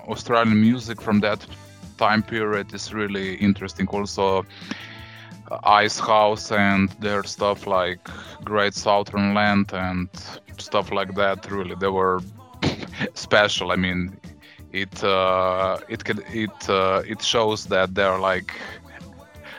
[0.08, 1.46] Australian music from that
[1.98, 3.88] time period is really interesting.
[3.88, 4.46] Also,
[5.64, 8.08] Icehouse and their stuff like
[8.44, 10.10] Great Southern Land and
[10.58, 11.50] stuff like that.
[11.50, 12.20] Really, they were
[13.14, 13.72] special.
[13.72, 14.18] I mean,
[14.72, 18.54] it uh, it could it uh, it shows that they're like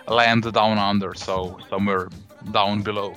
[0.08, 2.08] land down under, so somewhere
[2.52, 3.16] down below.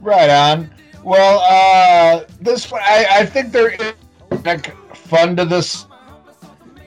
[0.00, 0.70] Right on.
[1.02, 3.94] Well, uh, this I, I think there is
[4.44, 5.86] like, fun to this,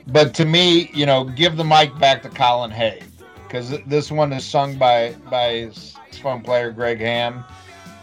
[0.06, 3.02] but to me, you know, give the mic back to Colin Hay
[3.42, 7.44] because this one is sung by by saxophone player Greg Ham.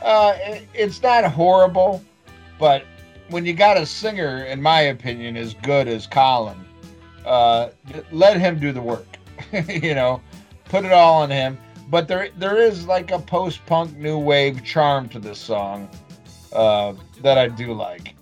[0.03, 2.03] Uh, it, it's not horrible,
[2.59, 2.83] but
[3.29, 6.57] when you got a singer, in my opinion, as good as Colin,
[7.25, 7.69] uh,
[8.11, 9.07] let him do the work.
[9.67, 10.21] you know,
[10.65, 11.57] put it all on him.
[11.89, 15.89] But there, there is like a post-punk new wave charm to this song
[16.53, 18.13] uh, that I do like,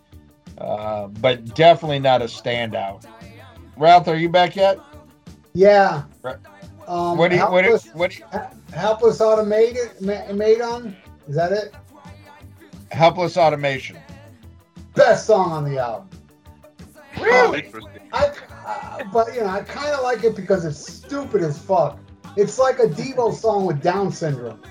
[0.58, 3.06] uh, but definitely not a standout.
[3.76, 4.80] Ralph, are you back yet?
[5.54, 6.04] Yeah.
[6.22, 6.38] Right.
[6.88, 10.96] Um, What do you, what do you, helpless, what do you, helpless automated made on?
[11.28, 11.74] Is that it?
[12.92, 13.98] helpless automaton?
[14.98, 16.10] Best song on the album.
[17.22, 17.66] Really?
[17.66, 18.10] Interesting.
[18.12, 18.32] I,
[18.66, 22.00] I but you know I kind of like it because it's stupid as fuck.
[22.36, 24.62] It's like a Devo song with Down syndrome,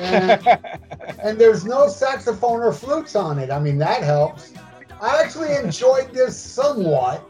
[0.00, 0.46] and,
[1.22, 3.50] and there's no saxophone or flutes on it.
[3.50, 4.52] I mean that helps.
[5.00, 7.22] I actually enjoyed this somewhat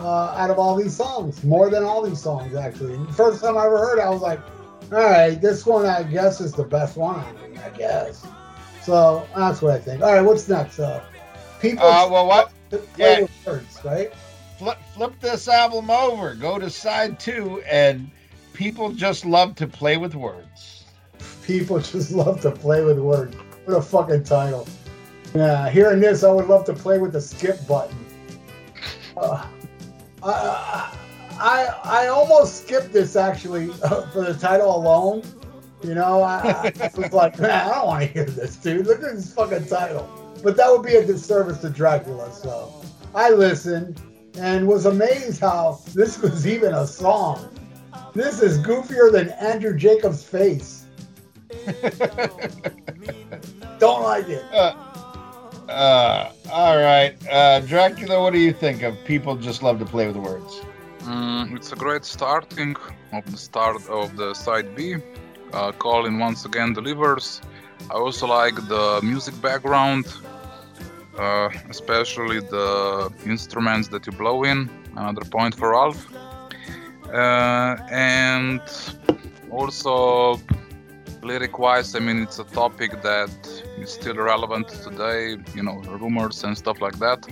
[0.00, 2.96] uh, out of all these songs, more than all these songs actually.
[2.96, 4.40] The first time I ever heard it, I was like,
[4.92, 7.20] all right, this one I guess is the best one.
[7.20, 8.26] I, mean, I guess.
[8.82, 10.02] So that's what I think.
[10.02, 10.78] All right, what's next?
[10.78, 11.02] Uh,
[11.60, 12.52] people Uh, well, what?
[12.70, 13.26] play yeah.
[13.46, 14.12] words, right?
[14.58, 16.34] Flip, flip this album over.
[16.34, 18.10] Go to side two, and
[18.52, 20.84] people just love to play with words.
[21.44, 23.36] People just love to play with words.
[23.64, 24.66] What a fucking title.
[25.34, 27.96] Yeah, hearing this, I would love to play with the skip button.
[29.16, 29.46] Uh,
[30.22, 30.96] I,
[31.38, 35.22] I, I almost skipped this actually uh, for the title alone.
[35.82, 38.86] You know, I, I was like, man, I don't want to hear this, dude.
[38.86, 40.19] Look at this fucking title.
[40.42, 42.32] But that would be a disservice to Dracula.
[42.32, 42.72] So
[43.14, 44.00] I listened
[44.38, 47.48] and was amazed how this was even a song.
[48.14, 50.86] This is goofier than Andrew Jacobs' face.
[53.78, 54.44] Don't like it.
[54.52, 54.74] Uh,
[55.68, 57.14] uh, all right.
[57.30, 60.60] Uh, Dracula, what do you think of people just love to play with words?
[61.00, 62.76] Mm, it's a great starting
[63.12, 64.96] of the start of the side B.
[65.52, 67.40] Uh, Colin once again delivers.
[67.88, 70.06] I also like the music background,
[71.18, 74.68] uh, especially the instruments that you blow in.
[74.96, 76.06] Another point for Ralph.
[77.12, 78.60] Uh, and
[79.50, 80.40] also
[81.22, 83.30] lyric wise, I mean, it's a topic that
[83.78, 87.26] is still relevant today, you know, rumors and stuff like that.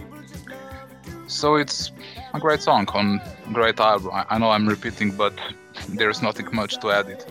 [1.26, 1.92] So it's
[2.34, 4.10] a great song on a great album.
[4.12, 5.34] I, I know I'm repeating, but
[5.88, 7.24] there's nothing much to add it.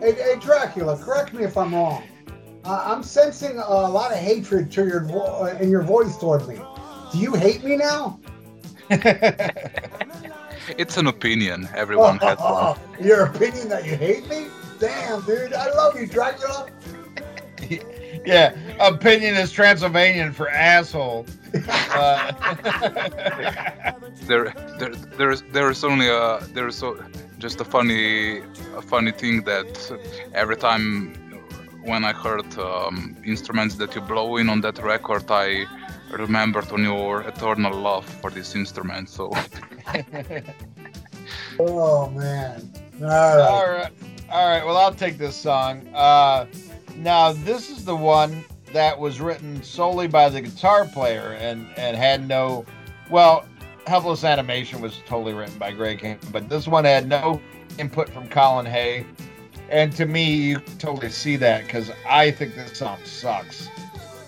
[0.00, 2.04] Hey, hey Dracula, correct me if I'm wrong.
[2.64, 6.46] Uh, I'm sensing a lot of hatred to your vo- uh, in your voice toward
[6.46, 6.60] me.
[7.12, 8.20] Do you hate me now?
[10.78, 11.68] It's an opinion.
[11.74, 12.78] Everyone has one.
[13.00, 14.46] your opinion that you hate me?
[14.78, 16.68] Damn, dude, I love you, Dracula.
[18.24, 21.26] yeah, opinion is Transylvanian for asshole.
[21.68, 22.32] Uh,
[24.26, 26.96] There, there, there's, there's only a, there's so,
[27.38, 28.38] just a funny,
[28.76, 29.66] a funny thing that
[30.32, 31.12] every time
[31.84, 35.64] when I heard um, instruments that you blow in on that record, I
[36.10, 39.08] remembered on your eternal love for this instrument.
[39.08, 39.32] So
[41.58, 42.72] Oh man.
[43.02, 43.48] All right.
[43.48, 43.92] All right.
[44.30, 44.64] All right.
[44.64, 45.86] Well, I'll take this song.
[45.94, 46.46] Uh,
[46.96, 51.96] now, this is the one that was written solely by the guitar player and, and
[51.96, 52.64] had no,
[53.10, 53.44] well,
[53.86, 57.40] Helpless Animation was totally written by Greg Hansen, but this one had no
[57.78, 59.04] input from Colin Hay.
[59.72, 63.68] And to me, you totally see that because I think this song sucks.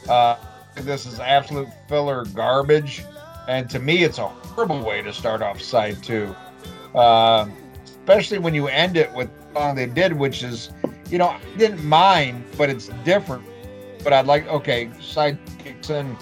[0.09, 0.37] Uh,
[0.75, 3.05] this is absolute filler garbage.
[3.47, 6.35] And to me, it's a horrible way to start off side two.
[6.95, 7.47] Uh,
[7.85, 10.71] especially when you end it with the song they did, which is,
[11.11, 13.45] you know, I didn't mind, but it's different.
[14.03, 16.17] But I'd like, okay, side kicks in.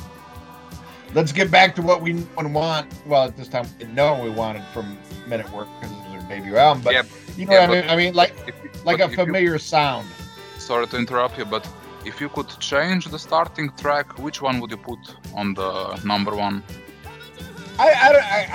[1.15, 2.93] Let's get back to what we want.
[3.07, 5.95] Well, at this time, we didn't know what we wanted from Men at Work because
[5.95, 6.83] it was their debut album.
[6.83, 7.03] But Yeah,
[7.37, 7.91] you know yeah, what I mean?
[7.91, 8.35] I mean, like
[8.85, 10.07] like but a if you- familiar sound.
[10.59, 11.67] sorry to interrupt you, but
[12.05, 14.99] if you could change the starting track, which one would you put
[15.35, 16.63] on the number one?
[17.79, 18.11] I I,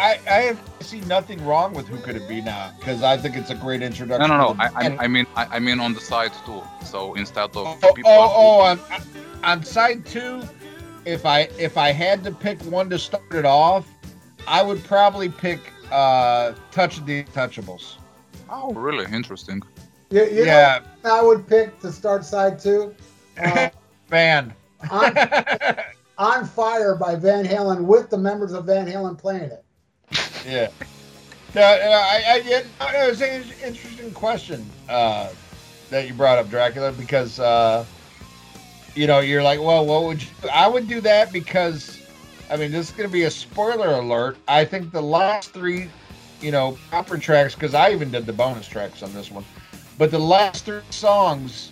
[0.07, 3.49] I, I, see nothing wrong with Who Could It Be Now because I think it's
[3.49, 4.29] a great introduction.
[4.29, 4.53] no, no.
[4.53, 4.69] the I.
[4.75, 6.61] I, I mean, I, I mean on the side too.
[6.85, 8.11] So instead of oh, people.
[8.11, 8.79] oh, oh, on,
[9.43, 10.43] on side two,
[11.05, 13.85] if I if I had to pick one to start it off,
[14.47, 15.59] I would probably pick
[15.91, 17.95] uh, Touch of the Untouchables.
[18.49, 19.61] oh, really interesting.
[20.09, 22.93] You, you yeah, know I would pick to start side two?
[23.39, 23.69] Uh,
[24.09, 24.51] band.
[24.89, 25.15] on,
[26.17, 29.63] on Fire by Van Halen with the members of Van Halen playing it.
[30.43, 30.69] yeah.
[31.53, 35.29] No, I, I, yeah, it was an interesting question uh,
[35.91, 37.85] that you brought up, Dracula, because uh,
[38.95, 40.29] you know you're like, well, what would you?
[40.51, 42.01] I would do that because,
[42.49, 44.37] I mean, this is going to be a spoiler alert.
[44.47, 45.89] I think the last three,
[46.41, 49.45] you know, proper tracks, because I even did the bonus tracks on this one,
[49.97, 51.71] but the last three songs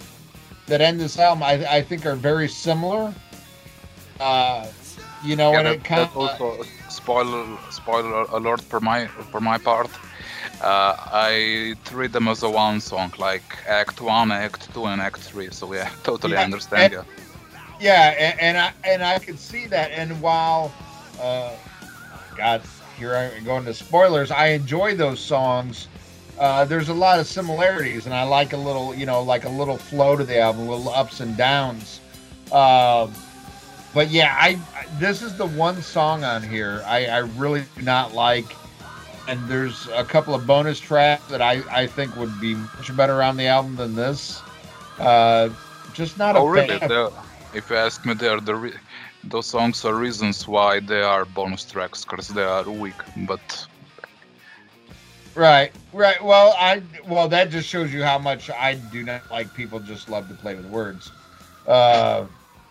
[0.68, 3.14] that end this album, I, I think, are very similar.
[4.19, 4.68] Uh,
[5.23, 9.41] you know, Yeah, and that, it kind that also spoiler spoiler alert for my for
[9.41, 9.89] my part.
[10.61, 15.18] Uh, I treat them as a one song, like Act One, Act Two, and Act
[15.19, 15.49] Three.
[15.52, 16.93] So yeah, totally Yeah, understand.
[16.93, 17.11] and- Yeah.
[17.77, 19.91] Yeah, and, and I and I could see that.
[19.91, 20.72] And while,
[21.22, 21.52] uh,
[22.38, 22.61] God,
[22.97, 24.31] here I go into spoilers.
[24.31, 25.89] I enjoy those songs.
[26.38, 29.49] Uh, there's a lot of similarities, and I like a little, you know, like a
[29.49, 32.02] little flow to the album, little ups and downs.
[32.52, 33.14] Um,
[33.94, 37.82] but yeah, I I- this is the one song on here I, I really do
[37.82, 38.57] not like.
[39.28, 43.22] And there's a couple of bonus tracks that I, I think would be much better
[43.22, 44.44] on the album than this.
[44.99, 45.49] Uh,
[45.94, 46.78] just not a Oh really?
[46.78, 46.80] fan.
[46.80, 47.12] The,
[47.53, 48.80] if you ask me, they're the re-
[49.24, 53.02] those songs are reasons why they are bonus tracks because they are weak.
[53.16, 53.68] But
[55.36, 56.24] Right, right.
[56.24, 60.10] Well, I well that just shows you how much I do not like people just
[60.10, 61.12] love to play with words.
[61.68, 62.26] Uh,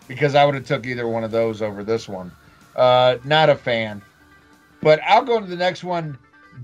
[0.07, 2.31] because I would have took either one of those over this one.
[2.75, 4.01] Uh, not a fan.
[4.81, 6.17] But I'll go to the next one,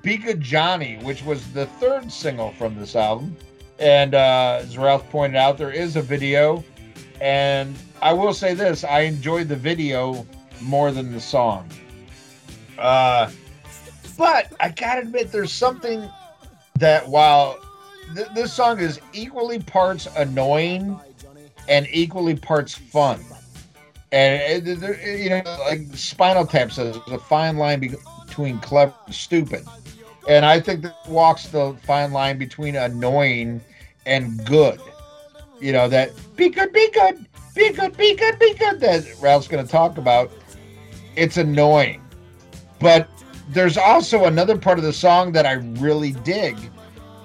[0.04, 3.36] Good Johnny, which was the third single from this album.
[3.80, 6.64] And uh, as Ralph pointed out, there is a video.
[7.20, 10.26] And I will say this: I enjoyed the video
[10.62, 11.70] more than the song.
[12.78, 13.30] Uh,
[14.22, 16.08] but I gotta admit, there's something
[16.78, 17.58] that while
[18.14, 21.00] th- this song is equally parts annoying
[21.68, 23.20] and equally parts fun,
[24.12, 28.94] and uh, there- you know, like Spinal Tap says, there's a fine line between clever
[29.08, 29.66] and stupid,
[30.30, 33.60] and I think that walks the fine line between annoying
[34.06, 34.80] and good.
[35.60, 37.26] You know that be good, be good,
[37.56, 38.80] be good, be good, be good.
[38.82, 40.32] That Ralph's going to talk about.
[41.16, 42.02] It's annoying,
[42.80, 43.10] but
[43.52, 46.58] there's also another part of the song that I really dig,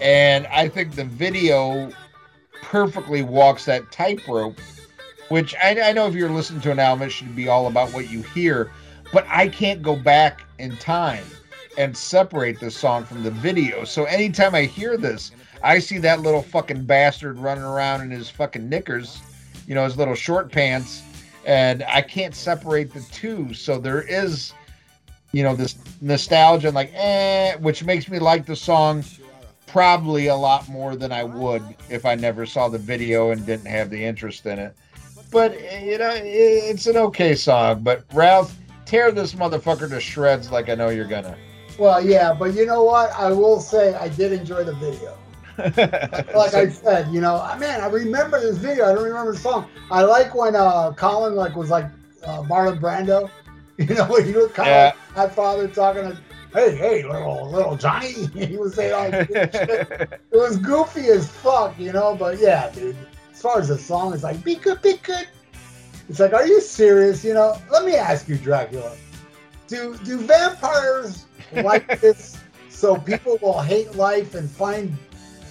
[0.00, 1.90] and I think the video
[2.62, 4.58] perfectly walks that tightrope.
[5.28, 7.92] Which I, I know if you're listening to an album, it should be all about
[7.92, 8.70] what you hear,
[9.12, 11.24] but I can't go back in time
[11.76, 13.84] and separate this song from the video.
[13.84, 15.32] So anytime I hear this,
[15.64, 19.20] I see that little fucking bastard running around in his fucking knickers,
[19.66, 21.02] you know, his little short pants,
[21.44, 23.52] and I can't separate the two.
[23.52, 24.52] So there is
[25.36, 29.04] you know this nostalgia and like eh which makes me like the song
[29.66, 33.66] probably a lot more than i would if i never saw the video and didn't
[33.66, 34.74] have the interest in it
[35.30, 38.56] but eh, you know eh, it's an okay song but ralph
[38.86, 41.36] tear this motherfucker to shreds like i know you're gonna
[41.78, 43.10] Well, yeah, but you know what?
[43.12, 45.12] I will say I did enjoy the video.
[46.34, 48.86] Like I said, you know, I- man, I remember this video.
[48.88, 49.68] I don't remember the song.
[49.90, 51.84] I like when uh Colin like was like
[52.24, 53.28] uh, Marlon Brando.
[53.88, 54.88] You know, when he was kind Yeah.
[54.88, 56.16] of like my father talking to,
[56.54, 58.12] hey, hey, little little Johnny.
[58.34, 59.50] he was saying all this shit.
[60.32, 62.14] It was goofy as fuck, you know.
[62.18, 62.96] But yeah, dude.
[63.32, 65.28] As far as the song, it's like be good, be good.
[66.08, 67.22] It's like, are you serious?
[67.22, 67.56] You know.
[67.70, 68.96] Let me ask you, Dracula.
[69.68, 72.38] Do do vampires like this
[72.70, 74.96] so people will hate life and find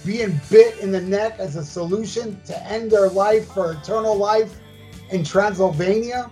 [0.04, 4.58] being bit in the neck as a solution to end their life for eternal life
[5.10, 6.28] in Transylvania?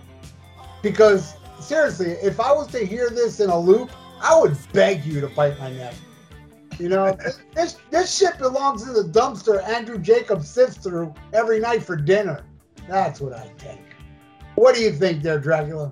[0.81, 1.33] Because
[1.65, 5.27] seriously, if I was to hear this in a loop, I would beg you to
[5.27, 5.95] bite my neck.
[6.77, 7.17] You know,
[7.53, 12.43] this this shit belongs in the dumpster Andrew Jacobs sifts through every night for dinner.
[12.87, 13.81] That's what I think.
[14.55, 15.91] What do you think there, Dracula?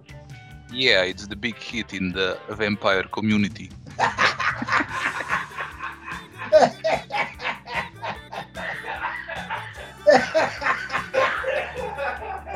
[0.72, 3.70] Yeah, it's the big hit in the vampire community.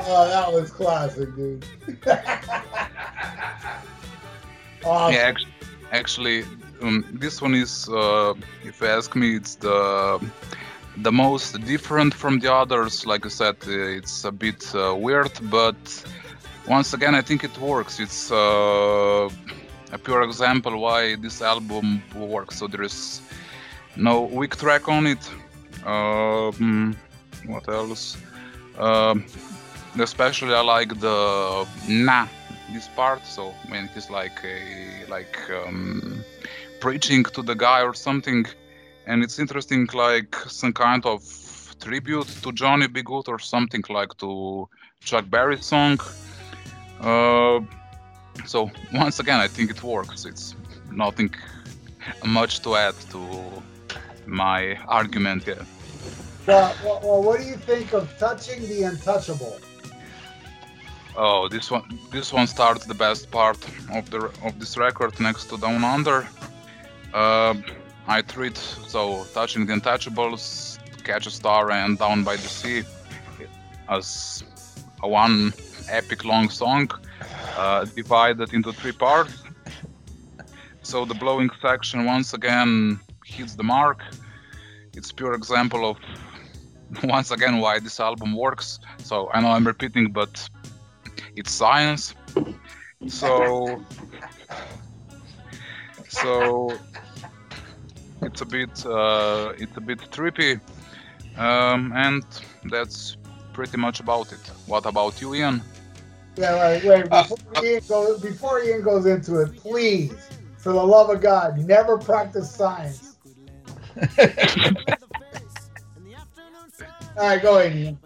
[0.10, 1.66] oh, that was classic, dude.
[4.88, 5.14] awesome.
[5.14, 5.54] Yeah, actually,
[5.92, 6.46] actually
[6.82, 8.34] um, this one is, uh,
[8.64, 10.20] if you ask me, it's the
[10.98, 13.06] the most different from the others.
[13.06, 15.78] Like I said, uh, it's a bit uh, weird, but
[16.68, 18.00] once again, I think it works.
[18.00, 19.30] It's uh,
[19.92, 22.58] a pure example why this album works.
[22.58, 23.22] So there is
[23.96, 25.24] no weak track on it.
[25.86, 26.96] Um,
[27.46, 28.18] what else?
[28.78, 29.26] Um,
[30.00, 32.28] especially I like the na
[32.74, 33.26] this part.
[33.26, 36.24] So when he's like a like um,
[36.80, 38.46] preaching to the guy or something,
[39.06, 41.22] and it's interesting like some kind of
[41.80, 43.02] tribute to Johnny B.
[43.04, 44.68] Goode or something like to
[45.02, 46.00] Chuck Berry's song.
[47.00, 47.60] Uh,
[48.46, 50.26] so once again, I think it works.
[50.26, 50.56] It's
[50.92, 51.34] nothing
[52.26, 53.22] much to add to
[54.26, 55.66] my argument here.
[56.46, 59.60] Well, well, well, what do you think of touching the untouchable?
[61.20, 63.58] Oh, this one, this one starts the best part
[63.92, 66.28] of the of this record next to Down Under.
[67.12, 67.56] Uh,
[68.08, 72.84] I treat so touching the untouchables, Catch a Star, and Down by the Sea
[73.90, 74.44] as
[75.02, 75.54] a one
[75.90, 76.92] epic long song
[77.58, 79.42] uh, divided into three parts.
[80.84, 84.04] So the blowing section once again hits the mark.
[84.94, 85.98] It's pure example of
[87.04, 88.80] once again why this album works.
[89.00, 90.48] So I know I'm repeating, but
[91.38, 92.16] it's science.
[93.08, 93.82] So
[96.10, 96.72] so
[98.22, 100.60] it's a bit uh, it's a bit trippy,
[101.38, 102.24] um, and
[102.72, 103.18] that's
[103.54, 104.52] pretty much about it.
[104.66, 105.62] What about you, Ian?
[106.36, 107.10] Yeah, wait, wait.
[107.10, 111.98] Before, Ian, goes, before Ian goes into it, please, for the love of God, never
[111.98, 113.18] practice science.
[117.18, 118.00] All right, go ahead, Ian.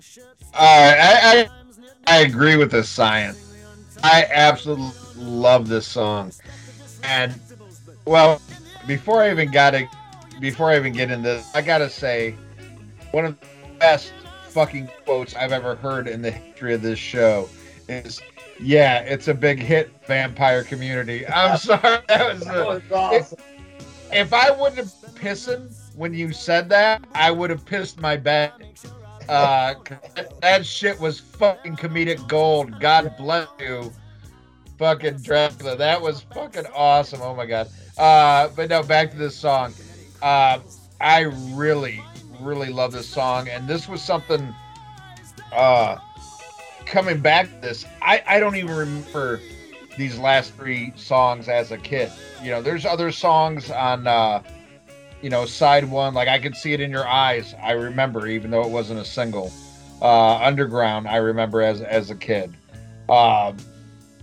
[0.53, 1.60] All right, I, I
[2.07, 3.37] I agree with this science.
[4.03, 6.31] I absolutely love this song,
[7.03, 7.39] and
[8.05, 8.41] well,
[8.87, 9.87] before I even got it,
[10.39, 12.35] before I even get into this, I gotta say,
[13.11, 13.47] one of the
[13.79, 14.11] best
[14.49, 17.47] fucking quotes I've ever heard in the history of this show
[17.87, 18.19] is,
[18.59, 23.37] "Yeah, it's a big hit, vampire community." I'm sorry, that was, That a, was awesome.
[24.11, 24.91] if I wouldn't have
[25.21, 28.51] him when you said that, I would have pissed my bed.
[29.29, 29.75] Uh,
[30.41, 32.79] that shit was fucking comedic gold.
[32.79, 33.91] God bless you,
[34.77, 35.75] fucking Dracula.
[35.75, 37.21] That was fucking awesome.
[37.21, 37.69] Oh my god.
[37.97, 39.73] Uh, but no, back to this song.
[40.21, 40.59] Uh,
[40.99, 41.21] I
[41.53, 42.03] really,
[42.39, 44.53] really love this song, and this was something.
[45.51, 45.97] Uh,
[46.85, 49.41] coming back to this, I I don't even remember
[49.97, 52.11] these last three songs as a kid.
[52.41, 54.07] You know, there's other songs on.
[54.07, 54.43] Uh,
[55.21, 57.53] you know, side one, like I could see it in your eyes.
[57.61, 59.51] I remember, even though it wasn't a single.
[60.01, 62.53] Uh, Underground, I remember as as a kid.
[63.07, 63.53] Uh,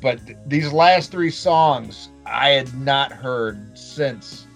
[0.00, 4.46] but th- these last three songs, I had not heard since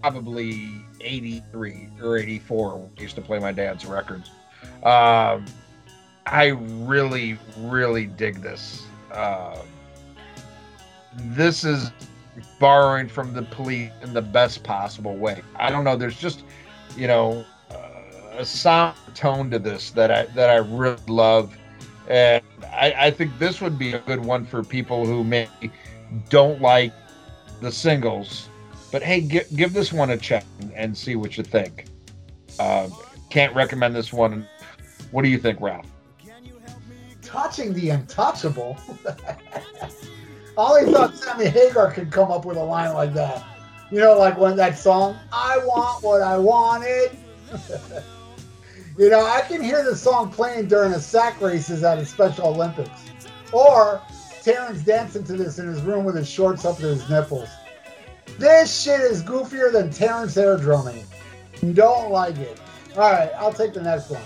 [0.00, 0.70] probably
[1.00, 2.88] '83 or '84.
[2.98, 4.30] I used to play my dad's records.
[4.82, 5.44] Um,
[6.26, 8.84] I really, really dig this.
[9.10, 9.58] Uh,
[11.14, 11.90] this is
[12.58, 15.42] borrowing from the police in the best possible way.
[15.56, 15.96] I don't know.
[15.96, 16.44] There's just,
[16.96, 21.56] you know, uh, a sound tone to this that I that I really love,
[22.08, 25.70] and I, I think this would be a good one for people who maybe
[26.28, 26.92] don't like
[27.60, 28.48] the singles,
[28.90, 31.86] but hey, give give this one a check and, and see what you think.
[32.58, 32.88] Uh,
[33.30, 34.46] can't recommend this one.
[35.10, 35.86] What do you think, Ralph?
[37.22, 38.76] Touching the untouchable.
[40.56, 43.42] I always thought Sammy Hagar could come up with a line like that.
[43.90, 47.16] You know, like when that song, I want what I wanted.
[48.98, 52.48] you know, I can hear the song playing during the sack races at a Special
[52.48, 53.10] Olympics.
[53.52, 54.02] Or
[54.42, 57.48] Terrence dancing to this in his room with his shorts up to his nipples.
[58.38, 61.04] This shit is goofier than Terrence air drumming.
[61.72, 62.60] Don't like it.
[62.96, 64.22] All right, I'll take the next one.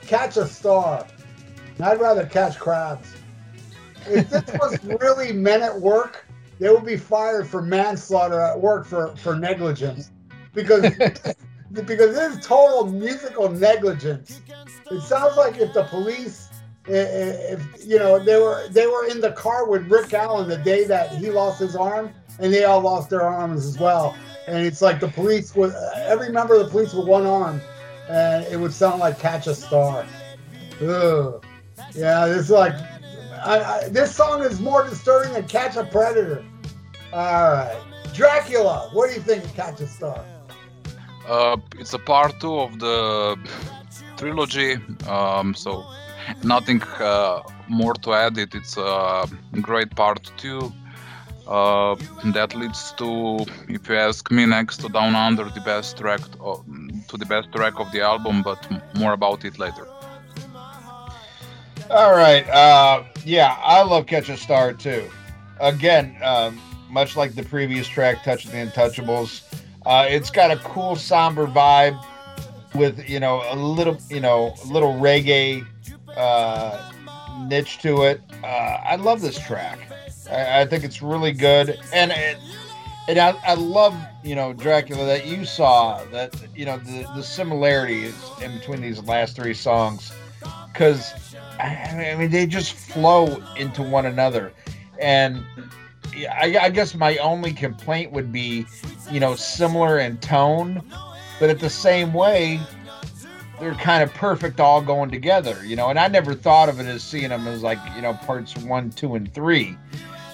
[0.00, 1.06] Catch a star.
[1.80, 3.14] I'd rather catch crabs.
[4.10, 6.26] If this was really men at work
[6.58, 10.10] they would be fired for manslaughter at work for for negligence
[10.54, 10.82] because
[11.72, 14.40] because this is total musical negligence.
[14.90, 16.48] It sounds like if the police,
[16.86, 20.84] if you know, they were they were in the car with Rick Allen the day
[20.84, 24.16] that he lost his arm, and they all lost their arms as well.
[24.46, 27.60] And it's like the police with every member of the police with one arm,
[28.08, 30.06] and it would sound like Catch a Star.
[30.80, 31.44] Ugh.
[31.94, 32.74] Yeah, this is like
[33.44, 36.44] I, this song is more disturbing than Catch a Predator.
[37.12, 37.80] All right,
[38.14, 38.90] Dracula.
[38.92, 40.24] What do you think of Catch a Star?
[41.26, 43.36] Uh, it's a part two of the
[44.16, 45.84] trilogy, um, so
[46.42, 48.38] nothing uh, more to add.
[48.38, 49.26] It it's a
[49.60, 50.72] great part two.
[51.46, 51.96] Uh,
[52.26, 53.38] that leads to,
[53.68, 56.62] if you ask me, next to Down Under, the best track of,
[57.08, 58.60] to the best track of the album, but
[58.94, 59.86] more about it later.
[61.90, 62.46] All right.
[62.50, 65.08] Uh, yeah, I love Catch a Star too.
[65.58, 66.60] Again, um,
[66.90, 69.42] much like the previous track, Touch the Untouchables,
[69.86, 71.98] uh, it's got a cool, somber vibe
[72.74, 75.66] with you know a little, you know, a little reggae
[76.14, 76.92] uh,
[77.48, 78.20] niche to it.
[78.44, 79.78] Uh, I love this track.
[80.30, 82.36] I, I think it's really good, and it,
[83.08, 87.22] and I, I love you know Dracula that you saw that you know the the
[87.22, 90.12] similarities in between these last three songs
[90.70, 91.27] because
[91.60, 94.52] I mean they just flow into one another,
[94.98, 95.44] and
[96.30, 98.66] I, I guess my only complaint would be,
[99.10, 100.82] you know, similar in tone,
[101.38, 102.60] but at the same way,
[103.60, 105.88] they're kind of perfect all going together, you know.
[105.88, 108.90] And I never thought of it as seeing them as like you know parts one,
[108.90, 109.76] two, and three.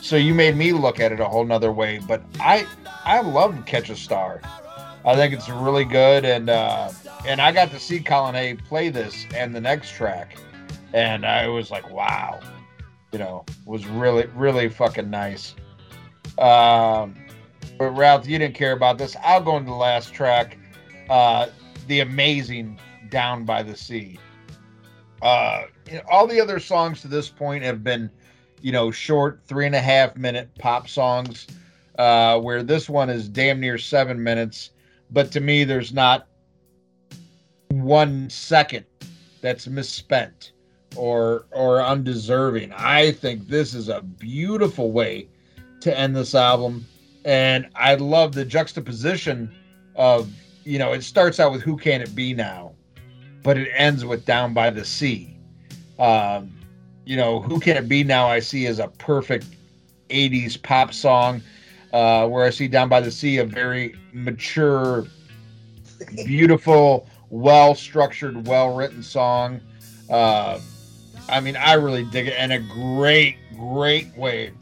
[0.03, 2.01] So you made me look at it a whole nother way.
[2.07, 2.67] But I
[3.05, 4.41] I love Catch a Star.
[5.07, 6.91] I think it's really good, and uh,
[7.27, 10.37] and I got to see Colin Hay play this and the next track,
[10.95, 12.39] and I was like, wow,
[13.13, 15.55] you know, was really really fucking nice.
[16.39, 17.17] Um,
[17.79, 19.17] but Ralph, you didn't care about this.
[19.23, 20.57] I'll go into the last track,
[21.11, 21.49] uh,
[21.89, 22.79] the amazing
[23.11, 24.19] "Down by the Sea."
[25.21, 25.65] Uh,
[26.09, 28.11] all the other songs to this point have been,
[28.63, 31.47] you know, short three and a half minute pop songs,
[31.99, 34.71] uh, where this one is damn near seven minutes.
[35.11, 36.29] But to me, there's not
[37.71, 38.85] one second
[39.41, 40.53] that's misspent
[40.97, 42.73] or or undeserving.
[42.73, 45.29] I think this is a beautiful way
[45.81, 46.87] to end this album,
[47.25, 49.55] and I love the juxtaposition
[49.97, 50.31] of
[50.65, 52.73] you know it starts out with "Who Can It Be Now,"
[53.43, 55.37] but it ends with "Down by the Sea."
[55.99, 56.53] Um,
[57.05, 59.47] you know, "Who Can It Be Now" I see as a perfect
[60.11, 61.43] '80s pop song,
[61.93, 65.07] uh, where I see "Down by the Sea" a very mature,
[66.25, 69.61] beautiful, well structured, well written song.
[70.11, 70.61] Uh,
[71.29, 74.53] I mean, I really dig it, and a great, great way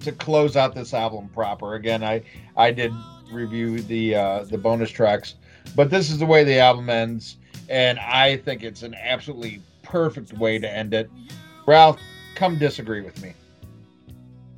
[0.00, 1.74] to close out this album proper.
[1.74, 2.22] Again, I
[2.56, 2.92] I did
[3.32, 5.34] review the uh, the bonus tracks,
[5.74, 7.36] but this is the way the album ends,
[7.68, 11.10] and I think it's an absolutely perfect way to end it.
[11.66, 12.00] Ralph,
[12.34, 13.34] come disagree with me.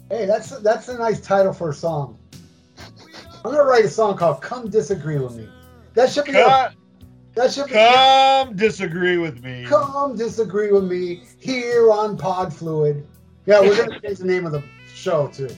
[0.09, 2.19] Hey, that's that's a nice title for a song.
[3.45, 5.49] I'm gonna write a song called "Come Disagree with Me."
[5.95, 6.75] That should be a, Come,
[7.35, 9.65] that should be come disagree with me.
[9.65, 13.07] "Come Disagree with Me" here on Pod Fluid.
[13.47, 15.49] Yeah, we're gonna change the name of the show too.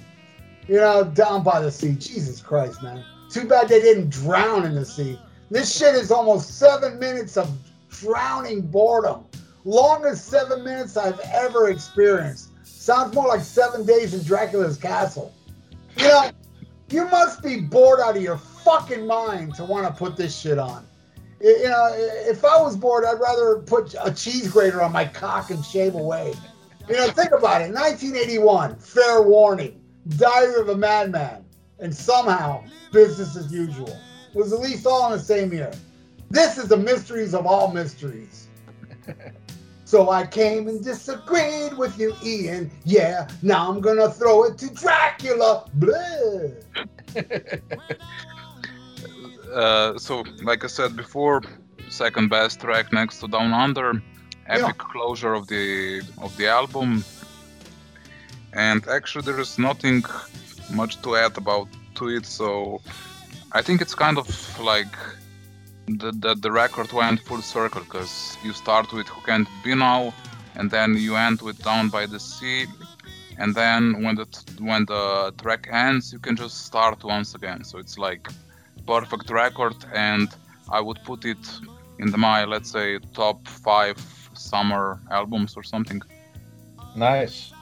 [0.68, 1.92] You know, down by the sea.
[1.92, 3.04] Jesus Christ, man.
[3.30, 5.18] Too bad they didn't drown in the sea.
[5.50, 7.50] This shit is almost seven minutes of
[7.90, 9.24] drowning boredom.
[9.64, 12.50] Longest seven minutes I've ever experienced.
[12.64, 15.32] Sounds more like seven days in Dracula's castle.
[15.96, 16.30] You know,
[16.90, 20.58] you must be bored out of your fucking mind to want to put this shit
[20.58, 20.86] on.
[21.44, 25.50] You know, if I was bored, I'd rather put a cheese grater on my cock
[25.50, 26.32] and shave away.
[26.88, 27.70] You know, think about it.
[27.70, 29.78] 1981, fair warning,
[30.16, 31.44] Diary of a Madman,
[31.80, 33.94] and somehow business as usual
[34.32, 35.70] was at least all in the same year.
[36.30, 38.48] This is the mysteries of all mysteries.
[39.86, 42.70] So I came and disagreed with you, Ian.
[42.84, 45.70] Yeah, now I'm gonna throw it to Dracula.
[45.74, 46.48] Blah.
[49.54, 51.42] Uh, so, like I said before,
[51.88, 54.02] second best track next to Down Under,
[54.48, 57.04] epic closure of the of the album.
[58.52, 60.04] And actually, there is nothing
[60.72, 62.26] much to add about to it.
[62.26, 62.80] So,
[63.52, 64.28] I think it's kind of
[64.60, 64.94] like
[65.86, 69.74] the the, the record went full circle because you start with Who Can't It Be
[69.76, 70.12] Now,
[70.56, 72.66] and then you end with Down by the Sea.
[73.38, 74.26] And then when the
[74.58, 77.62] when the track ends, you can just start once again.
[77.62, 78.28] So it's like
[78.86, 80.28] perfect record and
[80.70, 81.44] i would put it
[81.98, 83.98] in the my let's say top five
[84.34, 86.00] summer albums or something
[86.96, 87.52] Nice,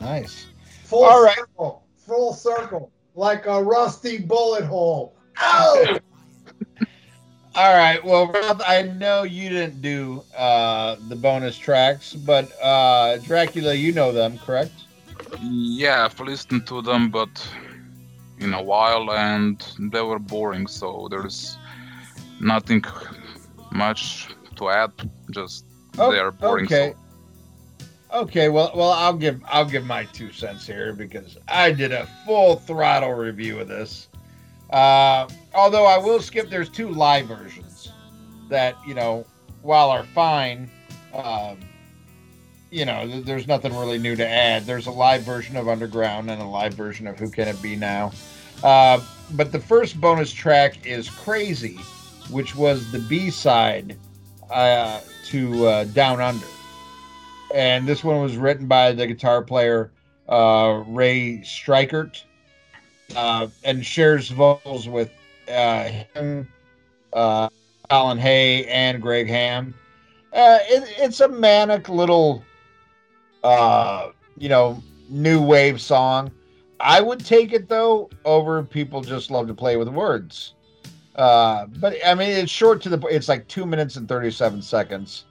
[0.00, 0.46] nice.
[0.84, 1.36] Full All right.
[1.36, 1.84] circle.
[1.96, 5.14] full circle like a rusty bullet hole.
[5.40, 5.86] Oh,
[7.54, 8.02] All right.
[8.02, 13.92] Well, Rob, I know you didn't do uh, the bonus tracks, but uh, Dracula, you
[13.92, 14.72] know them, correct?
[15.42, 17.30] Yeah, I've listened to them, but
[18.42, 20.66] in a while, and they were boring.
[20.66, 21.56] So there's
[22.40, 22.84] nothing
[23.70, 24.92] much to add.
[25.30, 25.64] Just
[25.98, 26.66] Oh, they are boring.
[26.66, 26.94] Okay.
[28.12, 28.48] Okay.
[28.48, 32.56] Well, well, I'll give I'll give my two cents here because I did a full
[32.56, 34.08] throttle review of this.
[34.70, 36.48] Uh, although I will skip.
[36.48, 37.92] There's two live versions
[38.48, 39.26] that you know,
[39.62, 40.70] while are fine.
[41.12, 41.58] Um,
[42.70, 44.64] you know, th- there's nothing really new to add.
[44.64, 47.76] There's a live version of Underground and a live version of Who Can It Be
[47.76, 48.12] Now.
[48.62, 49.00] Uh,
[49.32, 51.78] but the first bonus track is Crazy,
[52.30, 53.96] which was the B side
[54.50, 56.46] uh, to uh, Down Under.
[57.54, 59.90] And this one was written by the guitar player
[60.28, 62.22] uh, Ray Strykert
[63.16, 65.10] uh, and shares vocals with
[65.46, 66.48] him,
[67.12, 69.74] Colin Hay, and Greg Ham.
[70.32, 72.42] It, it's a manic little,
[73.42, 76.30] you know, new wave song.
[76.82, 80.54] I would take it though over people just love to play with words.
[81.14, 82.98] Uh, but I mean, it's short to the.
[83.06, 85.24] It's like two minutes and thirty-seven seconds.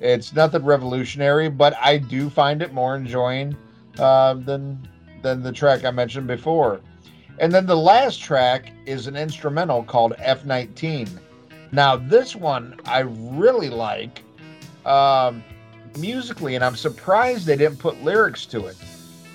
[0.00, 3.56] It's nothing revolutionary, but I do find it more enjoying
[3.98, 4.88] uh, than
[5.22, 6.80] than the track I mentioned before.
[7.38, 11.10] And then the last track is an instrumental called F19.
[11.72, 14.22] Now this one I really like
[14.86, 15.44] um,
[15.98, 18.76] musically, and I'm surprised they didn't put lyrics to it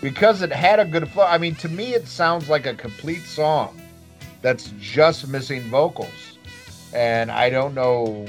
[0.02, 1.26] because it had a good flow.
[1.26, 3.80] I mean, to me, it sounds like a complete song
[4.42, 6.38] that's just missing vocals.
[6.94, 8.26] And I don't know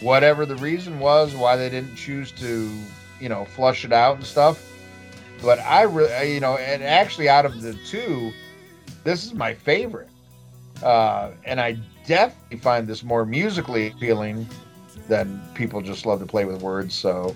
[0.00, 2.70] whatever the reason was why they didn't choose to,
[3.20, 4.70] you know, flush it out and stuff.
[5.42, 8.32] But I really, you know, and actually out of the two,
[9.02, 10.08] this is my favorite.
[10.82, 14.46] Uh, and I definitely find this more musically appealing
[15.08, 16.94] than people just love to play with words.
[16.94, 17.34] So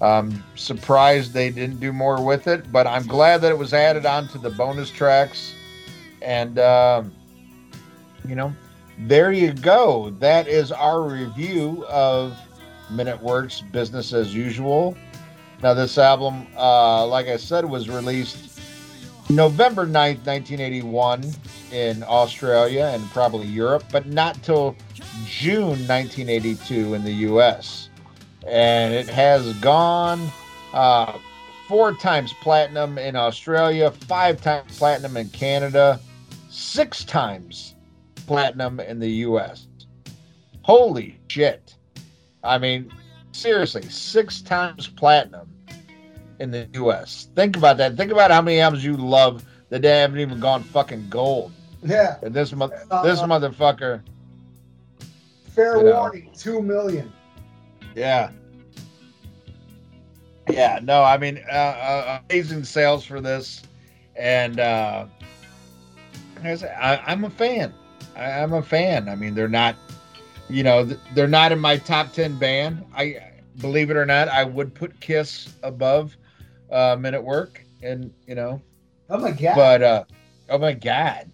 [0.00, 4.06] I'm surprised they didn't do more with it, but I'm glad that it was added
[4.06, 5.54] onto the bonus tracks.
[6.22, 7.12] And, um,
[8.26, 8.52] you know,
[9.00, 10.10] there you go.
[10.18, 12.36] That is our review of
[12.90, 14.96] Men at Work's Business as Usual.
[15.62, 18.60] Now, this album, uh, like I said, was released
[19.28, 21.24] November 9th, 1981
[21.72, 24.76] in Australia and probably Europe, but not till
[25.26, 27.87] June 1982 in the US.
[28.46, 30.28] And it has gone
[30.72, 31.18] uh,
[31.66, 36.00] four times platinum in Australia, five times platinum in Canada,
[36.48, 37.74] six times
[38.26, 39.66] platinum in the US.
[40.62, 41.74] Holy shit.
[42.44, 42.90] I mean,
[43.32, 45.48] seriously, six times platinum
[46.38, 47.28] in the US.
[47.34, 47.96] Think about that.
[47.96, 51.52] Think about how many albums you love that they haven't even gone fucking gold.
[51.82, 52.16] yeah.
[52.22, 54.00] And this mo- Uh, this motherfucker,
[55.54, 55.96] Fair You know.
[56.00, 57.12] warning, two million.
[57.98, 58.30] Yeah.
[60.48, 63.62] Yeah, no, I mean, uh, uh, amazing sales for this.
[64.16, 65.06] And uh,
[66.44, 67.74] I, I'm a fan.
[68.16, 69.08] I, I'm a fan.
[69.08, 69.76] I mean, they're not,
[70.48, 70.84] you know,
[71.14, 72.84] they're not in my top 10 band.
[72.94, 73.16] I
[73.58, 76.16] believe it or not, I would put Kiss above
[76.70, 77.64] uh, Men at Work.
[77.82, 78.62] And, you know,
[79.10, 79.54] Oh my god.
[79.54, 80.04] but uh
[80.50, 81.30] oh my god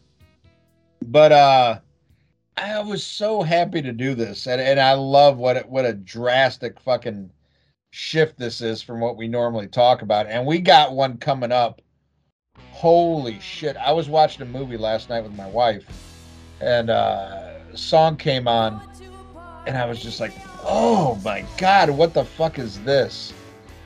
[1.02, 1.78] but uh
[2.56, 5.92] i was so happy to do this and, and i love what it, what a
[5.92, 7.30] drastic fucking
[7.90, 11.80] shift this is from what we normally talk about and we got one coming up.
[12.70, 15.84] Holy shit i was watching a movie last night with my wife
[16.60, 18.80] and uh a song came on
[19.66, 20.32] and i was just like
[20.64, 23.32] oh my god what the fuck is this?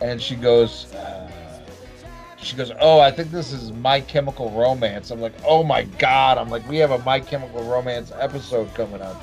[0.00, 1.30] And she goes uh,
[2.42, 6.38] she goes, "Oh, I think this is My Chemical Romance." I'm like, "Oh my god!"
[6.38, 9.20] I'm like, "We have a My Chemical Romance episode coming up."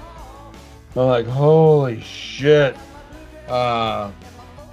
[0.96, 2.76] I'm like, "Holy shit!"
[3.48, 4.12] Uh,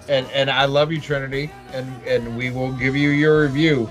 [0.08, 3.88] and and I love you, Trinity, and and we will give you your review.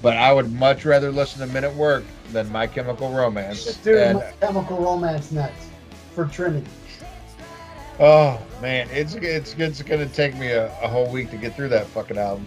[0.00, 3.64] But I would much rather listen to Men at Work than My Chemical Romance.
[3.64, 5.66] Just do And- chemical romance next
[6.14, 6.66] for Trinity.
[8.00, 11.70] Oh man, it's it's it's gonna take me a, a whole week to get through
[11.70, 12.46] that fucking album.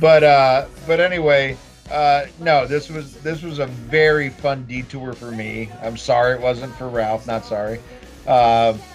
[0.00, 1.58] But uh but anyway,
[1.90, 5.68] uh no, this was this was a very fun detour for me.
[5.82, 7.80] I'm sorry it wasn't for Ralph, not sorry.
[8.26, 8.76] Uh,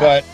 [0.00, 0.24] but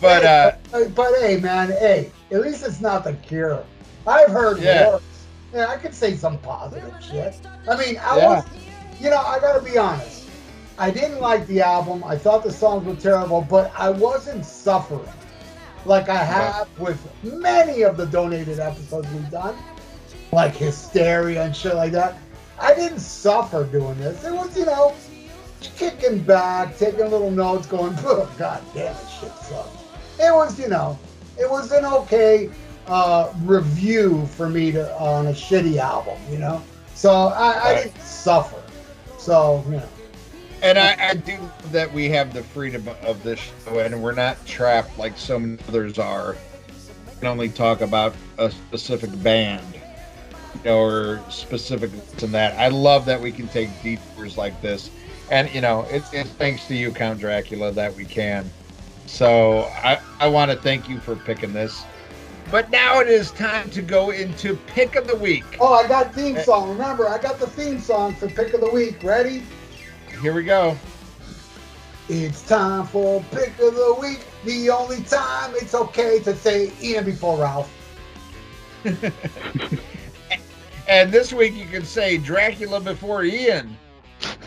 [0.00, 3.64] but uh Hey, but hey, man, hey, at least it's not the cure.
[4.06, 4.90] I've heard Yeah.
[4.90, 5.02] worse.
[5.54, 7.40] Yeah, I could say some positive shit.
[7.68, 8.28] I mean, I Yeah.
[8.28, 8.44] was,
[9.00, 10.28] you know, I gotta be honest.
[10.76, 12.04] I didn't like the album.
[12.04, 15.08] I thought the songs were terrible, but I wasn't suffering
[15.86, 19.56] like I have with many of the donated episodes we've done.
[20.32, 22.18] like hysteria and shit like that.
[22.60, 24.24] I didn't suffer doing this.
[24.24, 24.94] It was, you know,
[25.60, 29.84] kicking back, taking little notes, going, oh, God damn it, shit sucks.
[30.18, 30.98] It was, you know,
[31.38, 32.50] it was an okay
[32.88, 36.62] uh, review for me to on a shitty album, you know.
[36.94, 38.60] So I, I didn't suffer.
[39.18, 39.88] So you know,
[40.62, 41.38] And I, I do
[41.70, 45.58] that we have the freedom of this show, and we're not trapped like so many
[45.68, 46.36] others are.
[47.06, 51.90] We can only talk about a specific band you know, or specific
[52.22, 52.58] and that.
[52.58, 54.90] I love that we can take detours like this,
[55.30, 58.50] and you know, it's, it's thanks to you, Count Dracula, that we can.
[59.06, 61.84] So I, I want to thank you for picking this.
[62.50, 65.44] But now it is time to go into pick of the week.
[65.60, 66.70] oh, I got theme song.
[66.70, 69.02] Remember, I got the theme song for pick of the week.
[69.02, 69.42] Ready?
[70.20, 70.76] Here we go.
[72.08, 74.24] It's time for pick of the week.
[74.44, 77.72] The only time it's okay to say Ian before Ralph.
[80.88, 83.76] And this week you can say Dracula before Ian.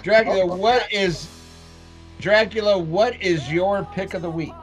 [0.02, 1.30] Dracula, what is
[2.20, 2.80] Dracula?
[2.80, 4.54] What is your pick of the week?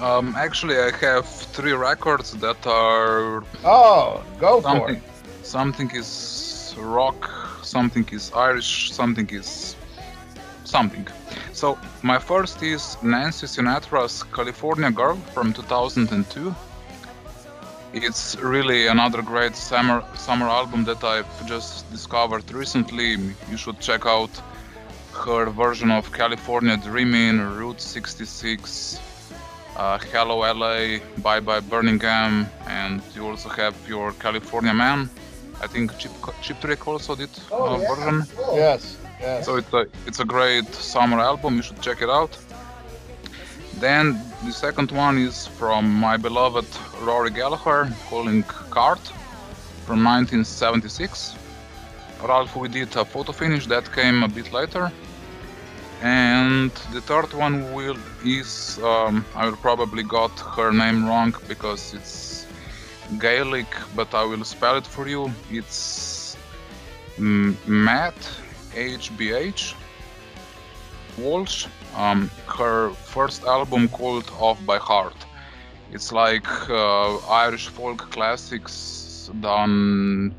[0.00, 5.02] Um, actually, I have three records that are Oh, go for it.
[5.44, 7.30] Something is rock,
[7.62, 9.76] something is Irish, something is
[10.66, 11.06] something.
[11.52, 16.54] So my first is Nancy Sinatra's California Girl from 2002.
[17.92, 23.10] It's really another great summer summer album that I've just discovered recently.
[23.50, 24.30] You should check out
[25.24, 29.00] her version of California Dreaming, Route 66,
[29.76, 35.08] uh, Hello LA, Bye Bye Birmingham, and you also have your California Man.
[35.62, 36.12] I think Cheap,
[36.42, 37.94] Cheap Trick also did Oh uh, yeah.
[37.94, 38.26] version.
[38.36, 38.56] Cool.
[38.56, 38.98] Yes,
[39.42, 41.56] So it's a it's a great summer album.
[41.56, 42.36] You should check it out.
[43.78, 46.66] Then the second one is from my beloved
[47.02, 49.00] Rory Gallagher, Calling Card
[49.86, 51.34] from 1976.
[52.22, 54.90] Ralph, we did a photo finish that came a bit later.
[56.02, 61.94] And the third one will is um, I will probably got her name wrong because
[61.94, 62.46] it's
[63.18, 65.30] Gaelic, but I will spell it for you.
[65.50, 66.36] It's
[67.18, 68.14] Matt
[68.76, 69.74] HBH
[71.18, 71.66] Walsh.
[71.96, 75.16] Um, her first album called Off by Heart.
[75.92, 80.34] It's like uh, Irish folk classics done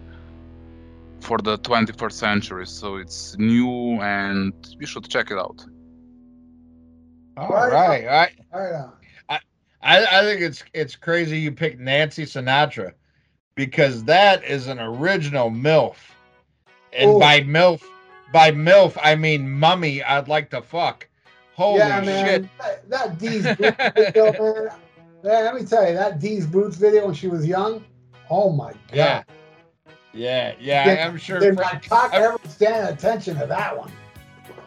[1.19, 2.67] for the 21st century.
[2.67, 5.65] So it's new and you should check it out.
[7.37, 8.31] All right, all right.
[8.53, 8.73] All right.
[8.73, 8.93] on.
[9.81, 12.93] I, I think it's it's crazy you picked Nancy Sinatra
[13.55, 15.95] because that is an original MILF.
[16.93, 17.19] And Ooh.
[17.19, 17.81] by MILF
[18.31, 21.07] by MILF I mean mummy I'd like to fuck.
[21.55, 22.45] Holy yeah, shit.
[22.59, 24.69] That, that These Boots video, man.
[25.23, 27.83] Man, let me tell you, that These Boots video when she was young.
[28.29, 28.77] Oh my god.
[28.93, 29.23] Yeah.
[30.13, 30.83] Yeah, yeah.
[30.85, 33.91] Did- I'm sure Did my Frank, cock I'm- ever stand attention to that one?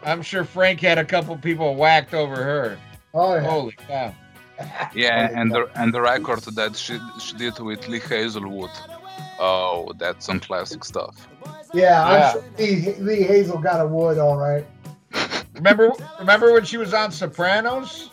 [0.03, 2.77] I'm sure Frank had a couple people whacked over her.
[3.13, 3.41] Oh yeah.
[3.41, 4.13] Holy cow.
[4.93, 8.71] Yeah, and the and the record that she she did with Lee Hazlewood.
[9.39, 11.27] Oh, that's some classic stuff.
[11.73, 12.31] Yeah, I'm Yeah.
[12.33, 14.65] sure Lee, Lee Hazel got a wood, all right.
[15.53, 18.09] Remember remember when she was on Sopranos?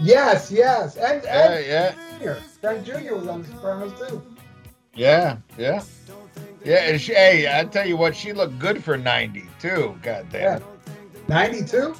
[0.00, 0.96] Yes, yes.
[0.96, 1.92] And, Yeah, and yeah.
[2.18, 2.40] Jr.
[2.60, 3.14] Frank Jr.
[3.14, 4.22] was on Sopranos too.
[4.94, 5.82] Yeah, yeah.
[6.64, 9.96] Yeah, and she, hey, I tell you what, she looked good for 90 too.
[10.02, 10.62] God damn
[11.28, 11.94] 92?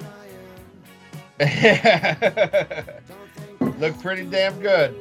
[1.41, 3.03] it.
[3.79, 4.95] Looked pretty damn good.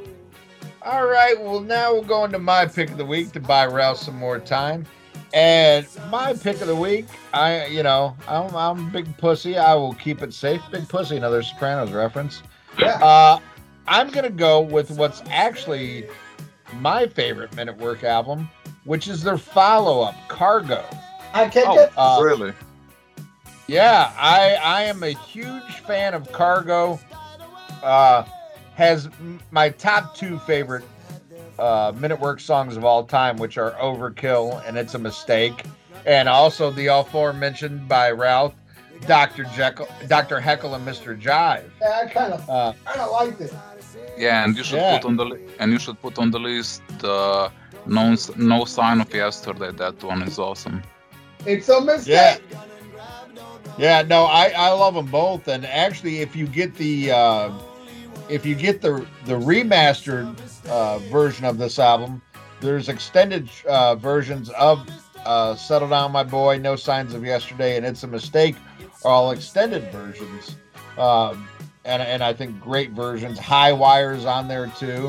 [0.84, 3.98] All right, well, now we'll go into my pick of the week to buy Ralph
[3.98, 4.86] some more time.
[5.34, 9.58] And my pick of the week, I, you know, I'm, I'm big pussy.
[9.58, 10.62] I will keep it safe.
[10.72, 12.41] Big pussy, another Sopranos reference.
[12.80, 12.95] Yeah.
[13.04, 13.40] Uh,
[13.88, 16.08] I'm gonna go with what's actually
[16.76, 18.49] my favorite Men at Work album,
[18.86, 20.86] which is their follow-up, Cargo.
[21.34, 22.54] I can't Oh, get Uh, really?
[23.68, 26.99] Yeah, I I am a huge fan of Cargo.
[27.84, 28.24] Uh,
[28.78, 29.10] has
[29.52, 30.86] my top two favorite
[31.60, 35.64] uh, Men at Work songs of all time, which are Overkill and It's a Mistake,
[36.06, 38.54] and also the aforementioned by Ralph,
[39.08, 39.45] Dr.
[39.56, 40.40] Jekyll, Dr.
[40.40, 41.20] Heckle, and Mr.
[41.20, 41.64] Jive.
[41.82, 43.54] Yeah, I kind of, Uh, kind of liked it.
[44.16, 44.98] Yeah, and you should Yeah.
[44.99, 45.26] put on the
[45.60, 47.49] and you should put on the list uh,
[47.88, 49.72] no no sign of yesterday.
[49.72, 50.84] That one is awesome.
[51.45, 52.14] It's a mistake.
[52.14, 52.38] Yeah.
[53.80, 57.49] Yeah, no, I, I love them both, and actually, if you get the uh,
[58.30, 60.36] if you get the the remastered
[60.68, 62.22] uh, version of this album,
[62.60, 64.88] there's extended uh, versions of
[65.26, 68.56] uh, "Settle Down, My Boy," "No Signs of Yesterday," and "It's a Mistake,"
[69.04, 70.58] are all extended versions,
[70.98, 71.48] um,
[71.86, 73.40] and and I think great versions.
[73.40, 75.08] High Wires on there too.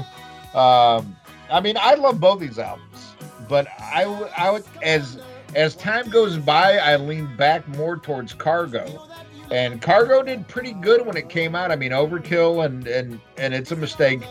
[0.54, 1.16] Um,
[1.50, 3.14] I mean, I love both these albums,
[3.48, 4.04] but I
[4.36, 5.18] I would as
[5.54, 9.08] as time goes by, I lean back more towards Cargo,
[9.50, 11.70] and Cargo did pretty good when it came out.
[11.70, 14.22] I mean, Overkill and and and it's a mistake.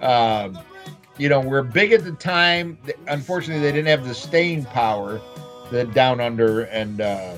[0.00, 0.58] Um,
[1.18, 2.78] you know, we're big at the time.
[3.06, 5.20] Unfortunately, they didn't have the staying power
[5.70, 7.34] that Down Under and uh,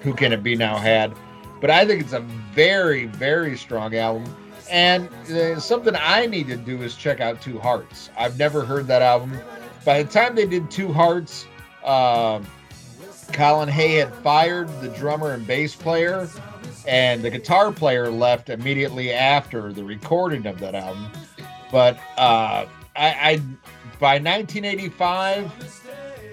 [0.00, 1.12] Who Can It Be Now had.
[1.60, 4.24] But I think it's a very, very strong album.
[4.70, 8.10] And uh, something I need to do is check out Two Hearts.
[8.16, 9.38] I've never heard that album.
[9.84, 11.46] By the time they did Two Hearts,
[11.84, 12.46] um,
[13.32, 16.28] Colin Hay had fired the drummer and bass player,
[16.86, 21.10] and the guitar player left immediately after the recording of that album.
[21.70, 22.66] But uh,
[22.96, 23.42] I, I
[23.98, 25.80] by 1985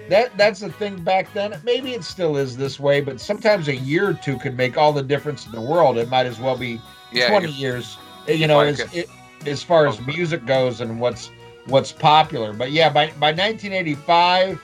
[0.08, 1.60] that that's the thing back then.
[1.64, 4.92] Maybe it still is this way but sometimes a year or two can make all
[4.92, 5.96] the difference in the world.
[5.96, 6.80] It might as well be
[7.12, 7.98] Yeah, 20 years
[8.28, 9.08] you know as, it,
[9.46, 11.30] as far as music goes and what's
[11.66, 12.52] what's popular.
[12.52, 14.62] But yeah by, by 1985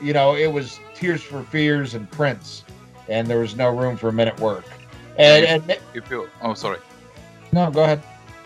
[0.00, 2.64] you know it was tears for fears and prince
[3.08, 4.64] and there was no room for a Men at Work
[5.18, 6.78] and, and If you, oh sorry,
[7.52, 8.02] no go ahead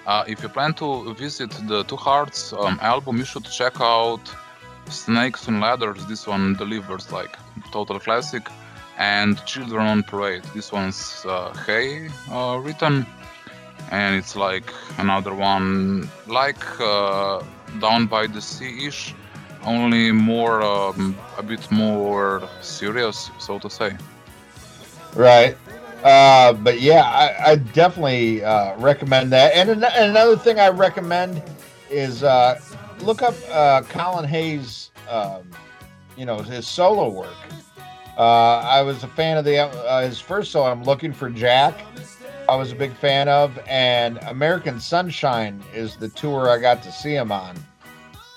[0.09, 4.23] uh, if you plan to visit the Two Hearts um, album, you should check out
[4.89, 6.03] Snakes and Ladders.
[6.07, 7.37] This one delivers like
[7.73, 8.49] total classic,
[8.97, 10.45] and Children on Parade.
[10.55, 13.05] This one's uh, Hay uh, written,
[13.91, 17.43] and it's like another one like uh,
[17.79, 19.15] Down by the Sea-ish,
[19.65, 23.95] only more um, a bit more serious, so to say.
[25.15, 25.55] Right.
[26.05, 29.55] Uh, but yeah, I, I definitely uh, recommend that.
[29.55, 31.43] And, an- another thing I recommend
[31.91, 32.61] is uh,
[33.01, 35.51] look up uh, Colin Hay's, um,
[36.17, 37.35] you know, his solo work.
[38.17, 40.71] Uh, I was a fan of the uh, his first solo.
[40.71, 41.81] I'm looking for Jack.
[42.49, 46.91] I was a big fan of, and American Sunshine is the tour I got to
[46.91, 47.57] see him on,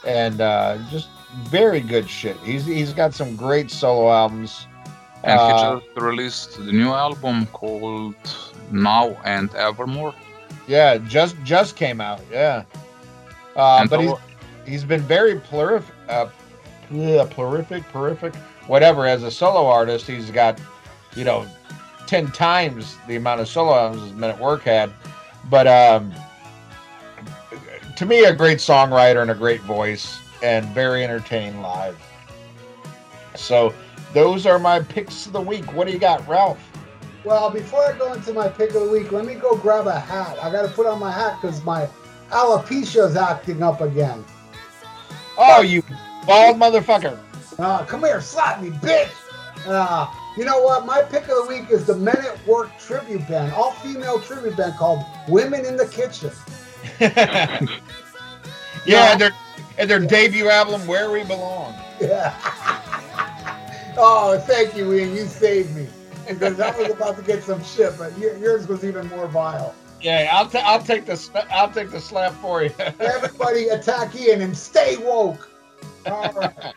[0.06, 1.10] and uh, just
[1.44, 2.38] very good shit.
[2.40, 4.68] He's he's got some great solo albums.
[5.24, 8.16] And Uh, he just released the new album called
[8.72, 10.14] Now and Evermore.
[10.68, 12.22] Yeah, just just came out.
[12.32, 12.64] Yeah,
[13.56, 14.14] uh, but he's
[14.66, 16.28] he's been very prolific, uh,
[16.90, 18.36] plurific, prolific,
[18.68, 19.06] whatever.
[19.06, 20.60] As a solo artist, he's got
[21.16, 21.46] you know
[22.08, 24.92] ten times the amount of solo albums as Men at Work had.
[25.50, 26.14] But um,
[27.98, 31.98] to me, a great songwriter and a great voice, and very entertaining live.
[33.36, 33.74] So
[34.14, 35.72] those are my picks of the week.
[35.74, 36.60] What do you got, Ralph?
[37.24, 40.00] Well, before I go into my pick of the week, let me go grab a
[40.00, 40.38] hat.
[40.42, 41.88] I got to put on my hat because my
[42.32, 44.24] alopecia is acting up again.
[45.38, 45.84] Oh, you
[46.26, 47.18] bald motherfucker!
[47.60, 49.10] Uh, come here, slap me, bitch.
[49.68, 50.86] Uh, you know what?
[50.86, 54.58] My pick of the week is the Men at Work tribute band, all female tribute
[54.58, 56.32] band called Women in the Kitchen.
[57.00, 57.60] yeah,
[58.86, 59.12] Yeah.
[59.12, 59.32] and their
[59.78, 62.34] and their debut album, "Where We Belong." Yeah.
[63.98, 65.16] Oh, thank you, Ian.
[65.16, 65.88] You saved me.
[66.28, 69.76] Because I was about to get some shit, but yours was even more vile.
[70.02, 72.72] Yeah, I'll ta- I'll take the I'll take the slap for you.
[73.00, 75.50] Everybody attack Ian and stay woke.
[76.06, 76.74] All right.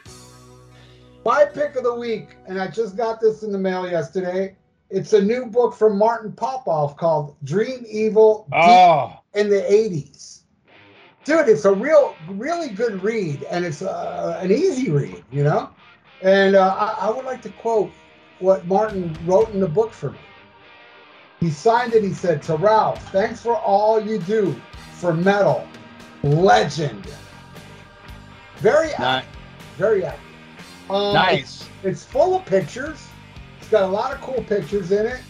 [1.25, 4.57] My pick of the week, and I just got this in the mail yesterday.
[4.91, 10.41] It's a new book from Martin Popoff called Dream Evil Deep oh, in the 80s.
[11.25, 15.71] Dude, it's a real, really good read, and it's uh, an easy read, you know?
[16.25, 17.93] And uh, I, I would like to quote
[18.39, 20.19] what Martin wrote in the book for me.
[21.39, 24.59] He signed it, he said, To Ralph, thanks for all you do
[24.93, 25.69] for metal.
[26.23, 27.07] Legend.
[28.57, 29.31] Very ni- active,
[29.77, 30.21] very active.
[30.89, 31.69] Um, nice.
[31.83, 33.07] it's full of pictures.
[33.61, 35.21] It's got a lot of cool pictures in it.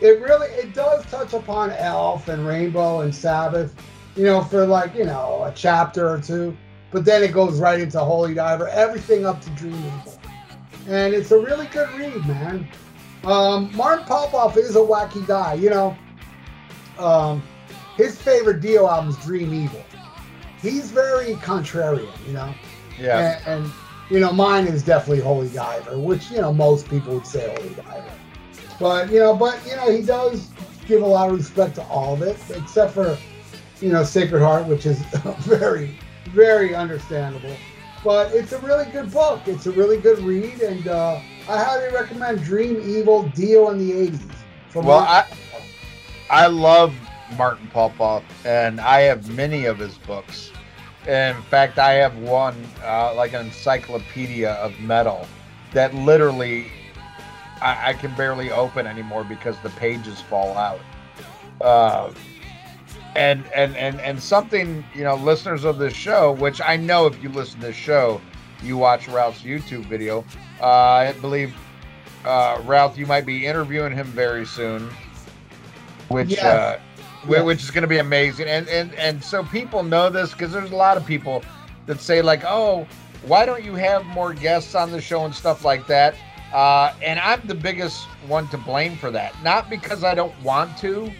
[0.00, 3.74] It really it does touch upon Elf and Rainbow and Sabbath,
[4.16, 6.56] you know, for like, you know, a chapter or two.
[6.90, 10.19] But then it goes right into Holy Diver, everything up to Dream Evil.
[10.88, 12.68] And it's a really good read, man.
[13.24, 15.96] Um, Martin Popoff is a wacky guy, you know.
[16.98, 17.42] Um,
[17.96, 19.84] his favorite Dio album is Dream Evil.
[20.60, 22.54] He's very contrarian, you know.
[22.98, 23.72] Yeah, And, and,
[24.10, 27.74] you know, mine is definitely Holy Diver, which you know most people would say Holy
[27.74, 28.12] Diver.
[28.78, 30.50] But you know, but you know, he does
[30.86, 33.16] give a lot of respect to all of it, except for
[33.80, 35.00] you know Sacred Heart, which is
[35.40, 35.96] very,
[36.30, 37.54] very understandable.
[38.02, 39.42] But it's a really good book.
[39.46, 43.92] It's a really good read, and uh, I highly recommend Dream Evil Dio in the
[43.92, 44.30] '80s.
[44.74, 45.26] Well, I
[46.30, 46.94] I love
[47.36, 50.50] Martin Popoff, and I have many of his books.
[51.06, 55.26] In fact, I have one uh, like an encyclopedia of metal
[55.72, 56.66] that literally
[57.60, 60.80] I, I can barely open anymore because the pages fall out.
[61.60, 62.12] Uh,
[63.16, 67.22] and and and and something you know, listeners of this show, which I know if
[67.22, 68.20] you listen to this show,
[68.62, 70.24] you watch Ralph's YouTube video.
[70.60, 71.54] Uh, I believe
[72.24, 74.90] uh, Ralph, you might be interviewing him very soon,
[76.08, 76.42] which Yes.
[76.44, 76.78] uh,
[77.28, 77.44] Yes.
[77.44, 78.48] which is going to be amazing.
[78.48, 81.42] And and and so people know this because there's a lot of people
[81.86, 82.86] that say like, oh,
[83.26, 86.14] why don't you have more guests on the show and stuff like that?
[86.52, 89.34] Uh, and I'm the biggest one to blame for that.
[89.42, 91.12] Not because I don't want to,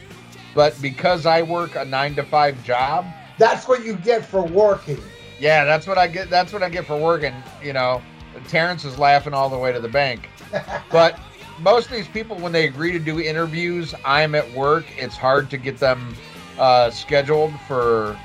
[0.54, 3.06] but because I work a nine to five job.
[3.38, 5.00] That's what you get for working.
[5.38, 6.28] Yeah, that's what I get.
[6.28, 7.34] That's what I get for working.
[7.62, 8.02] You know,
[8.48, 10.28] Terrence is laughing all the way to the bank.
[10.90, 11.18] But
[11.60, 14.84] most of these people, when they agree to do interviews, I'm at work.
[14.96, 16.14] It's hard to get them
[16.58, 18.18] uh, scheduled for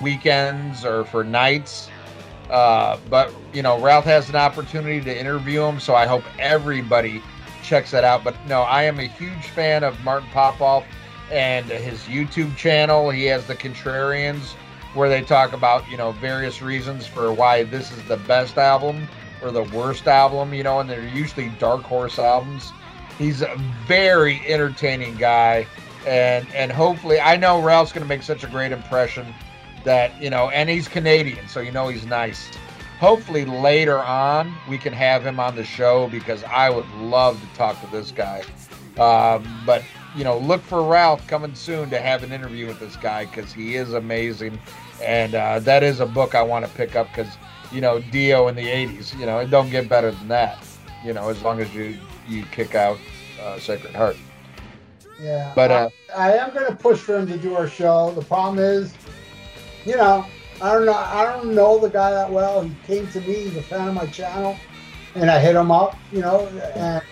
[0.00, 1.90] weekends or for nights.
[2.50, 7.22] Uh, but you know, Ralph has an opportunity to interview him, so I hope everybody
[7.62, 8.22] checks that out.
[8.22, 10.84] But no, I am a huge fan of Martin Popoff
[11.30, 13.10] and his YouTube channel.
[13.10, 14.52] He has the Contrarians,
[14.94, 19.08] where they talk about you know various reasons for why this is the best album
[19.42, 20.54] or the worst album.
[20.54, 22.72] You know, and they're usually dark horse albums.
[23.18, 23.56] He's a
[23.86, 25.66] very entertaining guy,
[26.06, 29.34] and and hopefully, I know Ralph's going to make such a great impression
[29.84, 32.50] that you know, and he's Canadian, so you know he's nice.
[32.98, 37.46] Hopefully later on we can have him on the show because I would love to
[37.56, 38.42] talk to this guy.
[38.98, 39.82] Um, but
[40.16, 43.52] you know, look for Ralph coming soon to have an interview with this guy because
[43.52, 44.58] he is amazing,
[45.02, 47.36] and uh, that is a book I want to pick up because
[47.72, 49.18] you know Dio in the '80s.
[49.18, 50.58] You know, it don't get better than that.
[51.04, 52.98] You know, as long as you you kick out
[53.42, 54.16] uh, Sacred Heart.
[55.20, 55.52] Yeah.
[55.54, 58.10] But uh, I am going to push for him to do our show.
[58.12, 58.94] The problem is,
[59.84, 60.26] you know,
[60.60, 60.94] I don't know.
[60.94, 62.62] I don't know the guy that well.
[62.62, 63.34] He came to me.
[63.34, 64.56] He's a fan of my channel,
[65.14, 65.96] and I hit him up.
[66.12, 67.02] You know, and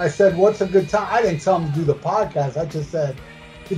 [0.00, 2.56] I said, "What's a good time?" I didn't tell him to do the podcast.
[2.56, 3.16] I just said,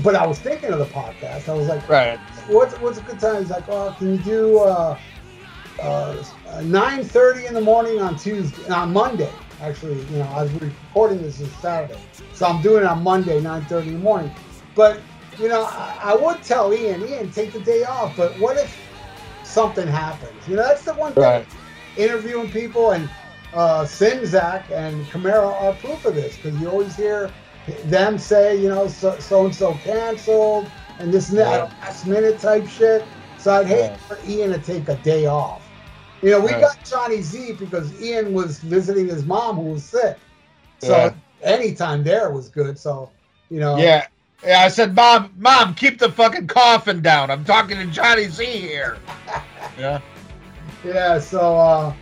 [0.05, 1.49] but I was thinking of the podcast.
[1.49, 2.19] I was like, right,
[2.49, 4.97] "What's what's a good time?" He's like, "Oh, can you do uh,
[5.83, 6.25] uh,
[6.63, 11.23] nine thirty in the morning on Tuesday on Monday?" Actually, you know, I was recording
[11.23, 12.01] this is Saturday,
[12.35, 14.33] so I'm doing it on Monday, nine thirty in the morning.
[14.77, 15.01] But
[15.41, 18.17] you know, I, I would tell Ian, Ian, take the day off.
[18.17, 18.79] But what if
[19.43, 20.47] something happens?
[20.47, 21.23] You know, that's the one thing.
[21.25, 21.47] right,
[21.97, 23.11] Interviewing people and
[23.53, 27.31] uh, Sinzak and Camaro are proof of this because you always hear
[27.85, 31.69] them say, you know, so and so canceled and this and that Yeah.
[31.83, 33.07] last minute type shit.
[33.39, 33.97] So I'd hate Yeah.
[33.97, 35.69] for Ian to take a day off.
[36.23, 36.61] You know, we Right.
[36.61, 40.19] got Johnny Z because Ian was visiting his mom who was sick.
[40.79, 41.15] So Yeah.
[41.43, 42.79] anytime there was good.
[42.79, 43.11] So,
[43.51, 44.07] you know, yeah.
[44.45, 47.31] Yeah, I said, Mom, Mom, keep the fucking coffin down.
[47.31, 48.99] I'm talking to Johnny Z here.
[49.79, 50.01] Yeah.
[50.85, 51.19] yeah.
[51.19, 51.95] So, uh,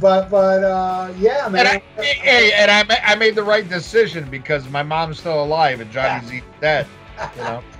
[0.00, 1.66] but, but, uh, yeah, man.
[1.66, 5.80] And I, hey, and I, I made the right decision because my mom's still alive
[5.80, 6.86] and Johnny Z's dead.
[7.36, 7.62] You know.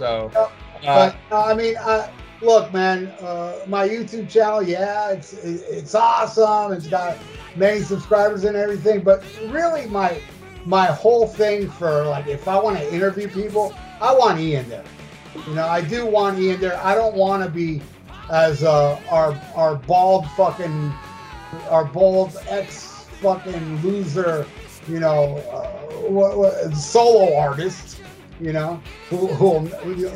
[0.00, 0.30] So.
[0.34, 0.48] Uh,
[0.82, 6.72] but uh, I mean, uh, look, man, uh, my YouTube channel, yeah, it's it's awesome.
[6.72, 7.18] It's got
[7.56, 9.02] many subscribers and everything.
[9.02, 10.20] But really, my
[10.64, 14.84] my whole thing for like, if I want to interview people, I want Ian there.
[15.46, 16.80] You know, I do want Ian there.
[16.82, 17.82] I don't want to be
[18.30, 20.92] as uh, our our bald fucking
[21.68, 24.46] our bald ex fucking loser.
[24.88, 28.00] You know, uh, solo artist
[28.40, 29.68] you know, who, who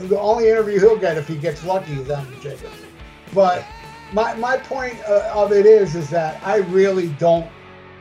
[0.08, 2.74] the only interview he'll get if he gets lucky is Andrew Jacobs.
[3.34, 3.64] But
[4.12, 7.46] my my point uh, of it is is that I really don't.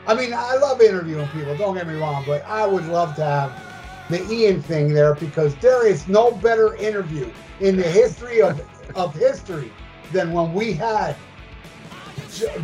[0.08, 1.56] I mean, I love interviewing people.
[1.58, 5.56] Don't get me wrong, but I would love to have the Ian thing there because
[5.56, 7.30] there is no better interview
[7.60, 8.62] in the history of
[8.96, 9.72] of history
[10.14, 11.16] than when we had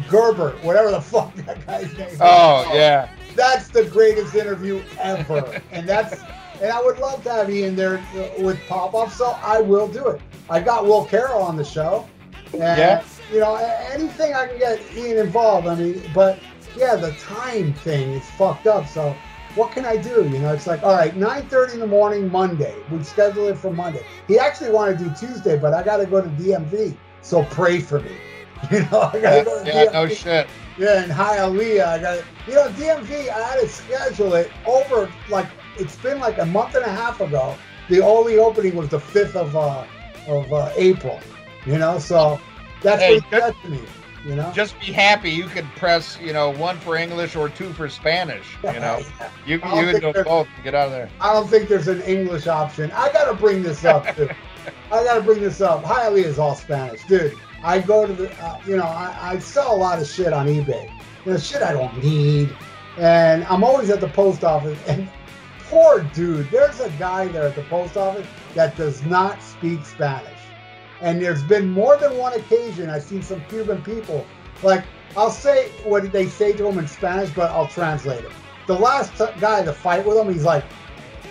[0.10, 2.08] Gerber, whatever the fuck that guy's name.
[2.08, 2.18] is.
[2.22, 3.10] oh yeah.
[3.36, 6.20] That's the greatest interview ever, and that's
[6.62, 8.04] and I would love to have Ian there
[8.40, 9.12] with pop up.
[9.12, 10.22] So I will do it.
[10.50, 12.08] I got Will Carroll on the show,
[12.54, 13.04] and Yeah.
[13.32, 13.56] you know
[13.92, 15.68] anything I can get Ian involved.
[15.68, 16.40] I mean, but
[16.76, 18.88] yeah, the time thing is fucked up.
[18.88, 19.16] So
[19.56, 20.28] what can I do?
[20.30, 22.76] You know, it's like all right, nine thirty in the morning Monday.
[22.92, 24.04] We schedule it for Monday.
[24.28, 26.98] He actually wanted to do Tuesday, but I got to go to DMV.
[27.22, 28.12] So pray for me.
[28.72, 29.94] You know, I got to Yeah, go to yeah, DMV.
[29.94, 30.50] no shit.
[30.78, 32.24] Yeah, in Hialeah, I got.
[32.48, 35.48] You know, DMV, I had to schedule it over like
[35.78, 37.58] it's been like a month and a half ago.
[37.90, 39.86] The only opening was the fifth of uh
[40.28, 41.20] of uh, April.
[41.66, 42.40] You know, so
[42.82, 43.82] that's Hey, what to me.
[44.26, 47.72] You know, Just be happy you could press, you know, one for English or two
[47.74, 48.60] for Spanish.
[48.70, 49.06] You know,
[49.46, 51.10] you you think can do both and get out of there.
[51.22, 52.92] I don't think there's an English option.
[52.92, 54.30] I gotta bring this up too.
[54.92, 55.84] I gotta bring this up.
[55.84, 57.38] Hialeah is all Spanish, dude.
[57.64, 60.48] I go to the, uh, you know, I, I sell a lot of shit on
[60.48, 60.90] eBay.
[61.26, 62.56] You shit I don't need,
[62.98, 64.80] and I'm always at the post office.
[64.88, 65.10] And
[65.70, 70.40] poor dude, there's a guy there at the post office that does not speak Spanish.
[71.02, 74.26] And there's been more than one occasion I've seen some Cuban people
[74.64, 74.84] Like
[75.16, 78.32] I'll say what they say to him in Spanish, but I'll translate it.
[78.68, 80.64] The last t- guy to fight with him, he's like,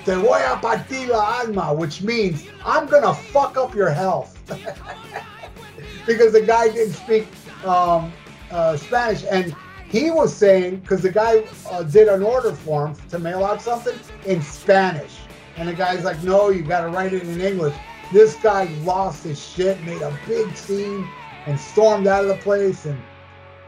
[0.08, 4.38] "Te voy a partir la alma," which means I'm gonna fuck up your health.
[6.06, 7.26] because the guy didn't speak
[7.62, 8.10] um,
[8.50, 9.54] uh, Spanish, and
[9.86, 13.98] he was saying because the guy uh, did an order form to mail out something
[14.24, 15.18] in Spanish,
[15.58, 17.74] and the guy's like, "No, you got to write it in English."
[18.10, 21.06] This guy lost his shit, made a big scene,
[21.44, 22.86] and stormed out of the place.
[22.86, 22.98] And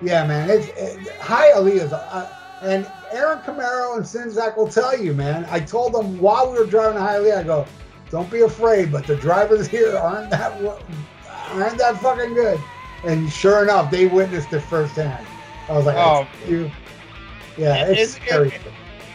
[0.01, 1.93] yeah, man, it's it, Hialeah's.
[1.93, 5.47] Uh, and Aaron Camaro and Sinzak will tell you, man.
[5.51, 7.66] I told them while we were driving to Hialeah, I go,
[8.11, 10.53] "Don't be afraid," but the drivers here aren't that
[11.53, 12.61] aren't that fucking good.
[13.05, 15.27] And sure enough, they witnessed it firsthand.
[15.69, 16.27] I was like, Oh.
[16.47, 16.70] you.
[17.57, 18.53] Yeah, it's It's- it- scary.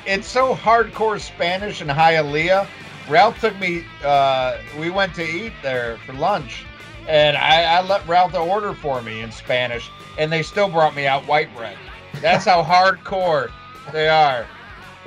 [0.05, 2.67] it's so hardcore Spanish in Hialeah.
[3.07, 3.85] Ralph took me.
[4.03, 6.65] Uh, we went to eat there for lunch,
[7.07, 11.05] and I, I let Ralph order for me in Spanish, and they still brought me
[11.05, 11.77] out white bread.
[12.21, 13.51] That's how hardcore
[13.91, 14.47] they are.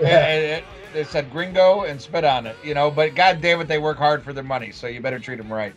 [0.00, 0.26] Yeah.
[0.26, 2.90] And it, they said gringo and spit on it, you know.
[2.90, 5.52] But god damn it, they work hard for their money, so you better treat them
[5.52, 5.74] right.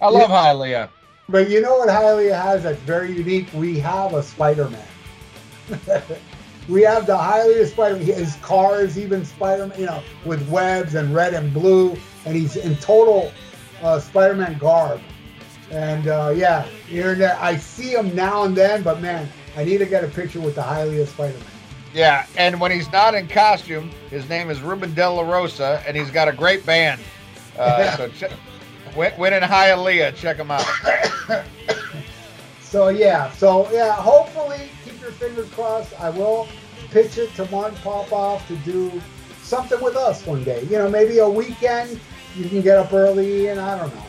[0.00, 0.88] I love Hialeah.
[1.28, 3.46] But you know what Hialeah has that's very unique?
[3.54, 4.86] We have a Spider-Man.
[6.68, 8.04] we have the Hialeah Spider-Man.
[8.04, 12.56] His car is even Spider-Man, you know, with webs and red and blue, and he's
[12.56, 13.32] in total
[13.82, 15.00] uh, Spider-Man garb.
[15.70, 19.64] And uh, yeah, here and there, I see him now and then, but man, I
[19.64, 21.46] need to get a picture with the Hialeah Spider-Man.
[21.94, 25.96] Yeah, and when he's not in costume, his name is Ruben De La Rosa, and
[25.96, 27.00] he's got a great band.
[27.58, 28.30] Uh, so check,
[28.96, 30.64] in Hialeah, check him out.
[32.72, 35.92] So yeah, so yeah, hopefully keep your fingers crossed.
[36.00, 36.48] I will
[36.90, 38.90] pitch it to Martin Popoff to do
[39.42, 40.62] something with us one day.
[40.62, 42.00] You know, maybe a weekend.
[42.34, 44.06] You can get up early, and I don't know.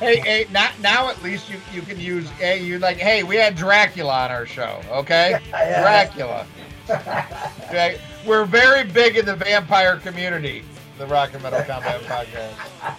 [0.00, 3.36] Hey, hey, not, now at least you, you can use, hey, you're like, hey, we
[3.36, 5.38] had Dracula on our show, okay?
[5.52, 5.82] Yeah.
[5.82, 6.46] Dracula.
[6.88, 7.98] Okay?
[8.26, 10.64] We're very big in the vampire community,
[10.98, 12.96] the Rock and Metal Combat Podcast.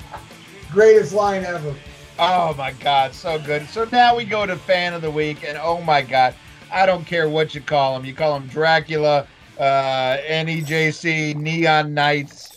[0.72, 1.76] Greatest line ever.
[2.18, 3.68] Oh my God, so good.
[3.68, 6.34] So now we go to fan of the week, and oh my God,
[6.72, 8.06] I don't care what you call him.
[8.06, 9.28] You call him Dracula,
[9.60, 12.52] uh, NEJC, Neon Knights.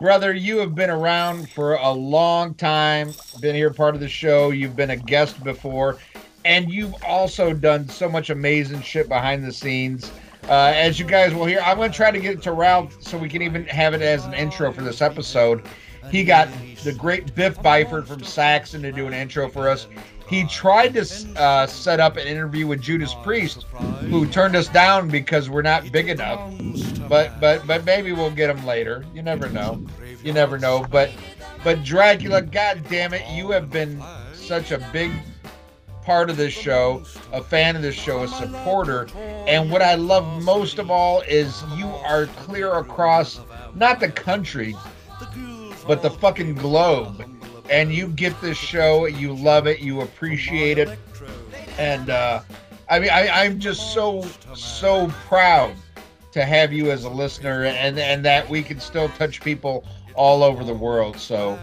[0.00, 4.50] Brother, you have been around for a long time, been here part of the show.
[4.50, 5.98] You've been a guest before,
[6.44, 10.10] and you've also done so much amazing shit behind the scenes.
[10.48, 13.02] Uh, as you guys will hear, I'm going to try to get it to Ralph
[13.02, 15.66] so we can even have it as an intro for this episode.
[16.10, 16.48] He got
[16.84, 19.88] the great Biff Byford from Saxon to do an intro for us.
[20.28, 23.62] He tried to uh, set up an interview with Judas Priest,
[24.02, 26.52] who turned us down because we're not big enough.
[27.08, 29.04] But but but maybe we'll get him later.
[29.14, 29.84] You never know.
[30.24, 30.84] You never know.
[30.90, 31.10] But
[31.62, 34.02] but Dracula, God damn it, you have been
[34.34, 35.12] such a big
[36.06, 37.02] part of this show,
[37.32, 39.08] a fan of this show, a supporter.
[39.48, 43.40] And what I love most of all is you are clear across
[43.74, 44.76] not the country,
[45.86, 47.28] but the fucking globe.
[47.68, 50.96] And you get this show, you love it, you appreciate it.
[51.76, 52.40] And uh,
[52.88, 54.22] I mean, I, I'm just so,
[54.54, 55.74] so proud
[56.30, 59.84] to have you as a listener and, and that we can still touch people
[60.14, 61.18] all over the world.
[61.18, 61.58] So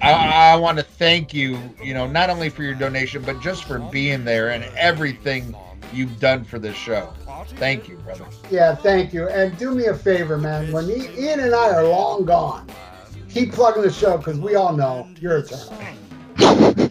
[0.00, 3.64] I, I want to thank you, you know, not only for your donation, but just
[3.64, 5.54] for being there and everything
[5.92, 7.12] you've done for this show.
[7.56, 8.26] Thank you, brother.
[8.50, 9.28] Yeah, thank you.
[9.28, 10.70] And do me a favor, man.
[10.72, 12.68] When I- Ian and I are long gone,
[13.28, 15.72] keep plugging the show because we all know you're eternal.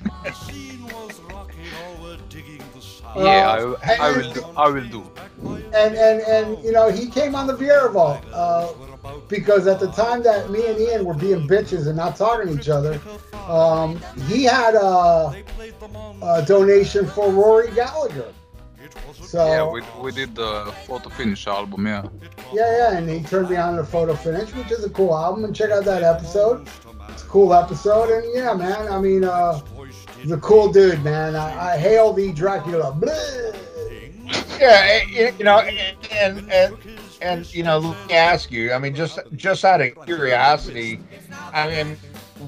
[3.15, 4.43] Yeah, Uh, I, I will do.
[4.55, 5.03] I will do.
[5.73, 8.67] and and and you know he came on the Vieira Vault uh,
[9.27, 12.59] because at the time that me and Ian were being bitches and not talking to
[12.59, 12.99] each other,
[13.47, 15.43] um, he had a,
[16.23, 18.33] a donation for Rory Gallagher.
[19.21, 21.85] So Yeah, we, we did the photo finish album.
[21.85, 22.07] Yeah.
[22.53, 25.43] yeah, yeah, and he turned me on to Photo Finish, which is a cool album.
[25.43, 26.67] And check out that episode.
[27.09, 28.87] It's a cool episode, and yeah, man.
[28.87, 29.59] I mean, uh,
[30.21, 31.35] he's a cool dude, man.
[31.35, 32.91] I, I hail the Dracula.
[32.91, 33.13] Blah.
[34.59, 36.77] Yeah, eh, you know, and and and
[37.53, 38.73] you know, let me ask you.
[38.73, 40.99] I mean, just just out of curiosity,
[41.53, 41.97] I mean,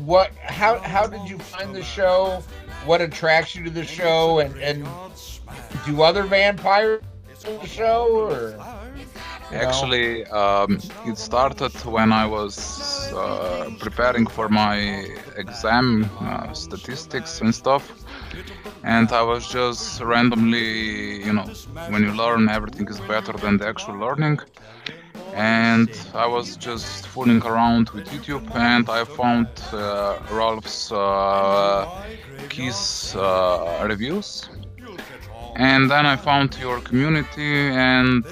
[0.05, 0.31] what?
[0.35, 2.43] How how did you find the show?
[2.85, 4.39] What attracts you to the show?
[4.39, 4.87] And and
[5.85, 7.01] do other vampires
[7.43, 8.59] the show or?
[9.51, 17.53] Actually, um, it started when I was uh, preparing for my exam, uh, statistics and
[17.53, 17.91] stuff.
[18.83, 21.47] And I was just randomly, you know,
[21.87, 24.39] when you learn, everything is better than the actual learning.
[25.33, 31.85] And I was just fooling around with YouTube, and I found uh, Ralph's uh,
[32.49, 34.49] Kiss uh, reviews.
[35.55, 38.23] and then I found your community, and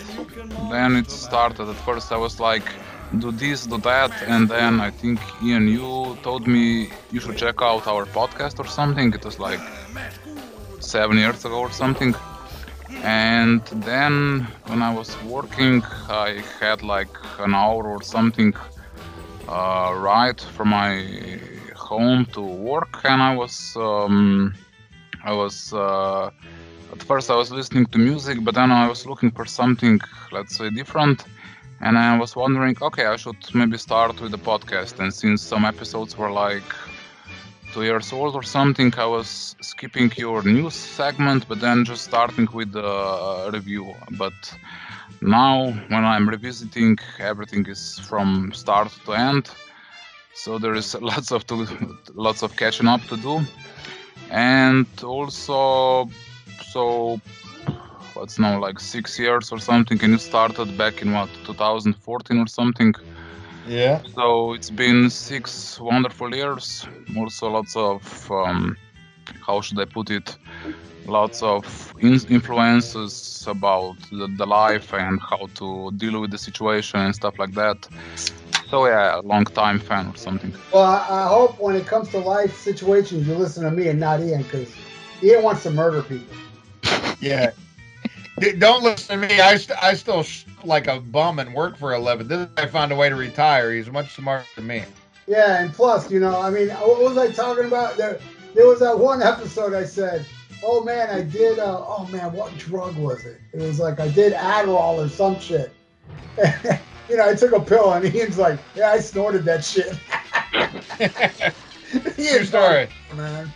[0.72, 1.68] then it started.
[1.70, 2.68] At first, I was like,
[3.12, 7.62] do this, do that, and then I think Ian, you told me you should check
[7.62, 9.14] out our podcast or something.
[9.14, 9.70] It was like
[10.80, 12.14] seven years ago or something.
[13.02, 18.54] And then when I was working, I had like an hour or something
[19.48, 21.40] uh, ride from my
[21.76, 24.54] home to work, and I was um,
[25.24, 26.30] I was uh,
[26.92, 30.00] at first I was listening to music, but then I was looking for something,
[30.32, 31.24] let's say, different.
[31.82, 35.00] And I was wondering, okay, I should maybe start with the podcast.
[35.00, 36.74] And since some episodes were like
[37.72, 42.48] two years old or something, I was skipping your news segment, but then just starting
[42.54, 43.94] with the review.
[44.18, 44.34] But
[45.22, 49.50] now, when I'm revisiting, everything is from start to end.
[50.34, 51.68] So there is lots of to,
[52.14, 53.42] lots of catching up to do,
[54.30, 56.10] and also
[56.72, 57.20] so
[58.18, 62.48] what's now like six years or something and you started back in what 2014 or
[62.48, 62.94] something
[63.68, 64.00] Yeah.
[64.16, 66.88] so it's been six wonderful years
[67.18, 68.76] also lots of um,
[69.46, 70.38] how should i put it
[71.06, 77.00] lots of in- influences about the, the life and how to deal with the situation
[77.00, 77.78] and stuff like that
[78.70, 82.20] so yeah long time fan or something Well, I, I hope when it comes to
[82.20, 84.76] life situations, you listen to me and not Ian, because
[85.24, 86.36] Ian wants to murder people.
[87.20, 87.52] Yeah.
[88.40, 89.40] D- Don't listen to me.
[89.40, 92.28] I, st- I still sh- like a bum and work for a living.
[92.28, 93.74] This guy found a way to retire.
[93.74, 94.84] He's much smarter than me.
[95.28, 97.98] Yeah, and plus, you know, I mean, what was I talking about?
[97.98, 98.20] There,
[98.54, 100.26] there was that one episode I said,
[100.64, 101.60] "Oh man, I did.
[101.60, 103.42] Uh, oh man, what drug was it?
[103.54, 105.74] It was like I did Adderall or some shit.
[107.10, 109.94] you know, I took a pill, and Ian's like, "Yeah, I snorted that shit."
[112.14, 112.88] True Ian's story.
[113.16, 113.52] man.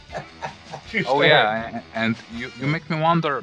[0.89, 3.41] True Oh yeah, and you, you make me wonder.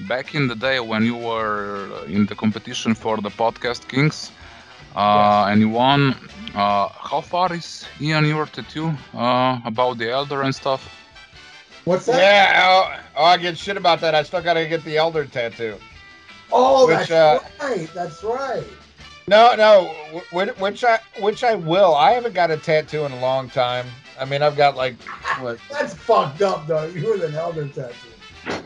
[0.00, 4.30] Back in the day when you were in the competition for the podcast Kings,
[4.94, 6.14] uh, and you won,
[6.54, 10.82] uh, how far is Ian your tattoo uh, about the elder and stuff?
[11.84, 12.18] What's that?
[12.18, 12.62] Yeah.
[12.66, 14.14] Oh, oh, I get shit about that.
[14.14, 15.76] I still got to get the elder tattoo.
[16.52, 17.88] Oh, Which, that's uh, right.
[17.94, 18.64] That's right.
[19.28, 21.94] No, no, wh- wh- which I which I will.
[21.94, 23.86] I haven't got a tattoo in a long time.
[24.20, 25.00] I mean, I've got like
[25.40, 26.84] what, That's fucked up, though.
[26.86, 27.94] You were an elder tattoo.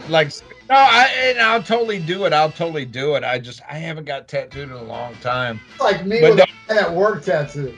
[0.08, 0.32] like
[0.70, 2.32] no, I and I'll totally do it.
[2.32, 3.24] I'll totally do it.
[3.24, 5.60] I just I haven't got tattooed in a long time.
[5.80, 7.76] Like me But with a man at work tattoo.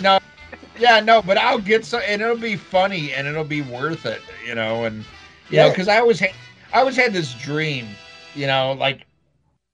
[0.00, 0.18] No,
[0.78, 4.22] yeah, no, but I'll get some, and it'll be funny, and it'll be worth it,
[4.46, 5.04] you know, and
[5.50, 5.68] you know, Yeah.
[5.68, 6.32] because I always had,
[6.72, 7.86] I always had this dream,
[8.34, 9.06] you know, like,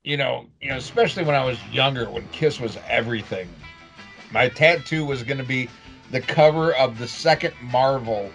[0.03, 3.47] you know, you know, especially when I was younger, when Kiss was everything.
[4.31, 5.69] My tattoo was going to be
[6.11, 8.29] the cover of the second Marvel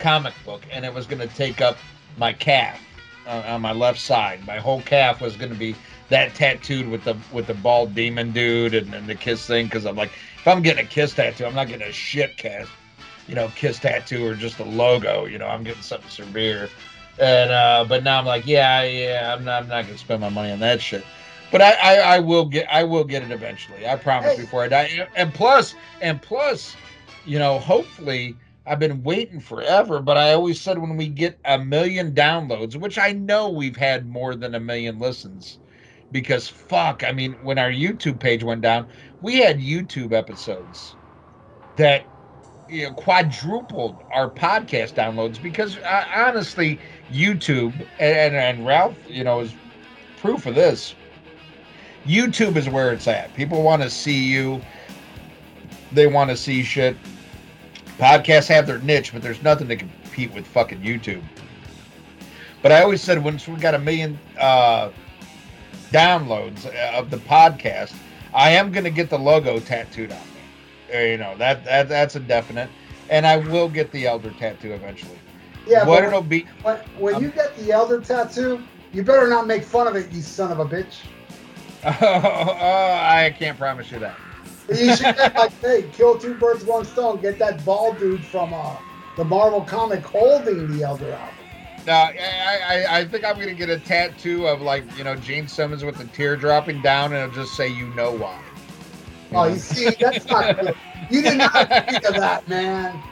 [0.00, 1.76] comic book, and it was going to take up
[2.16, 2.80] my calf
[3.28, 4.44] uh, on my left side.
[4.46, 5.76] My whole calf was going to be
[6.08, 9.84] that tattooed with the with the bald demon dude and, and the kiss thing because
[9.84, 12.70] I'm like, if I'm getting a kiss tattoo, I'm not getting a shit cast,
[13.28, 15.26] you know, kiss tattoo or just a logo.
[15.26, 16.68] You know, I'm getting something severe.
[17.20, 20.28] And uh, but now I'm like, yeah, yeah, I'm not, I'm not gonna spend my
[20.30, 21.04] money on that shit.
[21.50, 23.86] But I, I, I will get, I will get it eventually.
[23.88, 24.42] I promise Hey.
[24.42, 25.08] before I die.
[25.16, 26.76] And plus, and plus,
[27.24, 28.36] you know, hopefully,
[28.68, 30.00] I've been waiting forever.
[30.00, 34.08] But I always said when we get a million downloads, which I know we've had
[34.08, 35.58] more than a million listens,
[36.12, 38.86] because fuck, I mean, when our YouTube page went down,
[39.20, 40.94] we had YouTube episodes
[41.76, 42.04] that
[42.68, 46.78] you know, quadrupled our podcast downloads because uh, honestly,
[47.10, 49.54] YouTube and, and, and Ralph, you know, is
[50.18, 50.94] proof of this.
[52.06, 53.34] YouTube is where it's at.
[53.34, 54.60] People want to see you.
[55.92, 56.96] They want to see shit.
[57.98, 61.22] Podcasts have their niche, but there's nothing to compete with fucking YouTube.
[62.62, 64.90] But I always said once we got a million uh,
[65.90, 67.94] downloads of the podcast,
[68.32, 70.94] I am going to get the logo tattooed on me.
[70.94, 72.70] Uh, You know that that that's a definite,
[73.10, 75.18] and I will get the elder tattoo eventually.
[75.66, 76.46] Yeah, what but it'll be?
[76.62, 78.62] when, when you get the elder tattoo,
[78.92, 81.04] you better not make fun of it, you son of a bitch.
[81.84, 84.16] I can't promise you that.
[84.68, 87.20] You should get like, hey, kill two birds, with one stone.
[87.20, 88.76] Get that bald dude from uh,
[89.16, 91.34] the Marvel comic holding the elder album.
[91.86, 95.48] No, I, I, I think I'm gonna get a tattoo of like you know Gene
[95.48, 98.42] Simmons with the tear dropping down, and it'll just say "You know why."
[99.32, 100.74] Oh, you see, that's not good.
[101.10, 101.52] You did not
[101.88, 103.02] think of that, man.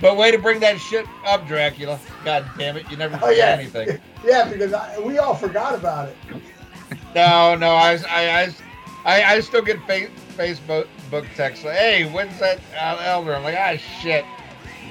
[0.00, 1.98] but way to bring that shit up, Dracula!
[2.24, 3.46] God damn it, you never Oh, yeah.
[3.58, 3.98] anything.
[4.24, 6.16] Yeah, because I, we all forgot about it.
[7.14, 8.54] No, no, I, I, I,
[9.04, 13.42] I, I still get fa- Facebook book texts like, "Hey, when's that uh, elder?" I'm
[13.42, 14.24] like, "Ah, shit."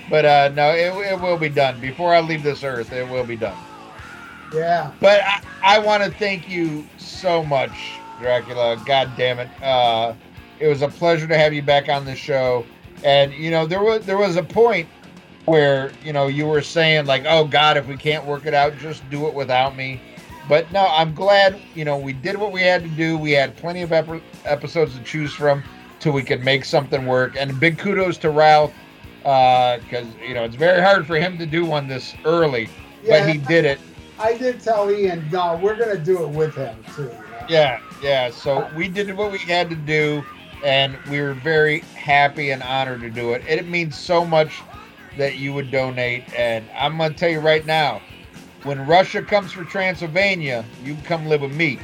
[0.09, 2.93] But uh, no, it, it will be done before I leave this earth.
[2.93, 3.57] It will be done.
[4.53, 4.91] Yeah.
[4.99, 8.81] But I, I want to thank you so much, Dracula.
[8.85, 9.49] God damn it.
[9.61, 10.13] Uh,
[10.59, 12.65] it was a pleasure to have you back on the show.
[13.03, 14.87] And you know, there was there was a point
[15.45, 18.77] where you know you were saying like, "Oh God, if we can't work it out,
[18.77, 20.01] just do it without me."
[20.47, 23.17] But no, I'm glad you know we did what we had to do.
[23.17, 25.63] We had plenty of ep- episodes to choose from
[25.99, 27.35] till we could make something work.
[27.37, 28.73] And big kudos to Ralph
[29.25, 32.69] uh, because you know it's very hard for him to do one this early,
[33.03, 33.19] Yeah.
[33.25, 33.79] but he did it.
[34.19, 37.03] I did tell Ian, no, we're gonna do it with him too.
[37.03, 37.45] You know?
[37.49, 38.31] Yeah, yeah.
[38.31, 40.23] So we did what we had to do,
[40.63, 43.43] and we were very happy and honored to do it.
[43.47, 44.61] And it means so much
[45.17, 46.23] that you would donate.
[46.37, 48.01] And I'm gonna tell you right now,
[48.63, 51.79] when Russia comes for Transylvania, you come live with me.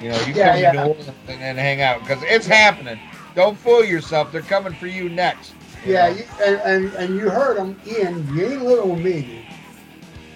[0.00, 0.72] You know, you Yeah, come yeah.
[0.72, 3.00] to New Orleans and, and hang out because it's happening.
[3.34, 5.54] Don't fool yourself; they're coming for you next.
[5.84, 8.26] you Yeah, you, and, and and you heard him, Ian.
[8.34, 9.46] You ain't living with me, dude.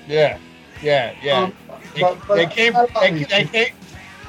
[0.07, 0.39] yeah,
[0.82, 1.45] yeah, yeah.
[1.45, 1.53] Um,
[1.95, 2.74] They, but- but they came.
[3.01, 3.66] They, they came.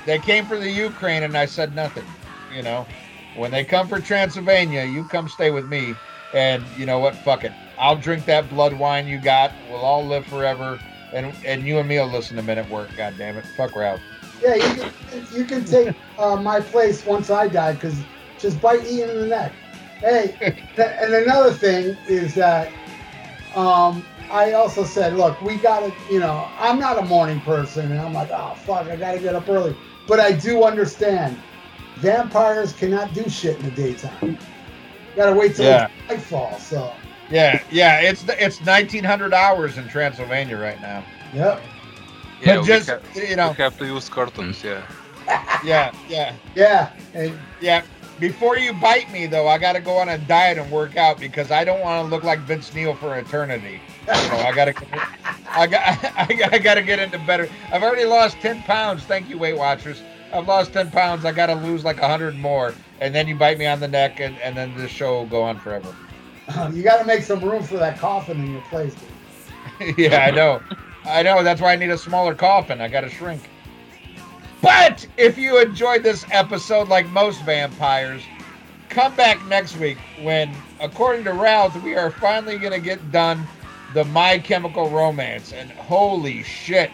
[0.06, 2.06] They came for the Ukraine, and I said nothing.
[2.50, 2.88] You know,
[3.36, 5.96] when they come for Transylvania, you come stay with me,
[6.34, 7.16] and you know what?
[7.16, 7.54] Fuck it.
[7.78, 9.54] I'll drink that blood wine you got.
[9.70, 10.80] We'll all live forever,
[11.14, 12.96] and and you and me will listen to Men at Work.
[12.98, 14.02] God damn it, fuck Ralph.
[14.42, 18.04] Yeah, you can you can take uh, my place once I die because
[18.40, 19.54] just bite Ian in the neck.
[20.02, 20.36] Hey,
[20.76, 22.72] th- and another thing is that
[23.56, 28.00] um, I also said, look, we gotta, you know, I'm not a morning person, and
[28.00, 29.76] I'm like, oh fuck, I gotta get up early,
[30.08, 31.38] but I do understand
[31.98, 34.40] vampires cannot do shit in the daytime.
[35.16, 35.88] gotta wait till Yeah.
[36.10, 36.58] nightfall.
[36.60, 37.01] So,
[37.32, 38.02] Yeah, yeah.
[38.02, 41.04] It's it's 1900 hours in Transylvania right now.
[41.34, 41.62] yep,
[42.42, 44.64] Yeah, but we, just ha- you know, we have to use curtains.
[44.64, 44.84] Yeah.
[45.64, 46.36] yeah, yeah.
[46.56, 47.84] yeah, and Yeah.
[48.20, 51.20] Before you bite me, though, I got to go on a diet and work out
[51.20, 53.82] because I don't want to look like Vince Neil for eternity.
[54.02, 54.76] You know, I got to,
[55.50, 55.82] I got,
[56.16, 57.50] I got, I got to get into better.
[57.74, 59.04] I've already lost ten pounds.
[59.06, 60.04] Thank you, Weight Watchers.
[60.32, 61.26] I've lost ten pounds.
[61.26, 64.20] I got to lose like hundred more, and then you bite me on the neck,
[64.20, 65.96] and, and then this show will go on forever.
[66.58, 68.96] Um, you gotta make some room for that coffin in your place.
[69.80, 69.98] Dude.
[69.98, 70.62] yeah, I know.
[71.06, 71.44] I know.
[71.44, 72.82] That's why I need a smaller coffin.
[72.82, 73.42] I got to shrink.
[74.62, 78.22] But if you enjoyed this episode like most vampires,
[78.90, 83.48] come back next week when, according to Ralph, we are finally going to get done
[83.94, 85.52] the My Chemical Romance.
[85.52, 86.92] And holy shit.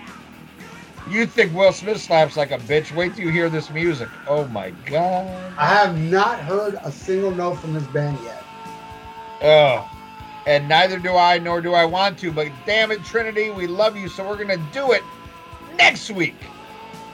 [1.09, 2.93] You think Will Smith slaps like a bitch?
[2.93, 4.09] Wait till you hear this music.
[4.27, 5.27] Oh my god.
[5.57, 8.43] I have not heard a single note from this band yet.
[9.41, 9.89] Oh.
[10.45, 12.31] And neither do I, nor do I want to.
[12.31, 15.03] But damn it, Trinity, we love you, so we're to do it
[15.77, 16.35] next week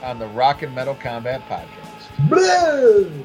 [0.02, 2.28] on the Rock and Metal Combat Podcast.
[2.28, 3.24] Blue!